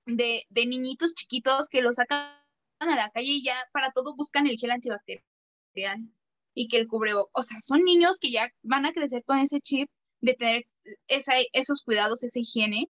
de, 0.05 0.43
de 0.49 0.65
niñitos 0.65 1.15
chiquitos 1.15 1.69
que 1.69 1.81
los 1.81 1.95
sacan 1.95 2.35
a 2.79 2.95
la 2.95 3.09
calle 3.11 3.31
y 3.31 3.43
ya 3.43 3.55
para 3.71 3.91
todo 3.91 4.15
buscan 4.15 4.47
el 4.47 4.57
gel 4.57 4.71
antibacterial 4.71 5.23
y 6.53 6.67
que 6.67 6.77
el 6.77 6.87
cubrebo, 6.87 7.29
o 7.33 7.43
sea, 7.43 7.59
son 7.61 7.83
niños 7.83 8.19
que 8.19 8.31
ya 8.31 8.51
van 8.63 8.85
a 8.85 8.93
crecer 8.93 9.23
con 9.23 9.39
ese 9.39 9.59
chip 9.61 9.89
de 10.21 10.33
tener 10.33 10.65
esa, 11.07 11.33
esos 11.53 11.83
cuidados, 11.83 12.23
esa 12.23 12.39
higiene, 12.39 12.89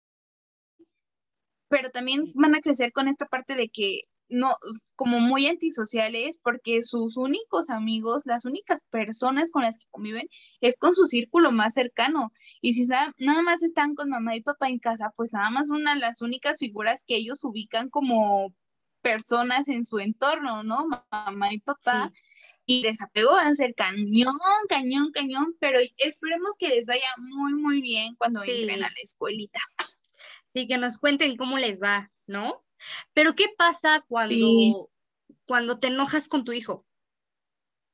pero 1.68 1.90
también 1.90 2.32
van 2.34 2.54
a 2.54 2.60
crecer 2.60 2.92
con 2.92 3.06
esta 3.06 3.26
parte 3.26 3.54
de 3.54 3.68
que 3.68 4.02
no, 4.30 4.56
como 4.96 5.20
muy 5.20 5.46
antisociales, 5.46 6.38
porque 6.42 6.82
sus 6.82 7.16
únicos 7.16 7.68
amigos, 7.70 8.22
las 8.26 8.44
únicas 8.44 8.82
personas 8.90 9.50
con 9.50 9.62
las 9.62 9.78
que 9.78 9.86
conviven, 9.90 10.28
es 10.60 10.78
con 10.78 10.94
su 10.94 11.06
círculo 11.06 11.52
más 11.52 11.74
cercano. 11.74 12.32
Y 12.60 12.74
si 12.74 12.86
nada 12.86 13.42
más 13.42 13.62
están 13.62 13.94
con 13.94 14.08
mamá 14.08 14.36
y 14.36 14.42
papá 14.42 14.68
en 14.68 14.78
casa, 14.78 15.12
pues 15.16 15.32
nada 15.32 15.50
más 15.50 15.70
una 15.70 15.94
de 15.94 16.00
las 16.00 16.22
únicas 16.22 16.58
figuras 16.58 17.04
que 17.06 17.16
ellos 17.16 17.44
ubican 17.44 17.90
como 17.90 18.54
personas 19.02 19.68
en 19.68 19.84
su 19.84 19.98
entorno, 19.98 20.62
¿no? 20.62 20.86
Mamá 21.10 21.52
y 21.52 21.60
papá. 21.60 22.12
Y 22.66 22.82
desapego 22.82 23.32
van 23.32 23.48
a 23.48 23.54
ser 23.54 23.74
cañón, 23.74 24.38
cañón, 24.68 25.10
cañón, 25.12 25.56
pero 25.58 25.80
esperemos 25.96 26.50
que 26.58 26.68
les 26.68 26.86
vaya 26.86 27.08
muy, 27.18 27.54
muy 27.54 27.80
bien 27.80 28.14
cuando 28.14 28.42
entren 28.44 28.84
a 28.84 28.88
la 28.88 29.00
escuelita. 29.02 29.58
Sí, 30.46 30.68
que 30.68 30.78
nos 30.78 30.98
cuenten 30.98 31.36
cómo 31.36 31.58
les 31.58 31.82
va, 31.82 32.10
¿no? 32.26 32.62
Pero 33.12 33.34
¿qué 33.34 33.46
pasa 33.56 34.04
cuando, 34.08 34.90
cuando 35.46 35.78
te 35.78 35.88
enojas 35.88 36.28
con 36.28 36.44
tu 36.44 36.52
hijo? 36.52 36.86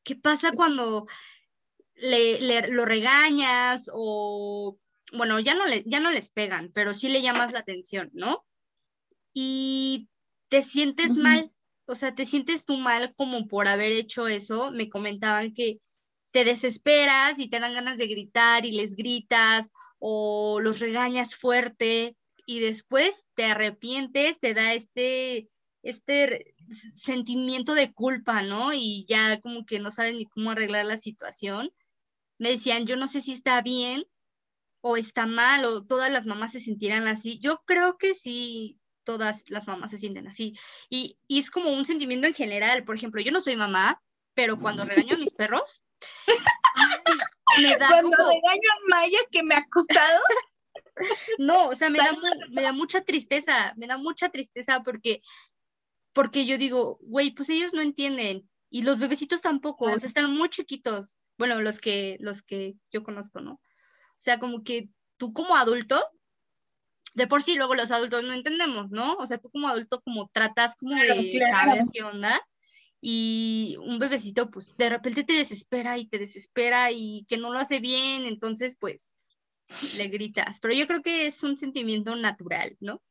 ¿Qué 0.03 0.17
pasa 0.17 0.53
cuando 0.53 1.07
le, 1.95 2.69
lo 2.69 2.85
regañas 2.85 3.91
o, 3.93 4.79
bueno, 5.13 5.41
ya 5.41 5.55
no, 5.55 5.67
le, 5.67 5.83
ya 5.85 6.01
no 6.01 6.11
les 6.11 6.31
pegan, 6.31 6.71
pero 6.73 6.95
sí 6.95 7.09
le 7.09 7.23
llamas 7.23 7.53
la 7.53 7.61
atención, 7.61 8.11
¿no? 8.13 8.45
Y 9.33 10.09
te 10.49 10.63
sientes 10.63 11.17
mal, 11.17 11.51
o 11.87 11.95
sea, 11.95 12.15
te 12.15 12.27
sientes 12.27 12.65
tú 12.65 12.77
mal 12.77 13.15
como 13.17 13.47
por 13.49 13.69
haber 13.69 13.93
hecho 13.93 14.29
eso. 14.29 14.71
Me 14.71 14.89
comentaban 14.89 15.53
que 15.53 15.81
te 16.31 16.45
desesperas 16.45 17.39
y 17.39 17.49
te 17.49 17.61
dan 17.61 17.75
ganas 17.75 17.99
de 17.99 18.07
gritar 18.07 18.65
y 18.65 18.73
les 18.73 18.97
gritas 18.97 19.73
o 19.99 20.61
los 20.61 20.81
regañas 20.81 21.35
fuerte 21.35 22.17
y 22.47 22.61
después 22.61 23.27
te 23.35 23.45
arrepientes, 23.45 24.39
te 24.39 24.55
da 24.55 24.73
este, 24.73 25.51
este 25.83 26.55
sentimiento 26.95 27.75
de 27.75 27.93
culpa, 27.93 28.43
¿no? 28.43 28.73
Y 28.73 29.05
ya 29.09 29.41
como 29.41 29.67
que 29.67 29.81
no 29.81 29.91
sabes 29.91 30.15
ni 30.15 30.27
cómo 30.27 30.53
arreglar 30.53 30.87
la 30.87 30.97
situación. 30.97 31.73
Me 32.39 32.51
decían, 32.51 32.87
yo 32.87 32.97
no 32.97 33.09
sé 33.09 33.21
si 33.21 33.33
está 33.33 33.61
bien 33.63 34.07
o 34.81 34.97
está 34.97 35.27
mal 35.27 35.65
o 35.65 35.85
todas 35.85 36.11
las 36.13 36.27
mamás 36.27 36.53
se 36.53 36.61
sentirán 36.61 37.09
así. 37.09 37.41
Yo 37.41 37.63
creo 37.67 37.99
que 37.99 38.15
sí, 38.15 38.79
todas 39.03 39.51
las 39.51 39.67
mamás 39.67 39.91
se 39.91 39.99
sienten 39.99 40.29
así. 40.29 40.57
Y, 40.89 41.19
es 41.29 41.51
como 41.51 41.71
un 41.71 41.85
sentimiento 41.85 42.29
en 42.29 42.35
general. 42.35 42.85
Por 42.85 42.95
ejemplo, 42.95 43.21
yo 43.21 43.33
no 43.33 43.41
soy 43.41 43.57
mamá, 43.57 44.01
pero 44.35 44.61
cuando 44.61 44.85
regaño 44.85 45.17
a 45.17 45.19
mis 45.19 45.33
perros, 45.33 45.83
me 47.63 47.77
da 47.77 47.89
cuando 47.89 48.17
regaño 48.17 48.71
a 48.73 48.89
Maya 48.89 49.19
que 49.33 49.43
me 49.43 49.57
ha 49.57 49.65
costado. 49.69 50.21
No, 51.39 51.69
o 51.69 51.75
sea, 51.75 51.91
me 51.91 51.99
da, 51.99 52.17
me 52.51 52.63
da 52.63 52.73
mucha 52.73 53.03
tristeza, 53.03 53.75
me 53.77 53.87
da 53.87 53.99
mucha 53.99 54.29
tristeza 54.31 54.83
porque, 54.83 55.21
porque 56.13 56.47
yo 56.47 56.59
digo, 56.59 56.99
güey, 57.03 57.33
pues 57.33 57.51
ellos 57.51 57.73
no 57.73 57.83
entienden 57.83 58.49
y 58.71 58.83
los 58.83 58.99
bebecitos 58.99 59.41
tampoco, 59.41 59.87
o 59.87 59.99
sea, 59.99 60.09
están 60.09 60.35
muy 60.35 60.49
chiquitos, 60.49 61.17
bueno, 61.39 61.61
los 61.61 61.81
que, 61.81 62.17
los 62.21 62.43
que 62.43 62.75
yo 62.91 63.03
conozco, 63.03 63.41
¿no? 63.41 63.53
O 63.53 64.21
sea, 64.21 64.39
como 64.39 64.63
que 64.63 64.89
tú 65.19 65.33
como 65.33 65.57
adulto, 65.57 66.03
de 67.15 67.27
por 67.27 67.43
sí 67.43 67.55
luego 67.55 67.75
los 67.75 67.91
adultos 67.91 68.25
no 68.25 68.33
entendemos, 68.33 68.91
¿no? 68.91 69.15
O 69.15 69.27
sea, 69.27 69.39
tú 69.39 69.51
como 69.51 69.69
adulto 69.69 70.01
como 70.03 70.29
tratas 70.29 70.77
como 70.77 70.95
de 70.95 71.41
saber 71.51 71.85
qué 71.93 72.03
onda 72.03 72.41
y 73.01 73.77
un 73.81 73.99
bebecito 73.99 74.51
pues 74.51 74.77
de 74.77 74.89
repente 74.89 75.25
te 75.25 75.35
desespera 75.35 75.99
y 75.99 76.07
te 76.07 76.19
desespera 76.19 76.91
y 76.91 77.25
que 77.29 77.37
no 77.37 77.53
lo 77.53 77.59
hace 77.59 77.81
bien, 77.81 78.27
entonces 78.27 78.77
pues 78.79 79.15
le 79.99 80.09
gritas, 80.09 80.61
pero 80.61 80.75
yo 80.75 80.87
creo 80.87 81.03
que 81.03 81.27
es 81.27 81.43
un 81.43 81.57
sentimiento 81.57 82.15
natural, 82.17 82.77
¿no? 82.81 83.03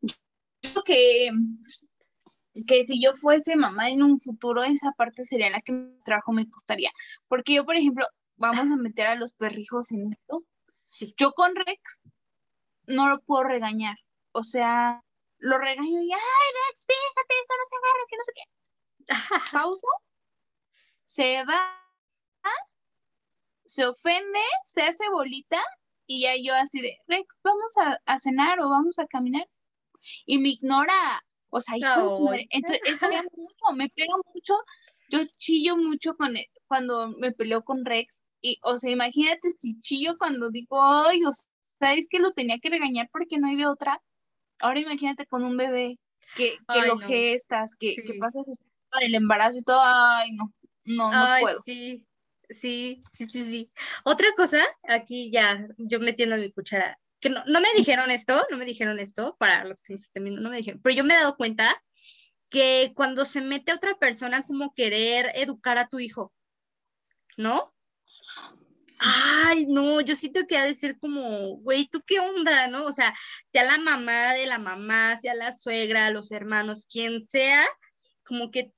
Yo 0.00 0.14
creo 0.62 0.82
que, 0.84 1.30
que 2.66 2.86
si 2.86 3.02
yo 3.02 3.14
fuese 3.14 3.56
mamá 3.56 3.90
en 3.90 4.02
un 4.02 4.18
futuro, 4.18 4.62
esa 4.62 4.92
parte 4.92 5.24
sería 5.24 5.50
la 5.50 5.60
que 5.60 5.72
mi 5.72 6.00
trabajo 6.02 6.32
me 6.32 6.48
costaría. 6.48 6.90
Porque 7.28 7.54
yo, 7.54 7.64
por 7.64 7.76
ejemplo, 7.76 8.06
vamos 8.36 8.70
a 8.70 8.76
meter 8.76 9.06
a 9.06 9.14
los 9.14 9.32
perrijos 9.32 9.92
en 9.92 10.12
esto. 10.12 10.44
Yo 11.16 11.32
con 11.32 11.54
Rex 11.54 12.02
no 12.86 13.08
lo 13.08 13.20
puedo 13.20 13.44
regañar. 13.44 13.96
O 14.32 14.42
sea, 14.42 15.02
lo 15.38 15.58
regaño 15.58 16.02
y, 16.02 16.12
ay, 16.12 16.18
Rex, 16.68 16.86
fíjate, 16.86 17.34
eso 17.42 17.54
no 17.56 17.64
se 17.68 17.76
agarra, 17.76 18.04
que 18.08 18.16
no 18.16 18.22
sé 18.22 18.32
qué. 18.34 18.44
Pausa, 19.52 19.86
se 21.02 21.44
va 21.44 21.89
se 23.70 23.86
ofende, 23.86 24.40
se 24.64 24.82
hace 24.82 25.08
bolita 25.10 25.62
y 26.04 26.22
ya 26.22 26.32
yo 26.36 26.54
así 26.56 26.80
de, 26.80 26.98
Rex, 27.06 27.40
vamos 27.44 27.72
a, 28.04 28.18
cenar 28.18 28.58
o 28.60 28.68
vamos 28.68 28.98
a 28.98 29.06
caminar. 29.06 29.48
Y 30.26 30.38
me 30.38 30.48
ignora, 30.48 31.22
o 31.50 31.60
sea, 31.60 31.76
entonces 31.76 32.80
eso 32.84 33.08
me 33.08 33.22
mucho, 33.22 33.76
me 33.76 33.88
pega 33.90 34.12
mucho, 34.34 34.54
yo 35.08 35.20
chillo 35.36 35.76
mucho 35.76 36.16
con 36.16 36.36
e, 36.36 36.50
cuando 36.66 37.10
me 37.10 37.30
peleo 37.30 37.62
con 37.62 37.84
Rex. 37.84 38.24
Y, 38.40 38.58
o 38.62 38.76
sea, 38.76 38.90
imagínate 38.90 39.52
si 39.52 39.78
chillo 39.78 40.18
cuando 40.18 40.50
digo, 40.50 40.82
ay, 40.82 41.24
o 41.24 41.30
¿sabes 41.78 42.08
que 42.10 42.18
lo 42.18 42.32
tenía 42.32 42.58
que 42.58 42.70
regañar 42.70 43.08
porque 43.12 43.38
no 43.38 43.46
hay 43.46 43.56
de 43.56 43.68
otra? 43.68 44.02
Ahora 44.58 44.80
imagínate 44.80 45.26
con 45.26 45.44
un 45.44 45.56
bebé 45.56 46.00
que, 46.36 46.56
que 46.72 46.80
lo 46.88 46.98
gestas, 46.98 47.76
que, 47.76 47.94
que 47.94 48.14
pasas 48.14 48.46
el 49.00 49.14
embarazo 49.14 49.58
y 49.58 49.62
todo, 49.62 49.80
ay, 49.80 50.32
no, 50.32 50.52
no, 50.86 51.12
no 51.12 51.26
puedo. 51.40 51.62
Sí, 51.62 52.04
Sí, 52.50 53.02
sí, 53.08 53.26
sí, 53.26 53.44
sí. 53.44 53.70
Otra 54.04 54.26
cosa, 54.36 54.62
aquí 54.88 55.30
ya, 55.30 55.66
yo 55.78 56.00
metiendo 56.00 56.36
mi 56.36 56.50
cuchara, 56.50 56.98
que 57.20 57.30
no, 57.30 57.44
no 57.46 57.60
me 57.60 57.68
dijeron 57.76 58.10
esto, 58.10 58.44
no 58.50 58.56
me 58.56 58.64
dijeron 58.64 58.98
esto, 58.98 59.36
para 59.38 59.64
los 59.64 59.82
que 59.82 59.92
nos 59.92 60.02
estén 60.02 60.24
viendo, 60.24 60.42
no 60.42 60.50
me 60.50 60.56
dijeron, 60.56 60.80
pero 60.82 60.96
yo 60.96 61.04
me 61.04 61.14
he 61.14 61.18
dado 61.18 61.36
cuenta 61.36 61.80
que 62.48 62.92
cuando 62.96 63.24
se 63.24 63.40
mete 63.40 63.72
otra 63.72 63.96
persona 63.98 64.42
como 64.42 64.74
querer 64.74 65.30
educar 65.34 65.78
a 65.78 65.88
tu 65.88 66.00
hijo, 66.00 66.32
¿no? 67.36 67.72
Ay, 69.00 69.66
no, 69.66 70.00
yo 70.00 70.16
siento 70.16 70.46
que 70.48 70.58
ha 70.58 70.64
de 70.64 70.74
ser 70.74 70.98
como, 70.98 71.56
güey, 71.58 71.86
¿tú 71.86 72.02
qué 72.04 72.18
onda, 72.18 72.66
no? 72.66 72.84
O 72.84 72.92
sea, 72.92 73.14
sea 73.44 73.62
la 73.62 73.78
mamá 73.78 74.32
de 74.32 74.46
la 74.46 74.58
mamá, 74.58 75.16
sea 75.16 75.34
la 75.34 75.52
suegra, 75.52 76.10
los 76.10 76.32
hermanos, 76.32 76.86
quien 76.90 77.22
sea, 77.22 77.64
como 78.24 78.50
que 78.50 78.72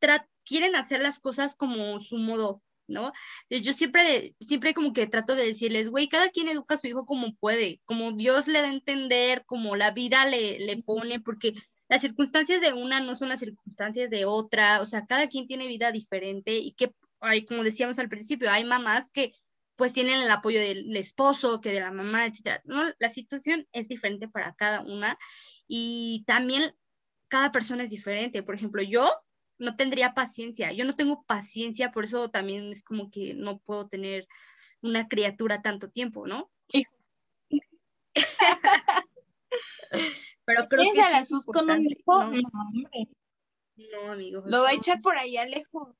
quieren 0.44 0.76
hacer 0.76 1.00
las 1.00 1.18
cosas 1.18 1.56
como 1.56 1.98
su 2.00 2.18
modo, 2.18 2.62
¿no? 2.86 3.12
Yo 3.50 3.72
siempre, 3.72 4.34
siempre 4.40 4.74
como 4.74 4.92
que 4.92 5.06
trato 5.06 5.34
de 5.34 5.46
decirles, 5.46 5.90
güey, 5.90 6.08
cada 6.08 6.30
quien 6.30 6.48
educa 6.48 6.74
a 6.74 6.78
su 6.78 6.86
hijo 6.86 7.06
como 7.06 7.34
puede, 7.36 7.80
como 7.84 8.12
Dios 8.12 8.48
le 8.48 8.60
da 8.62 8.68
a 8.68 8.72
entender, 8.72 9.44
como 9.46 9.76
la 9.76 9.90
vida 9.90 10.26
le, 10.26 10.58
le 10.58 10.82
pone, 10.82 11.20
porque 11.20 11.54
las 11.88 12.00
circunstancias 12.00 12.60
de 12.60 12.72
una 12.72 13.00
no 13.00 13.14
son 13.14 13.28
las 13.28 13.40
circunstancias 13.40 14.08
de 14.08 14.24
otra, 14.24 14.80
o 14.80 14.86
sea, 14.86 15.04
cada 15.04 15.28
quien 15.28 15.46
tiene 15.46 15.66
vida 15.66 15.92
diferente 15.92 16.56
y 16.56 16.72
que, 16.72 16.94
hay, 17.20 17.44
como 17.44 17.62
decíamos 17.62 17.98
al 17.98 18.08
principio, 18.08 18.50
hay 18.50 18.64
mamás 18.64 19.10
que 19.10 19.32
pues 19.76 19.92
tienen 19.92 20.20
el 20.20 20.30
apoyo 20.30 20.60
del 20.60 20.96
esposo, 20.96 21.60
que 21.60 21.72
de 21.72 21.80
la 21.80 21.90
mamá, 21.90 22.26
etcétera. 22.26 22.62
¿no? 22.64 22.84
La 22.98 23.08
situación 23.08 23.66
es 23.72 23.88
diferente 23.88 24.28
para 24.28 24.54
cada 24.54 24.80
una 24.80 25.18
y 25.66 26.24
también 26.26 26.74
cada 27.28 27.50
persona 27.50 27.84
es 27.84 27.90
diferente. 27.90 28.42
Por 28.42 28.54
ejemplo, 28.54 28.82
yo 28.82 29.10
no 29.62 29.76
tendría 29.76 30.12
paciencia. 30.12 30.72
Yo 30.72 30.84
no 30.84 30.96
tengo 30.96 31.22
paciencia, 31.22 31.92
por 31.92 32.04
eso 32.04 32.30
también 32.30 32.72
es 32.72 32.82
como 32.82 33.12
que 33.12 33.34
no 33.34 33.58
puedo 33.58 33.86
tener 33.86 34.26
una 34.82 35.06
criatura 35.06 35.62
tanto 35.62 35.88
tiempo, 35.88 36.26
¿no? 36.26 36.50
Pero 40.44 40.68
creo 40.68 40.90
que 40.92 41.24
sí 41.24 41.36
es 41.36 41.46
con 41.46 41.70
un 41.70 41.84
hijo? 41.84 42.24
No, 42.24 42.40
no 43.76 44.12
amigos. 44.12 44.42
Lo 44.46 44.62
va 44.62 44.70
a 44.70 44.74
echar 44.74 45.00
por 45.00 45.16
allá 45.16 45.46
lejos. 45.46 45.94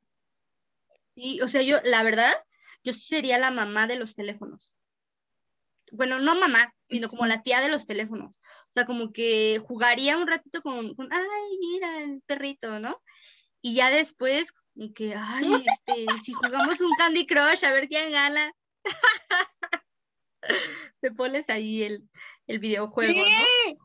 Sí, 1.14 1.40
o 1.40 1.46
sea, 1.46 1.62
yo, 1.62 1.78
la 1.84 2.02
verdad, 2.02 2.32
yo 2.82 2.92
sería 2.92 3.38
la 3.38 3.52
mamá 3.52 3.86
de 3.86 3.94
los 3.96 4.16
teléfonos. 4.16 4.74
bueno, 5.92 6.18
no 6.18 6.34
mamá, 6.34 6.74
sino 6.86 7.08
como 7.08 7.26
la 7.26 7.42
tía 7.42 7.60
de 7.60 7.68
los 7.68 7.86
teléfonos. 7.86 8.34
O 8.34 8.72
sea, 8.72 8.86
como 8.86 9.12
que 9.12 9.60
jugaría 9.64 10.18
un 10.18 10.26
ratito 10.26 10.62
con, 10.62 10.96
con 10.96 11.12
ay, 11.12 11.58
mira 11.60 12.02
el 12.02 12.22
perrito, 12.22 12.80
¿no? 12.80 13.00
Y 13.62 13.74
ya 13.74 13.90
después, 13.90 14.52
que, 14.94 15.14
ay, 15.16 15.44
este, 15.66 16.06
si 16.22 16.32
jugamos 16.32 16.80
un 16.80 16.90
Candy 16.98 17.26
Crush, 17.26 17.64
a 17.64 17.72
ver 17.72 17.88
quién 17.88 18.10
gana. 18.10 18.52
Te 21.00 21.12
pones 21.12 21.48
ahí 21.48 21.84
el, 21.84 22.08
el 22.48 22.58
videojuego, 22.58 23.20
¿no? 23.20 23.76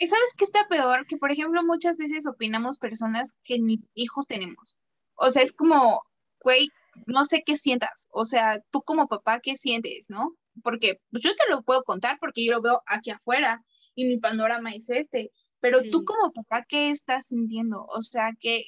¿Y 0.00 0.06
sabes 0.06 0.32
qué 0.36 0.44
está 0.44 0.68
peor? 0.68 1.06
Que, 1.06 1.16
por 1.16 1.32
ejemplo, 1.32 1.64
muchas 1.64 1.96
veces 1.96 2.26
opinamos 2.28 2.78
personas 2.78 3.34
que 3.42 3.58
ni 3.58 3.80
hijos 3.94 4.28
tenemos. 4.28 4.78
O 5.14 5.30
sea, 5.30 5.42
es 5.42 5.52
como, 5.52 6.04
güey, 6.40 6.70
no 7.06 7.24
sé 7.24 7.42
qué 7.44 7.56
sientas. 7.56 8.08
O 8.12 8.24
sea, 8.24 8.62
tú 8.70 8.82
como 8.82 9.08
papá, 9.08 9.40
¿qué 9.40 9.56
sientes, 9.56 10.08
no? 10.08 10.36
Porque 10.62 11.00
pues, 11.10 11.24
yo 11.24 11.34
te 11.34 11.50
lo 11.50 11.62
puedo 11.62 11.82
contar 11.82 12.18
porque 12.20 12.44
yo 12.44 12.52
lo 12.52 12.62
veo 12.62 12.82
aquí 12.86 13.10
afuera 13.10 13.64
y 13.96 14.04
mi 14.04 14.18
panorama 14.18 14.72
es 14.72 14.88
este. 14.88 15.32
Pero 15.60 15.80
tú 15.90 16.04
como 16.04 16.32
papá, 16.32 16.64
¿qué 16.68 16.90
estás 16.90 17.26
sintiendo? 17.26 17.82
O 17.82 18.00
sea, 18.02 18.30
¿qué, 18.38 18.64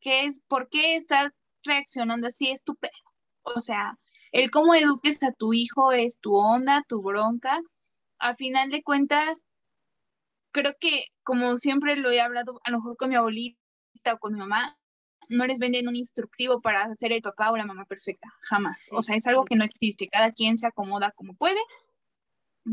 qué 0.00 0.24
es, 0.24 0.40
¿por 0.48 0.68
qué 0.68 0.96
estás 0.96 1.32
reaccionando 1.64 2.28
así? 2.28 2.50
Es 2.50 2.62
tu 2.62 2.76
pedo. 2.76 2.92
O 3.42 3.60
sea, 3.60 3.98
el 4.30 4.50
cómo 4.50 4.74
eduques 4.74 5.22
a 5.22 5.32
tu 5.32 5.52
hijo 5.52 5.92
es 5.92 6.20
tu 6.20 6.34
onda, 6.36 6.84
tu 6.88 7.02
bronca. 7.02 7.60
A 8.18 8.34
final 8.36 8.70
de 8.70 8.82
cuentas, 8.82 9.46
creo 10.52 10.74
que 10.78 11.06
como 11.24 11.56
siempre 11.56 11.96
lo 11.96 12.10
he 12.10 12.20
hablado, 12.20 12.60
a 12.64 12.70
lo 12.70 12.78
mejor 12.78 12.96
con 12.96 13.08
mi 13.08 13.16
abuelita 13.16 13.58
o 14.14 14.18
con 14.18 14.34
mi 14.34 14.38
mamá, 14.38 14.78
no 15.28 15.46
les 15.46 15.58
venden 15.58 15.88
un 15.88 15.96
instructivo 15.96 16.60
para 16.60 16.82
hacer 16.84 17.12
el 17.12 17.22
papá 17.22 17.50
o 17.50 17.56
la 17.56 17.66
mamá 17.66 17.84
perfecta, 17.86 18.28
jamás. 18.42 18.88
O 18.92 19.02
sea, 19.02 19.16
es 19.16 19.26
algo 19.26 19.44
que 19.44 19.56
no 19.56 19.64
existe, 19.64 20.08
cada 20.08 20.32
quien 20.32 20.56
se 20.56 20.66
acomoda 20.66 21.10
como 21.12 21.34
puede, 21.34 21.60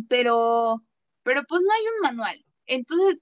pero, 0.08 0.84
pero 1.24 1.44
pues 1.48 1.62
no 1.62 1.74
hay 1.74 1.82
un 1.82 2.02
manual. 2.02 2.46
Entonces, 2.66 3.20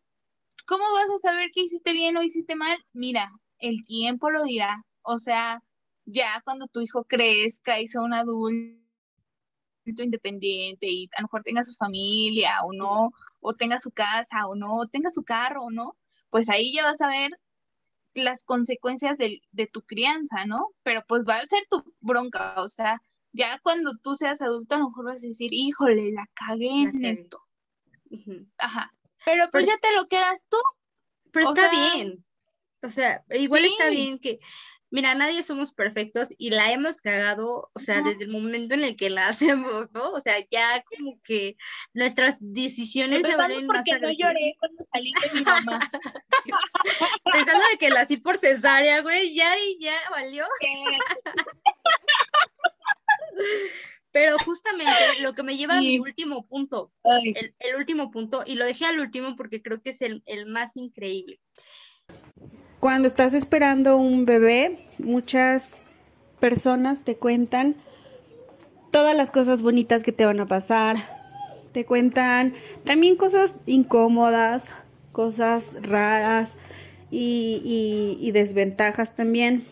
¿cómo 0.67 0.83
vas 0.93 1.09
a 1.09 1.29
saber 1.29 1.49
que 1.51 1.61
hiciste 1.61 1.93
bien 1.93 2.17
o 2.17 2.23
hiciste 2.23 2.55
mal? 2.55 2.77
Mira, 2.93 3.31
el 3.57 3.83
tiempo 3.85 4.29
lo 4.29 4.43
dirá. 4.43 4.85
O 5.01 5.17
sea, 5.17 5.63
ya 6.05 6.41
cuando 6.43 6.67
tu 6.67 6.81
hijo 6.81 7.05
crezca 7.05 7.79
y 7.79 7.87
sea 7.87 8.01
un 8.01 8.13
adulto 8.13 8.77
independiente 9.85 10.87
y 10.87 11.09
a 11.15 11.21
lo 11.21 11.27
mejor 11.27 11.43
tenga 11.43 11.63
su 11.63 11.73
familia 11.73 12.61
o 12.63 12.73
no, 12.73 13.11
o 13.39 13.53
tenga 13.53 13.79
su 13.79 13.91
casa 13.91 14.45
o 14.47 14.55
no, 14.55 14.75
o 14.75 14.85
tenga 14.85 15.09
su 15.09 15.23
carro 15.23 15.63
o 15.63 15.71
no, 15.71 15.95
pues 16.29 16.49
ahí 16.49 16.73
ya 16.73 16.83
vas 16.83 17.01
a 17.01 17.07
ver 17.07 17.31
las 18.13 18.43
consecuencias 18.43 19.17
de, 19.17 19.41
tu 19.71 19.81
crianza, 19.83 20.45
¿no? 20.45 20.67
Pero 20.83 21.03
pues 21.07 21.23
va 21.25 21.37
a 21.37 21.45
ser 21.45 21.63
tu 21.69 21.95
bronca, 22.01 22.55
o 22.57 22.67
sea, 22.67 23.01
ya 23.31 23.59
cuando 23.59 23.95
tú 24.03 24.15
seas 24.15 24.41
adulto 24.41 24.75
a 24.75 24.79
lo 24.79 24.89
mejor 24.89 25.05
vas 25.05 25.23
a 25.23 25.27
decir, 25.27 25.53
híjole, 25.53 26.11
la 26.11 26.27
cagué 26.33 26.81
en 26.81 27.05
esto. 27.05 27.41
Ajá. 28.57 28.91
Pero 29.27 29.49
pues 29.51 29.67
ya 29.67 29.77
te 29.77 29.93
lo 29.93 30.07
quedas 30.07 30.39
tú. 30.47 30.57
Pero 31.31 31.49
está 31.49 31.69
bien. 31.69 32.23
O 32.81 32.89
sea, 32.89 33.25
igual 33.31 33.65
está 33.65 33.89
bien 33.89 34.19
que 34.19 34.39
mira, 34.89 35.13
nadie 35.15 35.43
somos 35.43 35.73
perfectos 35.73 36.33
y 36.37 36.51
la 36.51 36.71
hemos 36.71 37.01
cagado, 37.01 37.69
o 37.73 37.79
sea, 37.79 38.01
desde 38.01 38.23
el 38.23 38.29
momento 38.29 38.73
en 38.73 38.85
el 38.85 38.95
que 38.95 39.09
la 39.09 39.27
hacemos, 39.27 39.91
¿no? 39.91 40.11
O 40.11 40.21
sea, 40.21 40.35
ya 40.49 40.81
como 40.83 41.19
que 41.23 41.57
nuestras 41.93 42.37
decisiones 42.39 43.23
se 43.23 43.35
van 43.35 43.51
porque 43.67 43.99
no 43.99 44.09
lloré 44.11 44.55
cuando 44.59 44.85
salí 44.91 45.11
de 45.21 45.29
mi 45.33 45.41
mamá. 45.43 45.91
Pensando 47.33 47.65
de 47.71 47.77
que 47.77 47.89
la 47.89 47.99
así 48.01 48.15
por 48.15 48.37
cesárea, 48.37 49.01
güey, 49.01 49.35
ya 49.35 49.59
y 49.59 49.77
ya 49.79 49.97
valió. 50.09 50.45
Pero 54.17 54.35
justamente 54.39 54.91
lo 55.21 55.33
que 55.33 55.43
me 55.43 55.57
lleva 55.57 55.77
a 55.77 55.81
mi 55.81 55.99
último 55.99 56.47
punto, 56.47 56.91
el, 57.03 57.75
último 57.77 58.09
punto, 58.09 58.43
y 58.47 58.55
lo 58.55 58.65
dejé 58.65 58.85
al 58.85 58.99
último 58.99 59.35
porque 59.35 59.61
creo 59.61 59.79
que 59.79 59.91
es 59.91 60.01
el, 60.01 60.23
el 60.25 60.47
más 60.47 60.75
increíble. 60.75 61.39
Cuando 62.79 63.07
estás 63.07 63.35
esperando 63.35 63.97
un 63.97 64.25
bebé, 64.25 64.87
muchas 64.97 65.69
personas 66.39 67.03
te 67.03 67.15
cuentan 67.15 67.75
todas 68.91 69.15
las 69.15 69.29
cosas 69.29 69.61
bonitas 69.61 70.01
que 70.01 70.11
te 70.11 70.25
van 70.25 70.39
a 70.39 70.47
pasar. 70.47 70.97
Te 71.71 71.85
cuentan 71.85 72.55
también 72.85 73.17
cosas 73.17 73.53
incómodas, 73.67 74.71
cosas 75.11 75.75
raras 75.83 76.57
y, 77.11 78.31
desventajas 78.33 79.15
también. 79.15 79.67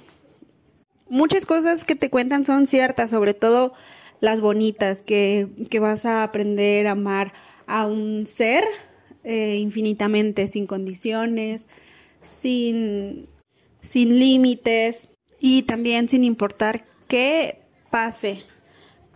Muchas 1.10 1.48
cosas 1.48 1.84
que 1.84 1.96
te 1.96 2.12
cuentan 2.12 2.46
son 2.46 2.68
ciertas, 2.68 3.10
sobre 3.10 3.34
todo 3.34 3.74
las 4.22 4.41
bonitas, 4.41 5.01
que, 5.01 5.47
vas 5.80 6.05
a 6.05 6.24
aprender 6.24 6.88
a 6.88 6.91
amar 6.91 7.34
a 7.68 7.86
un 7.86 8.24
ser 8.24 8.63
eh, 9.24 9.57
infinitamente, 9.59 10.47
sin 10.47 10.68
condiciones, 10.68 11.68
sin, 12.24 13.28
sin 13.82 14.20
límites 14.20 15.07
y 15.39 15.63
también 15.63 16.07
sin 16.07 16.24
importar 16.24 16.86
qué 17.07 17.59
pase. 17.91 18.41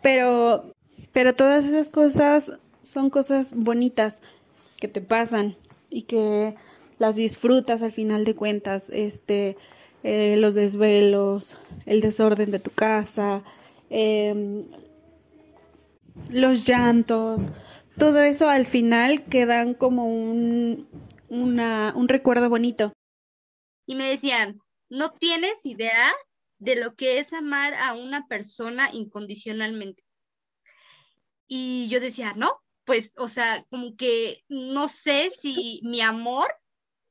Pero, 0.02 0.74
pero 1.12 1.34
todas 1.34 1.66
esas 1.66 1.90
cosas 1.90 2.52
son 2.84 3.10
cosas 3.10 3.54
bonitas 3.56 4.20
que 4.80 4.88
te 4.88 5.02
pasan 5.02 5.56
y 5.90 6.04
que 6.04 6.56
las 6.98 7.16
disfrutas 7.16 7.82
al 7.82 7.92
final 7.92 8.26
de 8.26 8.36
cuentas. 8.36 8.90
Este, 8.90 9.58
eh, 10.04 10.36
los 10.38 10.56
desvelos, 10.56 11.58
el 11.86 12.00
desorden 12.00 12.52
de 12.52 12.60
tu 12.60 12.72
casa, 12.72 13.44
em, 13.90 14.64
los 16.30 16.66
llantos, 16.66 17.48
todo 17.98 18.22
eso 18.22 18.50
al 18.50 18.66
final 18.66 19.26
quedan 19.26 19.74
como 19.74 20.06
un, 20.06 20.88
un 21.30 22.08
recuerdo 22.08 22.50
bonito 22.50 22.94
y 23.90 23.96
me 23.96 24.06
decían, 24.06 24.62
no 24.90 25.14
tienes 25.14 25.66
idea 25.66 26.12
de 26.60 26.76
lo 26.76 26.94
que 26.94 27.18
es 27.18 27.34
amar 27.34 27.74
a 27.74 27.96
una 27.96 28.28
persona 28.28 28.92
incondicionalmente. 28.94 30.04
Y 31.48 31.90
yo 31.90 32.00
decía, 32.00 32.34
no, 32.36 32.62
pues, 32.86 33.16
o 33.18 33.28
sea, 33.28 33.66
como 33.72 33.96
que 33.96 34.44
no 34.48 34.90
sé 34.90 35.32
si 35.32 35.82
mi 35.84 36.02
amor, 36.02 36.46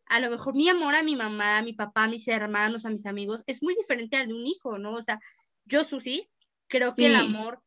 a 0.06 0.20
lo 0.20 0.30
mejor 0.30 0.54
mi 0.54 0.68
amor 0.68 0.94
a 0.94 1.02
mi 1.02 1.16
mamá, 1.16 1.58
a 1.58 1.62
mi 1.62 1.72
papá, 1.72 2.04
a 2.04 2.08
mis 2.08 2.28
hermanos, 2.28 2.86
a 2.86 2.90
mis 2.90 3.06
amigos, 3.06 3.42
es 3.48 3.60
muy 3.60 3.74
diferente 3.74 4.16
al 4.16 4.28
de 4.28 4.34
un 4.34 4.46
hijo, 4.46 4.78
¿no? 4.78 4.92
O 4.92 5.02
sea, 5.02 5.18
yo, 5.64 5.82
Susi, 5.82 6.30
creo 6.68 6.94
que 6.94 7.06
el 7.06 7.16
amor 7.16 7.60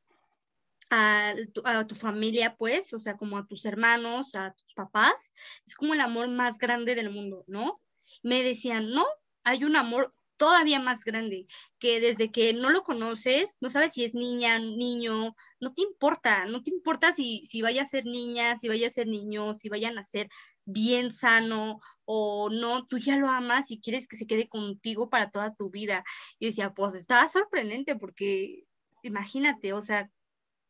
a 0.92 1.34
tu, 1.54 1.62
a 1.66 1.88
tu, 1.88 1.96
familia, 1.96 2.56
pues, 2.58 2.94
o 2.94 3.00
sea, 3.00 3.18
como 3.18 3.38
a 3.38 3.48
tus 3.48 3.66
hermanos, 3.66 4.36
a 4.36 4.54
tus 4.54 4.74
papás, 4.76 5.34
es 5.66 5.74
como 5.76 5.94
el 5.96 6.02
amor 6.02 6.30
más 6.30 6.60
grande 6.60 6.94
del 6.94 7.10
mundo, 7.10 7.44
¿no? 7.48 7.82
me 8.24 8.44
decían, 8.44 8.92
no, 8.92 9.06
hay 9.44 9.64
un 9.64 9.76
amor 9.76 10.14
todavía 10.38 10.80
más 10.80 11.04
grande, 11.04 11.46
que 11.78 12.00
desde 12.00 12.32
que 12.32 12.54
no 12.54 12.72
lo 12.72 12.82
conoces, 12.82 13.58
no 13.62 13.70
sabes 13.70 13.94
si 13.94 14.04
es 14.04 14.16
niña, 14.16 14.58
niño, 14.58 15.36
no 15.60 15.74
te 15.74 15.84
importa, 15.84 16.46
no 16.46 16.64
te 16.64 16.72
importa 16.72 17.14
si, 17.14 17.46
si 17.46 17.62
vaya 17.62 17.84
a 17.84 17.86
ser 17.86 18.06
niña, 18.06 18.58
si 18.58 18.68
vaya 18.68 18.88
a 18.88 18.92
ser 18.92 19.08
niño, 19.08 19.54
si 19.54 19.70
vayan 19.70 20.00
a 20.00 20.04
ser 20.04 20.30
bien 20.66 21.12
sano 21.12 21.80
o 22.06 22.50
no, 22.50 22.86
tú 22.86 22.98
ya 22.98 23.18
lo 23.18 23.28
amas 23.28 23.70
y 23.70 23.80
quieres 23.80 24.08
que 24.08 24.18
se 24.18 24.26
quede 24.26 24.48
contigo 24.48 25.10
para 25.10 25.30
toda 25.30 25.54
tu 25.54 25.70
vida. 25.70 26.04
Y 26.40 26.48
decía, 26.48 26.74
pues 26.74 26.96
estaba 26.96 27.28
sorprendente 27.28 27.96
porque 27.96 28.64
imagínate, 29.04 29.74
o 29.74 29.82
sea, 29.82 30.10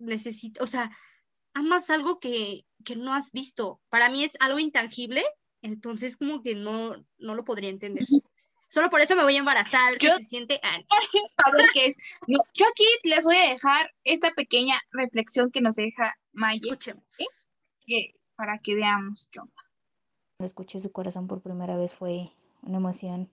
necesito, 0.02 0.64
o 0.64 0.68
sea, 0.68 0.92
amas 1.54 1.90
algo 1.90 2.20
que, 2.20 2.66
que 2.84 2.96
no 2.96 3.14
has 3.14 3.32
visto. 3.32 3.82
Para 3.90 4.10
mí 4.10 4.24
es 4.24 4.34
algo 4.40 4.60
intangible, 4.60 5.24
entonces, 5.62 6.18
como 6.18 6.42
que 6.42 6.56
no, 6.56 6.94
no 7.18 7.36
lo 7.36 7.44
podría 7.44 7.70
entender. 7.70 8.06
Solo 8.68 8.90
por 8.90 9.02
eso 9.02 9.16
me 9.16 9.24
voy 9.24 9.36
a 9.36 9.40
embarazar, 9.40 9.98
que 9.98 10.10
se 10.12 10.24
siente... 10.24 10.60
A 11.44 11.52
ver 11.52 11.66
qué 11.74 11.88
es. 11.88 11.96
yo 12.28 12.66
aquí 12.68 12.86
les 13.04 13.26
voy 13.26 13.36
a 13.36 13.50
dejar 13.50 13.92
esta 14.04 14.32
pequeña 14.32 14.80
reflexión 14.92 15.52
que 15.52 15.60
nos 15.60 15.76
deja 15.76 16.16
Maya. 16.32 16.62
Escuchemos. 16.64 17.04
para 18.36 18.58
que 18.60 18.76
veamos 18.76 19.28
qué 19.32 19.40
onda. 19.40 19.54
Cuando 20.38 20.46
escuché 20.46 20.80
su 20.80 20.92
corazón 20.92 21.28
por 21.28 21.42
primera 21.42 21.76
vez 21.76 21.96
fue 21.96 22.32
una 22.62 22.78
emoción 22.78 23.32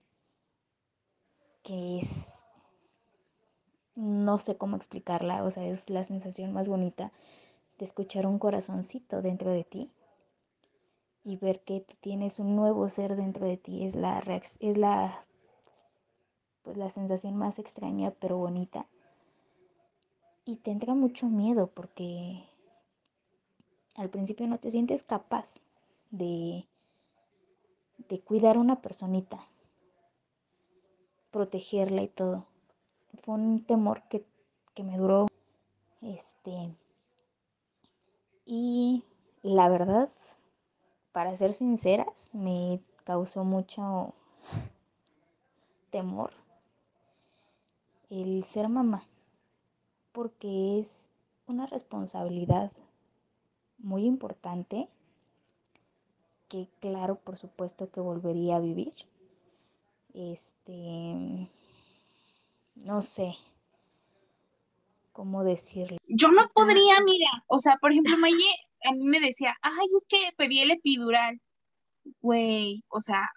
que 1.63 1.99
es... 1.99 2.38
No 3.99 4.39
sé 4.39 4.55
cómo 4.55 4.77
explicarla, 4.77 5.43
o 5.43 5.51
sea, 5.51 5.65
es 5.65 5.89
la 5.89 6.05
sensación 6.05 6.53
más 6.53 6.69
bonita 6.69 7.11
de 7.77 7.83
escuchar 7.83 8.25
un 8.27 8.39
corazoncito 8.39 9.21
dentro 9.21 9.51
de 9.51 9.65
ti 9.65 9.91
y 11.25 11.35
ver 11.35 11.59
que 11.59 11.81
tú 11.81 11.95
tienes 11.99 12.39
un 12.39 12.55
nuevo 12.55 12.89
ser 12.89 13.17
dentro 13.17 13.45
de 13.45 13.57
ti 13.57 13.83
es 13.83 13.95
la 13.95 14.23
es 14.61 14.77
la 14.77 15.25
pues 16.61 16.77
la 16.77 16.89
sensación 16.89 17.35
más 17.35 17.59
extraña 17.59 18.11
pero 18.11 18.37
bonita. 18.37 18.87
Y 20.45 20.55
te 20.55 20.71
entra 20.71 20.93
mucho 20.93 21.27
miedo 21.27 21.67
porque 21.67 22.45
al 23.95 24.09
principio 24.09 24.47
no 24.47 24.59
te 24.59 24.71
sientes 24.71 25.03
capaz 25.03 25.59
de 26.09 26.65
de 28.07 28.21
cuidar 28.21 28.55
a 28.55 28.61
una 28.61 28.81
personita 28.81 29.45
protegerla 31.31 32.01
y 32.01 32.07
todo 32.07 32.48
fue 33.23 33.35
un 33.35 33.63
temor 33.65 34.03
que, 34.09 34.25
que 34.73 34.83
me 34.83 34.97
duró 34.97 35.27
Este. 36.01 36.75
Y 38.45 39.03
la 39.43 39.69
verdad, 39.69 40.09
para 41.11 41.35
ser 41.35 41.53
sinceras, 41.53 42.33
me 42.33 42.79
causó 43.03 43.43
mucho 43.43 44.13
temor 45.91 46.31
el 48.09 48.43
ser 48.43 48.69
mamá, 48.69 49.03
porque 50.11 50.79
es 50.79 51.11
una 51.47 51.67
responsabilidad 51.67 52.71
muy 53.77 54.05
importante 54.05 54.87
que 56.47 56.67
claro, 56.79 57.15
por 57.15 57.37
supuesto 57.37 57.91
que 57.91 57.99
volvería 57.99 58.55
a 58.55 58.59
vivir. 58.59 58.93
Este, 60.13 61.49
no 62.83 63.01
sé 63.01 63.35
cómo 65.11 65.43
decirlo. 65.43 65.97
Yo 66.07 66.29
no 66.29 66.43
podría, 66.53 67.01
mira, 67.03 67.29
o 67.47 67.59
sea, 67.59 67.77
por 67.81 67.91
ejemplo, 67.91 68.17
Maye 68.17 68.55
a 68.83 68.91
mí 68.93 69.05
me 69.05 69.19
decía, 69.19 69.57
ay, 69.61 69.87
es 69.95 70.05
que 70.07 70.31
pedí 70.37 70.61
el 70.61 70.71
epidural. 70.71 71.39
Güey, 72.21 72.83
o 72.87 73.01
sea, 73.01 73.29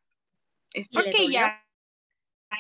es 0.73 0.89
porque 0.89 1.29
ya 1.29 1.63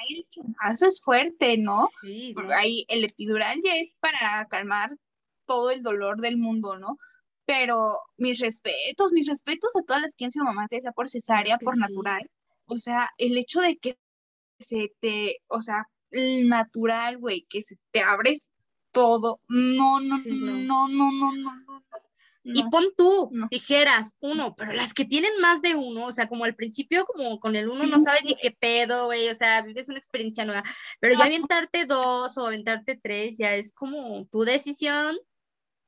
el 0.08 0.26
chingazo 0.28 0.86
es 0.86 1.00
fuerte, 1.00 1.56
¿no? 1.58 1.88
Sí. 2.00 2.34
Ahí 2.54 2.84
el 2.88 3.04
epidural 3.04 3.60
ya 3.64 3.76
es 3.76 3.90
para 4.00 4.46
calmar 4.48 4.90
todo 5.46 5.70
el 5.70 5.82
dolor 5.82 6.20
del 6.20 6.38
mundo, 6.38 6.78
¿no? 6.78 6.98
Pero 7.44 7.98
mis 8.16 8.40
respetos, 8.40 9.12
mis 9.12 9.28
respetos 9.28 9.74
a 9.76 9.82
todas 9.82 10.02
las 10.02 10.16
que 10.16 10.24
han 10.24 10.30
sido 10.30 10.44
mamás, 10.44 10.68
ya 10.70 10.80
sea 10.80 10.92
por 10.92 11.08
cesárea, 11.08 11.58
por 11.58 11.76
natural. 11.76 12.28
O 12.66 12.78
sea, 12.78 13.10
el 13.18 13.36
hecho 13.36 13.60
de 13.60 13.76
que 13.76 13.98
se 14.58 14.92
te, 15.00 15.38
o 15.48 15.60
sea, 15.60 15.86
natural, 16.12 17.18
güey, 17.18 17.46
que 17.48 17.62
se 17.62 17.76
te 17.90 18.02
abres 18.02 18.52
todo. 18.92 19.40
No, 19.48 20.00
no, 20.00 20.18
no, 20.26 20.88
no, 20.88 20.88
no, 20.88 21.12
no, 21.12 21.32
no, 21.32 21.82
y 22.44 22.68
pon 22.70 22.86
tú, 22.96 23.30
dijeras 23.50 24.16
uno, 24.20 24.54
pero 24.56 24.72
las 24.72 24.94
que 24.94 25.04
tienen 25.04 25.32
más 25.40 25.62
de 25.62 25.76
uno, 25.76 26.06
o 26.06 26.12
sea, 26.12 26.28
como 26.28 26.44
al 26.44 26.56
principio, 26.56 27.04
como 27.06 27.38
con 27.38 27.54
el 27.54 27.68
uno 27.68 27.86
no 27.86 28.00
sabes 28.00 28.24
ni 28.24 28.34
qué 28.34 28.50
pedo, 28.50 29.06
güey, 29.06 29.28
o 29.28 29.34
sea, 29.34 29.62
vives 29.62 29.88
una 29.88 29.98
experiencia 29.98 30.44
nueva, 30.44 30.64
pero 30.98 31.16
ya 31.16 31.24
aventarte 31.24 31.86
dos 31.86 32.36
o 32.36 32.46
aventarte 32.46 32.98
tres, 33.00 33.38
ya 33.38 33.54
es 33.54 33.72
como 33.72 34.26
tu 34.26 34.40
decisión. 34.40 35.16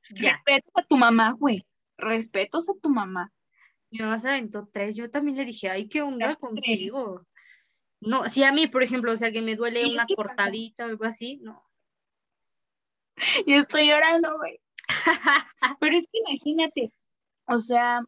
Ya. 0.09 0.41
Respetos 0.45 0.71
a 0.75 0.87
tu 0.87 0.97
mamá, 0.97 1.35
güey, 1.37 1.65
respetos 1.97 2.69
a 2.69 2.73
tu 2.81 2.89
mamá. 2.89 3.33
Mi 3.91 3.99
mamá 3.99 4.17
se 4.17 4.29
aventó 4.29 4.69
tres, 4.71 4.95
yo 4.95 5.11
también 5.11 5.37
le 5.37 5.45
dije, 5.45 5.69
ay, 5.69 5.89
¿qué 5.89 6.01
onda 6.01 6.33
contigo? 6.35 7.25
No, 8.01 8.25
si 8.29 8.43
a 8.43 8.51
mí, 8.51 8.67
por 8.67 8.83
ejemplo, 8.83 9.11
o 9.11 9.17
sea, 9.17 9.31
que 9.31 9.41
me 9.41 9.55
duele 9.55 9.85
una 9.85 10.05
cortadita 10.15 10.85
o 10.85 10.89
algo 10.89 11.05
así, 11.05 11.39
no. 11.41 11.63
Yo 13.47 13.57
estoy 13.57 13.89
llorando, 13.89 14.37
güey. 14.37 14.59
Pero 15.79 15.97
es 15.97 16.05
que 16.11 16.19
imagínate, 16.19 16.91
o 17.47 17.59
sea, 17.59 18.01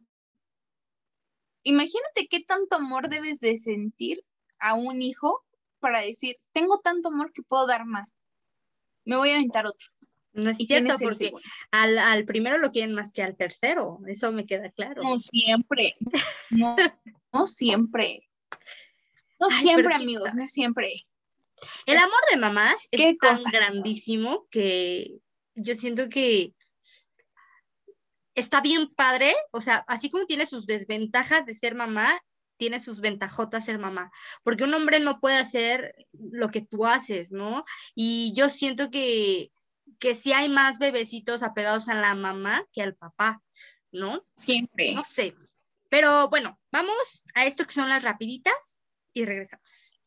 imagínate 1.64 2.28
qué 2.28 2.40
tanto 2.40 2.76
amor 2.76 3.08
debes 3.08 3.40
de 3.40 3.56
sentir 3.58 4.22
a 4.58 4.74
un 4.74 5.02
hijo 5.02 5.44
para 5.80 6.02
decir, 6.02 6.36
tengo 6.52 6.78
tanto 6.78 7.08
amor 7.08 7.32
que 7.32 7.42
puedo 7.42 7.66
dar 7.66 7.84
más. 7.84 8.16
Me 9.04 9.16
voy 9.16 9.30
a 9.30 9.36
aventar 9.36 9.66
otro. 9.66 9.86
No 10.32 10.50
es 10.50 10.56
cierto, 10.58 10.96
porque 11.00 11.32
al, 11.72 12.24
primero 12.24 12.58
lo 12.58 12.70
quieren 12.70 12.94
más 12.94 13.12
que 13.12 13.22
al 13.22 13.36
tercero, 13.36 13.98
eso 14.06 14.30
me 14.30 14.46
queda 14.46 14.70
claro. 14.70 15.02
No 15.02 15.18
siempre, 15.18 15.96
no, 16.50 16.76
no 17.32 17.46
siempre. 17.46 18.28
No 19.38 19.50
siempre, 19.50 19.94
amigos, 19.94 20.34
no 20.34 20.46
siempre. 20.46 21.06
El 21.86 21.98
amor 21.98 22.20
de 22.30 22.38
mamá 22.38 22.74
es 22.90 23.18
tan 23.18 23.36
grandísimo 23.52 24.46
que 24.50 25.18
yo 25.54 25.74
siento 25.74 26.08
que 26.08 26.54
está 28.34 28.60
bien 28.60 28.88
padre, 28.94 29.34
o 29.50 29.60
sea, 29.60 29.84
así 29.88 30.10
como 30.10 30.26
tiene 30.26 30.46
sus 30.46 30.66
desventajas 30.66 31.44
de 31.46 31.54
ser 31.54 31.74
mamá, 31.74 32.20
tiene 32.56 32.80
sus 32.80 33.00
ventajotas 33.00 33.64
ser 33.64 33.78
mamá, 33.78 34.10
porque 34.42 34.64
un 34.64 34.74
hombre 34.74 35.00
no 35.00 35.20
puede 35.20 35.36
hacer 35.36 35.94
lo 36.12 36.50
que 36.50 36.60
tú 36.60 36.86
haces, 36.86 37.32
¿no? 37.32 37.64
Y 37.94 38.32
yo 38.36 38.48
siento 38.48 38.90
que, 38.90 39.50
que 39.98 40.14
sí 40.14 40.32
hay 40.32 40.48
más 40.48 40.78
bebecitos 40.78 41.42
apegados 41.42 41.88
a 41.88 41.94
la 41.94 42.14
mamá 42.14 42.64
que 42.72 42.82
al 42.82 42.94
papá, 42.94 43.42
¿no? 43.92 44.24
Siempre. 44.36 44.94
No 44.94 45.04
sé. 45.04 45.34
Pero 45.88 46.28
bueno, 46.28 46.60
vamos 46.70 47.24
a 47.34 47.46
esto 47.46 47.64
que 47.64 47.72
son 47.72 47.88
las 47.88 48.02
rapiditas 48.02 48.77
y 49.12 49.24
regresamos. 49.24 49.98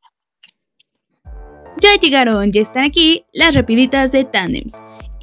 Ya 1.81 1.95
llegaron, 1.99 2.51
ya 2.51 2.61
están 2.61 2.83
aquí 2.83 3.25
las 3.33 3.55
rapiditas 3.55 4.11
de 4.11 4.25
Tandems. 4.25 4.73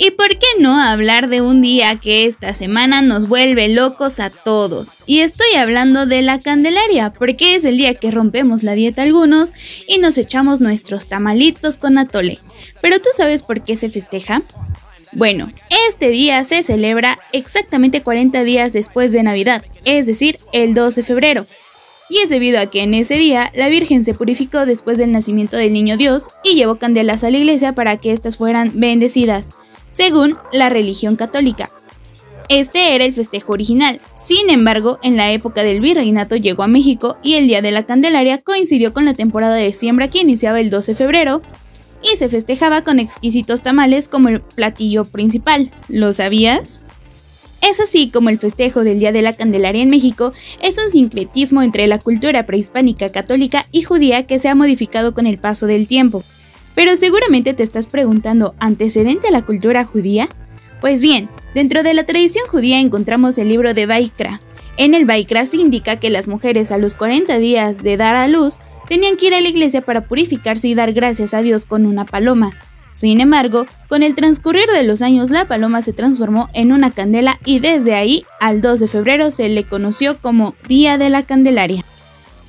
¿Y 0.01 0.13
por 0.13 0.29
qué 0.29 0.47
no 0.61 0.81
hablar 0.81 1.29
de 1.29 1.41
un 1.41 1.61
día 1.61 1.99
que 2.01 2.27
esta 2.27 2.53
semana 2.53 3.03
nos 3.03 3.27
vuelve 3.27 3.69
locos 3.69 4.21
a 4.21 4.31
todos? 4.31 4.97
Y 5.07 5.21
estoy 5.21 5.57
hablando 5.57 6.07
de 6.07 6.23
la 6.23 6.41
Candelaria, 6.41 7.13
porque 7.13 7.57
es 7.57 7.65
el 7.65 7.77
día 7.77 7.95
que 7.95 8.13
rompemos 8.13 8.63
la 8.63 8.75
dieta 8.75 9.03
algunos 9.03 9.53
y 9.89 9.99
nos 9.99 10.17
echamos 10.17 10.61
nuestros 10.61 11.09
tamalitos 11.09 11.79
con 11.79 11.99
atole. 11.99 12.39
Pero 12.81 13.01
¿tú 13.01 13.09
sabes 13.17 13.43
por 13.43 13.65
qué 13.65 13.75
se 13.75 13.91
festeja? 13.91 14.43
Bueno, 15.11 15.53
este 15.89 16.11
día 16.11 16.45
se 16.45 16.63
celebra 16.63 17.19
exactamente 17.33 18.03
40 18.03 18.45
días 18.45 18.73
después 18.73 19.11
de 19.11 19.25
Navidad, 19.25 19.65
es 19.85 20.07
decir, 20.07 20.39
el 20.53 20.75
2 20.75 20.95
de 20.95 21.03
febrero. 21.03 21.47
Y 22.09 22.19
es 22.19 22.31
debido 22.31 22.59
a 22.59 22.67
que 22.67 22.83
en 22.83 22.95
ese 22.95 23.15
día 23.15 23.53
la 23.55 23.69
Virgen 23.69 24.05
se 24.05 24.15
purificó 24.15 24.65
después 24.65 24.99
del 24.99 25.13
nacimiento 25.13 25.57
del 25.57 25.73
niño 25.73 25.97
Dios 25.97 26.29
y 26.43 26.55
llevó 26.55 26.77
candelas 26.77 27.23
a 27.25 27.31
la 27.31 27.39
iglesia 27.39 27.75
para 27.75 27.97
que 27.99 28.13
éstas 28.13 28.37
fueran 28.37 28.73
bendecidas 28.75 29.51
según 29.91 30.39
la 30.53 30.69
religión 30.69 31.17
católica. 31.17 31.71
Este 32.49 32.95
era 32.95 33.05
el 33.05 33.13
festejo 33.13 33.53
original. 33.53 34.01
Sin 34.15 34.49
embargo, 34.49 34.99
en 35.03 35.17
la 35.17 35.33
época 35.33 35.63
del 35.63 35.81
virreinato 35.81 36.37
llegó 36.37 36.63
a 36.63 36.69
México 36.69 37.19
y 37.23 37.35
el 37.35 37.47
Día 37.47 37.61
de 37.61 37.73
la 37.73 37.85
Candelaria 37.85 38.41
coincidió 38.41 38.95
con 38.95 39.05
la 39.05 39.13
temporada 39.13 39.55
de 39.55 39.73
siembra 39.75 40.09
que 40.09 40.21
iniciaba 40.21 40.61
el 40.61 40.71
12 40.71 40.93
de 40.93 40.97
febrero 40.97 41.43
y 42.03 42.17
se 42.17 42.29
festejaba 42.31 42.85
con 42.85 43.01
exquisitos 43.01 43.63
tamales 43.63 44.09
como 44.09 44.29
el 44.31 44.41
platillo 44.41 45.05
principal. 45.05 45.71
¿Lo 45.89 46.15
sabías? 46.15 46.83
Es 47.61 47.81
así 47.81 48.09
como 48.11 48.29
el 48.29 48.39
festejo 48.39 48.85
del 48.85 48.99
Día 48.99 49.13
de 49.13 49.23
la 49.23 49.35
Candelaria 49.35 49.83
en 49.83 49.91
México 49.91 50.33
es 50.63 50.79
un 50.79 50.91
sincretismo 50.91 51.63
entre 51.63 51.87
la 51.87 51.99
cultura 51.99 52.47
prehispánica 52.47 53.11
católica 53.11 53.67
y 53.73 53.83
judía 53.83 54.27
que 54.27 54.39
se 54.39 54.49
ha 54.49 54.55
modificado 54.55 55.13
con 55.13 55.27
el 55.27 55.39
paso 55.39 55.67
del 55.67 55.89
tiempo. 55.89 56.25
Pero 56.75 56.95
seguramente 56.95 57.55
te 57.55 57.65
estás 57.65 57.87
preguntando, 57.87 58.55
¿antecedente 58.61 59.29
a 59.29 59.33
la 59.33 59.45
cultura 59.45 59.85
judía? 59.85 60.29
Pues 60.81 61.03
bien, 61.03 61.29
dentro 61.55 61.83
de 61.83 61.93
la 61.93 62.07
tradición 62.07 62.47
judía 62.49 62.79
encontramos 62.79 63.37
el 63.39 63.49
libro 63.49 63.75
de 63.75 63.87
Baikra. 63.87 64.41
En 64.77 64.95
el 64.95 65.05
Baikra 65.05 65.45
se 65.45 65.57
indica 65.57 65.99
que 65.99 66.09
las 66.09 66.29
mujeres 66.29 66.71
a 66.71 66.79
los 66.79 66.95
40 66.95 67.39
días 67.39 67.83
de 67.83 67.97
dar 67.97 68.15
a 68.15 68.29
luz 68.29 68.59
tenían 68.89 69.17
que 69.17 69.27
ir 69.27 69.35
a 69.35 69.41
la 69.41 69.49
iglesia 69.49 69.81
para 69.81 70.07
purificarse 70.07 70.69
y 70.69 70.77
dar 70.77 70.93
gracias 70.93 71.35
a 71.35 71.43
Dios 71.43 71.67
con 71.67 71.85
una 71.85 72.05
paloma. 72.05 72.57
Sin 72.99 73.21
embargo, 73.21 73.65
con 73.89 74.03
el 74.03 74.17
transcurrir 74.17 74.67
de 74.75 74.83
los 74.83 75.03
años 75.03 75.31
la 75.31 75.47
paloma 75.47 75.83
se 75.83 75.93
transformó 75.93 76.49
en 76.53 76.73
una 76.73 76.91
candela 76.91 77.39
y 77.45 77.61
desde 77.61 77.95
ahí 77.95 78.25
al 78.41 78.61
2 78.61 78.81
de 78.81 78.89
febrero 78.89 79.31
se 79.31 79.49
le 79.49 79.63
conoció 79.63 80.19
como 80.19 80.57
Día 80.67 80.99
de 80.99 81.09
la 81.09 81.23
Candelaria. 81.23 81.85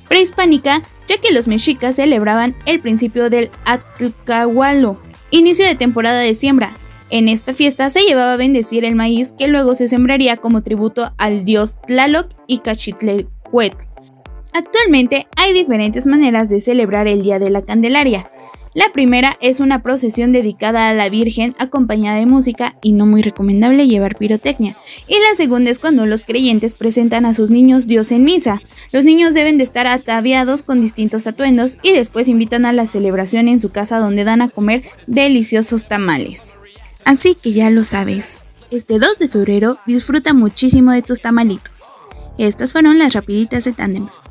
Prehispánica 0.08 0.82
ya 1.06 1.18
que 1.18 1.32
los 1.32 1.46
mexicas 1.46 1.94
celebraban 1.94 2.56
el 2.66 2.80
principio 2.80 3.30
del 3.30 3.52
Atlcahualo, 3.64 5.00
igual 5.30 5.56
de 5.56 5.74
temporada 5.76 6.18
de 6.18 6.34
siembra. 6.34 6.76
En 7.10 7.28
esta 7.28 7.54
fiesta 7.54 7.88
se 7.88 8.00
llevaba 8.00 8.32
a 8.32 8.36
bendecir 8.36 8.84
el 8.84 8.96
maíz 8.96 9.32
que 9.38 9.46
luego 9.46 9.76
se 9.76 9.86
sembraría 9.86 10.36
como 10.36 10.64
tributo 10.64 11.12
al 11.16 11.44
dios 11.44 11.78
Tlaloc 11.86 12.26
y 12.48 12.58
Cachitlehuetl. 12.58 13.84
Actualmente 14.52 15.26
hay 15.36 15.52
diferentes 15.52 16.08
maneras 16.08 16.48
de 16.48 16.60
celebrar 16.60 17.06
el 17.06 17.22
Día 17.22 17.38
de 17.38 17.50
la 17.50 17.62
Candelaria. 17.62 18.26
La 18.72 18.92
primera 18.92 19.36
es 19.40 19.58
una 19.58 19.82
procesión 19.82 20.30
dedicada 20.30 20.88
a 20.88 20.94
la 20.94 21.08
Virgen 21.08 21.54
acompañada 21.58 22.18
de 22.18 22.26
música 22.26 22.76
y 22.82 22.92
no 22.92 23.04
muy 23.04 23.20
recomendable 23.20 23.88
llevar 23.88 24.16
pirotecnia. 24.16 24.76
Y 25.08 25.14
la 25.14 25.34
segunda 25.36 25.72
es 25.72 25.80
cuando 25.80 26.06
los 26.06 26.24
creyentes 26.24 26.76
presentan 26.76 27.26
a 27.26 27.32
sus 27.32 27.50
niños 27.50 27.88
Dios 27.88 28.12
en 28.12 28.22
misa. 28.22 28.62
Los 28.92 29.04
niños 29.04 29.34
deben 29.34 29.58
de 29.58 29.64
estar 29.64 29.88
ataviados 29.88 30.62
con 30.62 30.80
distintos 30.80 31.26
atuendos 31.26 31.78
y 31.82 31.92
después 31.92 32.28
invitan 32.28 32.64
a 32.64 32.72
la 32.72 32.86
celebración 32.86 33.48
en 33.48 33.58
su 33.58 33.70
casa 33.70 33.98
donde 33.98 34.22
dan 34.22 34.40
a 34.40 34.48
comer 34.48 34.82
deliciosos 35.08 35.88
tamales. 35.88 36.54
Así 37.04 37.34
que 37.34 37.50
ya 37.50 37.70
lo 37.70 37.82
sabes, 37.82 38.38
este 38.70 39.00
2 39.00 39.18
de 39.18 39.26
febrero 39.26 39.78
disfruta 39.84 40.32
muchísimo 40.32 40.92
de 40.92 41.02
tus 41.02 41.20
tamalitos. 41.20 41.90
Estas 42.38 42.70
fueron 42.70 42.98
las 43.00 43.14
rapiditas 43.14 43.64
de 43.64 43.72
Tandems. 43.72 44.22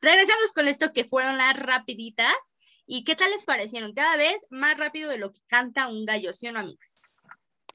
Regresamos 0.00 0.52
con 0.54 0.68
esto 0.68 0.92
que 0.92 1.04
fueron 1.04 1.38
las 1.38 1.58
rapiditas. 1.58 2.34
¿Y 2.86 3.04
qué 3.04 3.16
tal 3.16 3.30
les 3.30 3.44
parecieron? 3.44 3.92
Cada 3.92 4.16
vez 4.16 4.46
más 4.50 4.76
rápido 4.78 5.10
de 5.10 5.18
lo 5.18 5.32
que 5.32 5.40
canta 5.46 5.88
un 5.88 6.06
gallo, 6.06 6.32
¿sí 6.32 6.48
o 6.48 6.52
no, 6.52 6.60
amigos? 6.60 6.98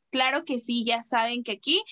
Claro 0.10 0.46
que 0.46 0.60
sí, 0.60 0.86
ya 0.86 1.02
saben 1.02 1.44
que 1.44 1.54
aquí 1.54 1.84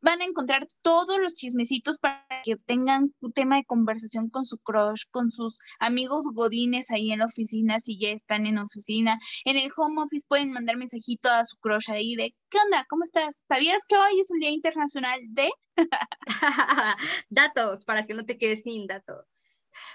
van 0.00 0.20
a 0.20 0.24
encontrar 0.24 0.66
todos 0.82 1.18
los 1.18 1.34
chismecitos 1.34 1.96
para 1.98 2.26
que 2.44 2.56
tengan 2.56 3.14
un 3.20 3.32
tema 3.32 3.56
de 3.56 3.64
conversación 3.64 4.28
con 4.30 4.44
su 4.44 4.58
crush, 4.58 5.04
con 5.10 5.30
sus 5.30 5.58
amigos 5.78 6.24
godines 6.34 6.90
ahí 6.90 7.12
en 7.12 7.20
la 7.20 7.26
oficina, 7.26 7.78
si 7.78 7.98
ya 7.98 8.08
están 8.08 8.46
en 8.46 8.58
oficina. 8.58 9.18
En 9.44 9.56
el 9.56 9.70
home 9.76 10.02
office 10.02 10.26
pueden 10.28 10.50
mandar 10.50 10.76
mensajito 10.76 11.30
a 11.30 11.44
su 11.44 11.56
crush 11.58 11.90
ahí 11.90 12.16
de, 12.16 12.34
¿qué 12.50 12.58
onda? 12.64 12.84
¿Cómo 12.88 13.04
estás? 13.04 13.40
¿Sabías 13.48 13.84
que 13.88 13.96
hoy 13.96 14.20
es 14.20 14.30
el 14.32 14.40
Día 14.40 14.50
Internacional 14.50 15.20
de? 15.28 15.50
datos, 17.30 17.84
para 17.84 18.04
que 18.04 18.14
no 18.14 18.24
te 18.24 18.36
quedes 18.36 18.62
sin 18.62 18.86
datos. 18.86 19.51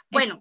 Bueno, 0.09 0.39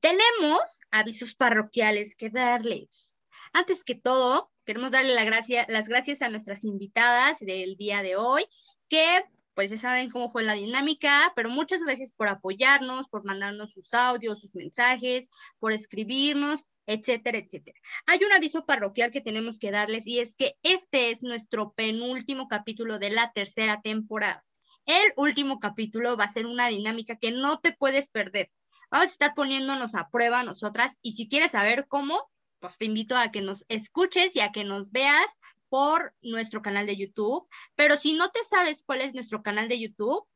tenemos 0.00 0.80
avisos 0.90 1.34
parroquiales 1.34 2.16
que 2.16 2.30
darles. 2.30 3.16
Antes 3.52 3.84
que 3.84 3.94
todo, 3.94 4.50
queremos 4.64 4.90
darle 4.90 5.14
la 5.14 5.24
gracia, 5.24 5.66
las 5.68 5.88
gracias 5.88 6.22
a 6.22 6.28
nuestras 6.28 6.64
invitadas 6.64 7.38
del 7.40 7.76
día 7.76 8.02
de 8.02 8.16
hoy 8.16 8.44
que 8.88 9.24
pues 9.56 9.70
ya 9.70 9.78
saben 9.78 10.10
cómo 10.10 10.30
fue 10.30 10.42
la 10.42 10.52
dinámica, 10.52 11.32
pero 11.34 11.48
muchas 11.48 11.82
gracias 11.82 12.12
por 12.12 12.28
apoyarnos, 12.28 13.08
por 13.08 13.24
mandarnos 13.24 13.72
sus 13.72 13.94
audios, 13.94 14.42
sus 14.42 14.54
mensajes, 14.54 15.30
por 15.58 15.72
escribirnos, 15.72 16.68
etcétera, 16.84 17.38
etcétera. 17.38 17.80
Hay 18.06 18.20
un 18.22 18.32
aviso 18.32 18.66
parroquial 18.66 19.10
que 19.10 19.22
tenemos 19.22 19.58
que 19.58 19.70
darles 19.70 20.06
y 20.06 20.18
es 20.18 20.36
que 20.36 20.58
este 20.62 21.10
es 21.10 21.22
nuestro 21.22 21.72
penúltimo 21.72 22.48
capítulo 22.48 22.98
de 22.98 23.08
la 23.08 23.32
tercera 23.32 23.80
temporada. 23.80 24.44
El 24.84 25.14
último 25.16 25.58
capítulo 25.58 26.18
va 26.18 26.24
a 26.24 26.28
ser 26.28 26.44
una 26.44 26.68
dinámica 26.68 27.16
que 27.16 27.30
no 27.30 27.58
te 27.58 27.72
puedes 27.72 28.10
perder. 28.10 28.52
Vamos 28.90 29.08
a 29.08 29.10
estar 29.10 29.34
poniéndonos 29.34 29.94
a 29.94 30.08
prueba 30.10 30.42
nosotras 30.42 30.98
y 31.02 31.12
si 31.12 31.28
quieres 31.28 31.52
saber 31.52 31.86
cómo, 31.88 32.30
pues 32.60 32.78
te 32.78 32.84
invito 32.84 33.16
a 33.16 33.30
que 33.30 33.42
nos 33.42 33.64
escuches 33.68 34.36
y 34.36 34.40
a 34.40 34.52
que 34.52 34.64
nos 34.64 34.90
veas 34.90 35.40
por 35.68 36.14
nuestro 36.22 36.62
canal 36.62 36.86
de 36.86 36.96
YouTube. 36.96 37.46
Pero 37.74 37.96
si 37.96 38.14
no 38.14 38.30
te 38.30 38.42
sabes 38.44 38.82
cuál 38.84 39.00
es 39.00 39.14
nuestro 39.14 39.42
canal 39.42 39.68
de 39.68 39.80
YouTube, 39.80 40.26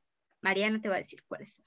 Mariana 0.40 0.80
te 0.80 0.88
va 0.88 0.96
a 0.96 0.98
decir 0.98 1.22
cuál 1.28 1.42
es. 1.42 1.62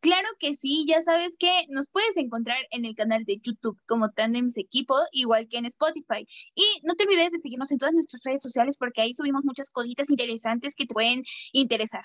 Claro 0.00 0.28
que 0.38 0.54
sí, 0.54 0.86
ya 0.88 1.02
sabes 1.02 1.36
que 1.38 1.66
nos 1.68 1.88
puedes 1.88 2.16
encontrar 2.16 2.56
en 2.70 2.86
el 2.86 2.94
canal 2.94 3.24
de 3.24 3.38
YouTube 3.38 3.78
como 3.86 4.10
Tandems 4.10 4.56
Equipo, 4.56 4.96
igual 5.12 5.46
que 5.48 5.58
en 5.58 5.66
Spotify. 5.66 6.26
Y 6.54 6.64
no 6.84 6.94
te 6.94 7.04
olvides 7.04 7.32
de 7.32 7.38
seguirnos 7.38 7.70
en 7.70 7.78
todas 7.78 7.92
nuestras 7.92 8.22
redes 8.24 8.40
sociales 8.40 8.78
porque 8.78 9.02
ahí 9.02 9.12
subimos 9.12 9.44
muchas 9.44 9.68
cositas 9.70 10.08
interesantes 10.08 10.74
que 10.74 10.86
te 10.86 10.94
pueden 10.94 11.24
interesar. 11.52 12.04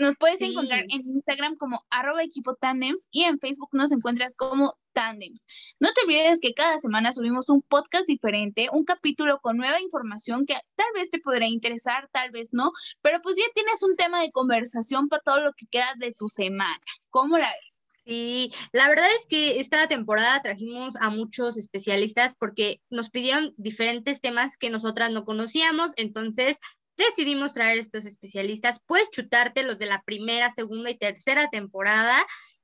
Nos 0.00 0.16
puedes 0.16 0.40
encontrar 0.40 0.84
en 0.88 1.06
Instagram 1.06 1.56
como 1.56 1.84
arroba 1.90 2.22
equipo 2.22 2.54
tandems 2.54 3.06
y 3.10 3.24
en 3.24 3.38
Facebook 3.38 3.68
nos 3.72 3.92
encuentras 3.92 4.34
como 4.34 4.78
tandems. 4.94 5.46
No 5.78 5.90
te 5.92 6.00
olvides 6.06 6.40
que 6.40 6.54
cada 6.54 6.78
semana 6.78 7.12
subimos 7.12 7.50
un 7.50 7.60
podcast 7.60 8.06
diferente, 8.06 8.68
un 8.72 8.84
capítulo 8.84 9.40
con 9.42 9.58
nueva 9.58 9.78
información 9.78 10.46
que 10.46 10.54
tal 10.74 10.86
vez 10.94 11.10
te 11.10 11.18
podrá 11.18 11.46
interesar, 11.46 12.08
tal 12.12 12.30
vez 12.30 12.48
no, 12.52 12.72
pero 13.02 13.20
pues 13.20 13.36
ya 13.36 13.44
tienes 13.54 13.82
un 13.82 13.94
tema 13.94 14.22
de 14.22 14.32
conversación 14.32 15.08
para 15.10 15.22
todo 15.22 15.40
lo 15.40 15.52
que 15.52 15.66
queda 15.66 15.92
de 15.98 16.14
tu 16.14 16.30
semana. 16.30 16.80
¿Cómo 17.10 17.36
la 17.36 17.52
ves? 17.62 17.90
Sí, 18.06 18.50
la 18.72 18.88
verdad 18.88 19.06
es 19.18 19.26
que 19.26 19.60
esta 19.60 19.86
temporada 19.86 20.40
trajimos 20.42 20.96
a 20.96 21.10
muchos 21.10 21.58
especialistas 21.58 22.34
porque 22.34 22.80
nos 22.88 23.10
pidieron 23.10 23.52
diferentes 23.58 24.22
temas 24.22 24.56
que 24.56 24.70
nosotras 24.70 25.10
no 25.10 25.24
conocíamos, 25.26 25.92
entonces 25.96 26.58
decidimos 27.04 27.52
traer 27.52 27.78
estos 27.78 28.06
especialistas. 28.06 28.80
Puedes 28.86 29.10
chutarte 29.10 29.62
los 29.62 29.78
de 29.78 29.86
la 29.86 30.02
primera, 30.02 30.50
segunda 30.50 30.90
y 30.90 30.98
tercera 30.98 31.48
temporada 31.48 32.16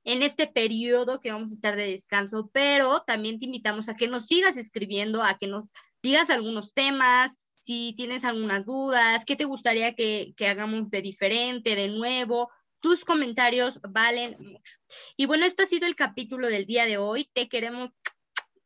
en 0.03 0.23
este 0.23 0.47
periodo 0.47 1.19
que 1.19 1.31
vamos 1.31 1.51
a 1.51 1.55
estar 1.55 1.75
de 1.75 1.91
descanso, 1.91 2.49
pero 2.53 3.01
también 3.01 3.39
te 3.39 3.45
invitamos 3.45 3.89
a 3.89 3.95
que 3.95 4.07
nos 4.07 4.25
sigas 4.25 4.55
escribiendo, 4.55 5.21
a 5.21 5.37
que 5.37 5.47
nos 5.47 5.73
digas 6.01 6.29
algunos 6.29 6.73
temas, 6.73 7.39
si 7.53 7.93
tienes 7.97 8.23
algunas 8.23 8.65
dudas, 8.65 9.25
qué 9.25 9.35
te 9.35 9.43
gustaría 9.43 9.95
que, 9.95 10.33
que 10.37 10.47
hagamos 10.47 10.89
de 10.89 11.01
diferente, 11.01 11.75
de 11.75 11.89
nuevo. 11.89 12.49
Tus 12.79 13.03
comentarios 13.03 13.79
valen 13.89 14.37
mucho. 14.39 14.77
Y 15.17 15.25
bueno, 15.25 15.45
esto 15.45 15.63
ha 15.63 15.65
sido 15.65 15.85
el 15.87 15.95
capítulo 15.95 16.47
del 16.47 16.65
día 16.65 16.85
de 16.85 16.97
hoy. 16.97 17.29
Te 17.33 17.49
queremos 17.49 17.89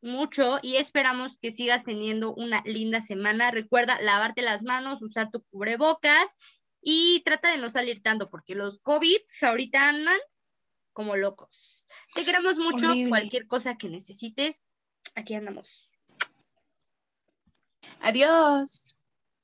mucho 0.02 0.60
y 0.62 0.78
esperamos 0.78 1.38
que 1.38 1.52
sigas 1.52 1.84
teniendo 1.84 2.34
una 2.34 2.62
linda 2.66 3.02
semana. 3.02 3.52
Recuerda 3.52 4.02
lavarte 4.02 4.41
las 4.41 4.64
manos, 4.64 5.02
usar 5.02 5.30
tu 5.32 5.43
cubrebocas 5.43 6.38
y 6.82 7.22
trata 7.24 7.52
de 7.52 7.58
no 7.58 7.70
salir 7.70 8.02
tanto 8.02 8.30
porque 8.30 8.56
los 8.56 8.80
COVID 8.82 9.20
ahorita 9.41 9.89
andan 9.89 10.20
como 10.93 11.16
locos. 11.16 11.88
Te 12.14 12.26
queremos 12.26 12.58
mucho. 12.58 12.93
Cualquier 13.10 13.47
cosa 13.47 13.78
que 13.78 13.89
necesites, 13.89 14.62
aquí 15.16 15.36
andamos. 15.36 15.91
Adiós. 18.02 18.95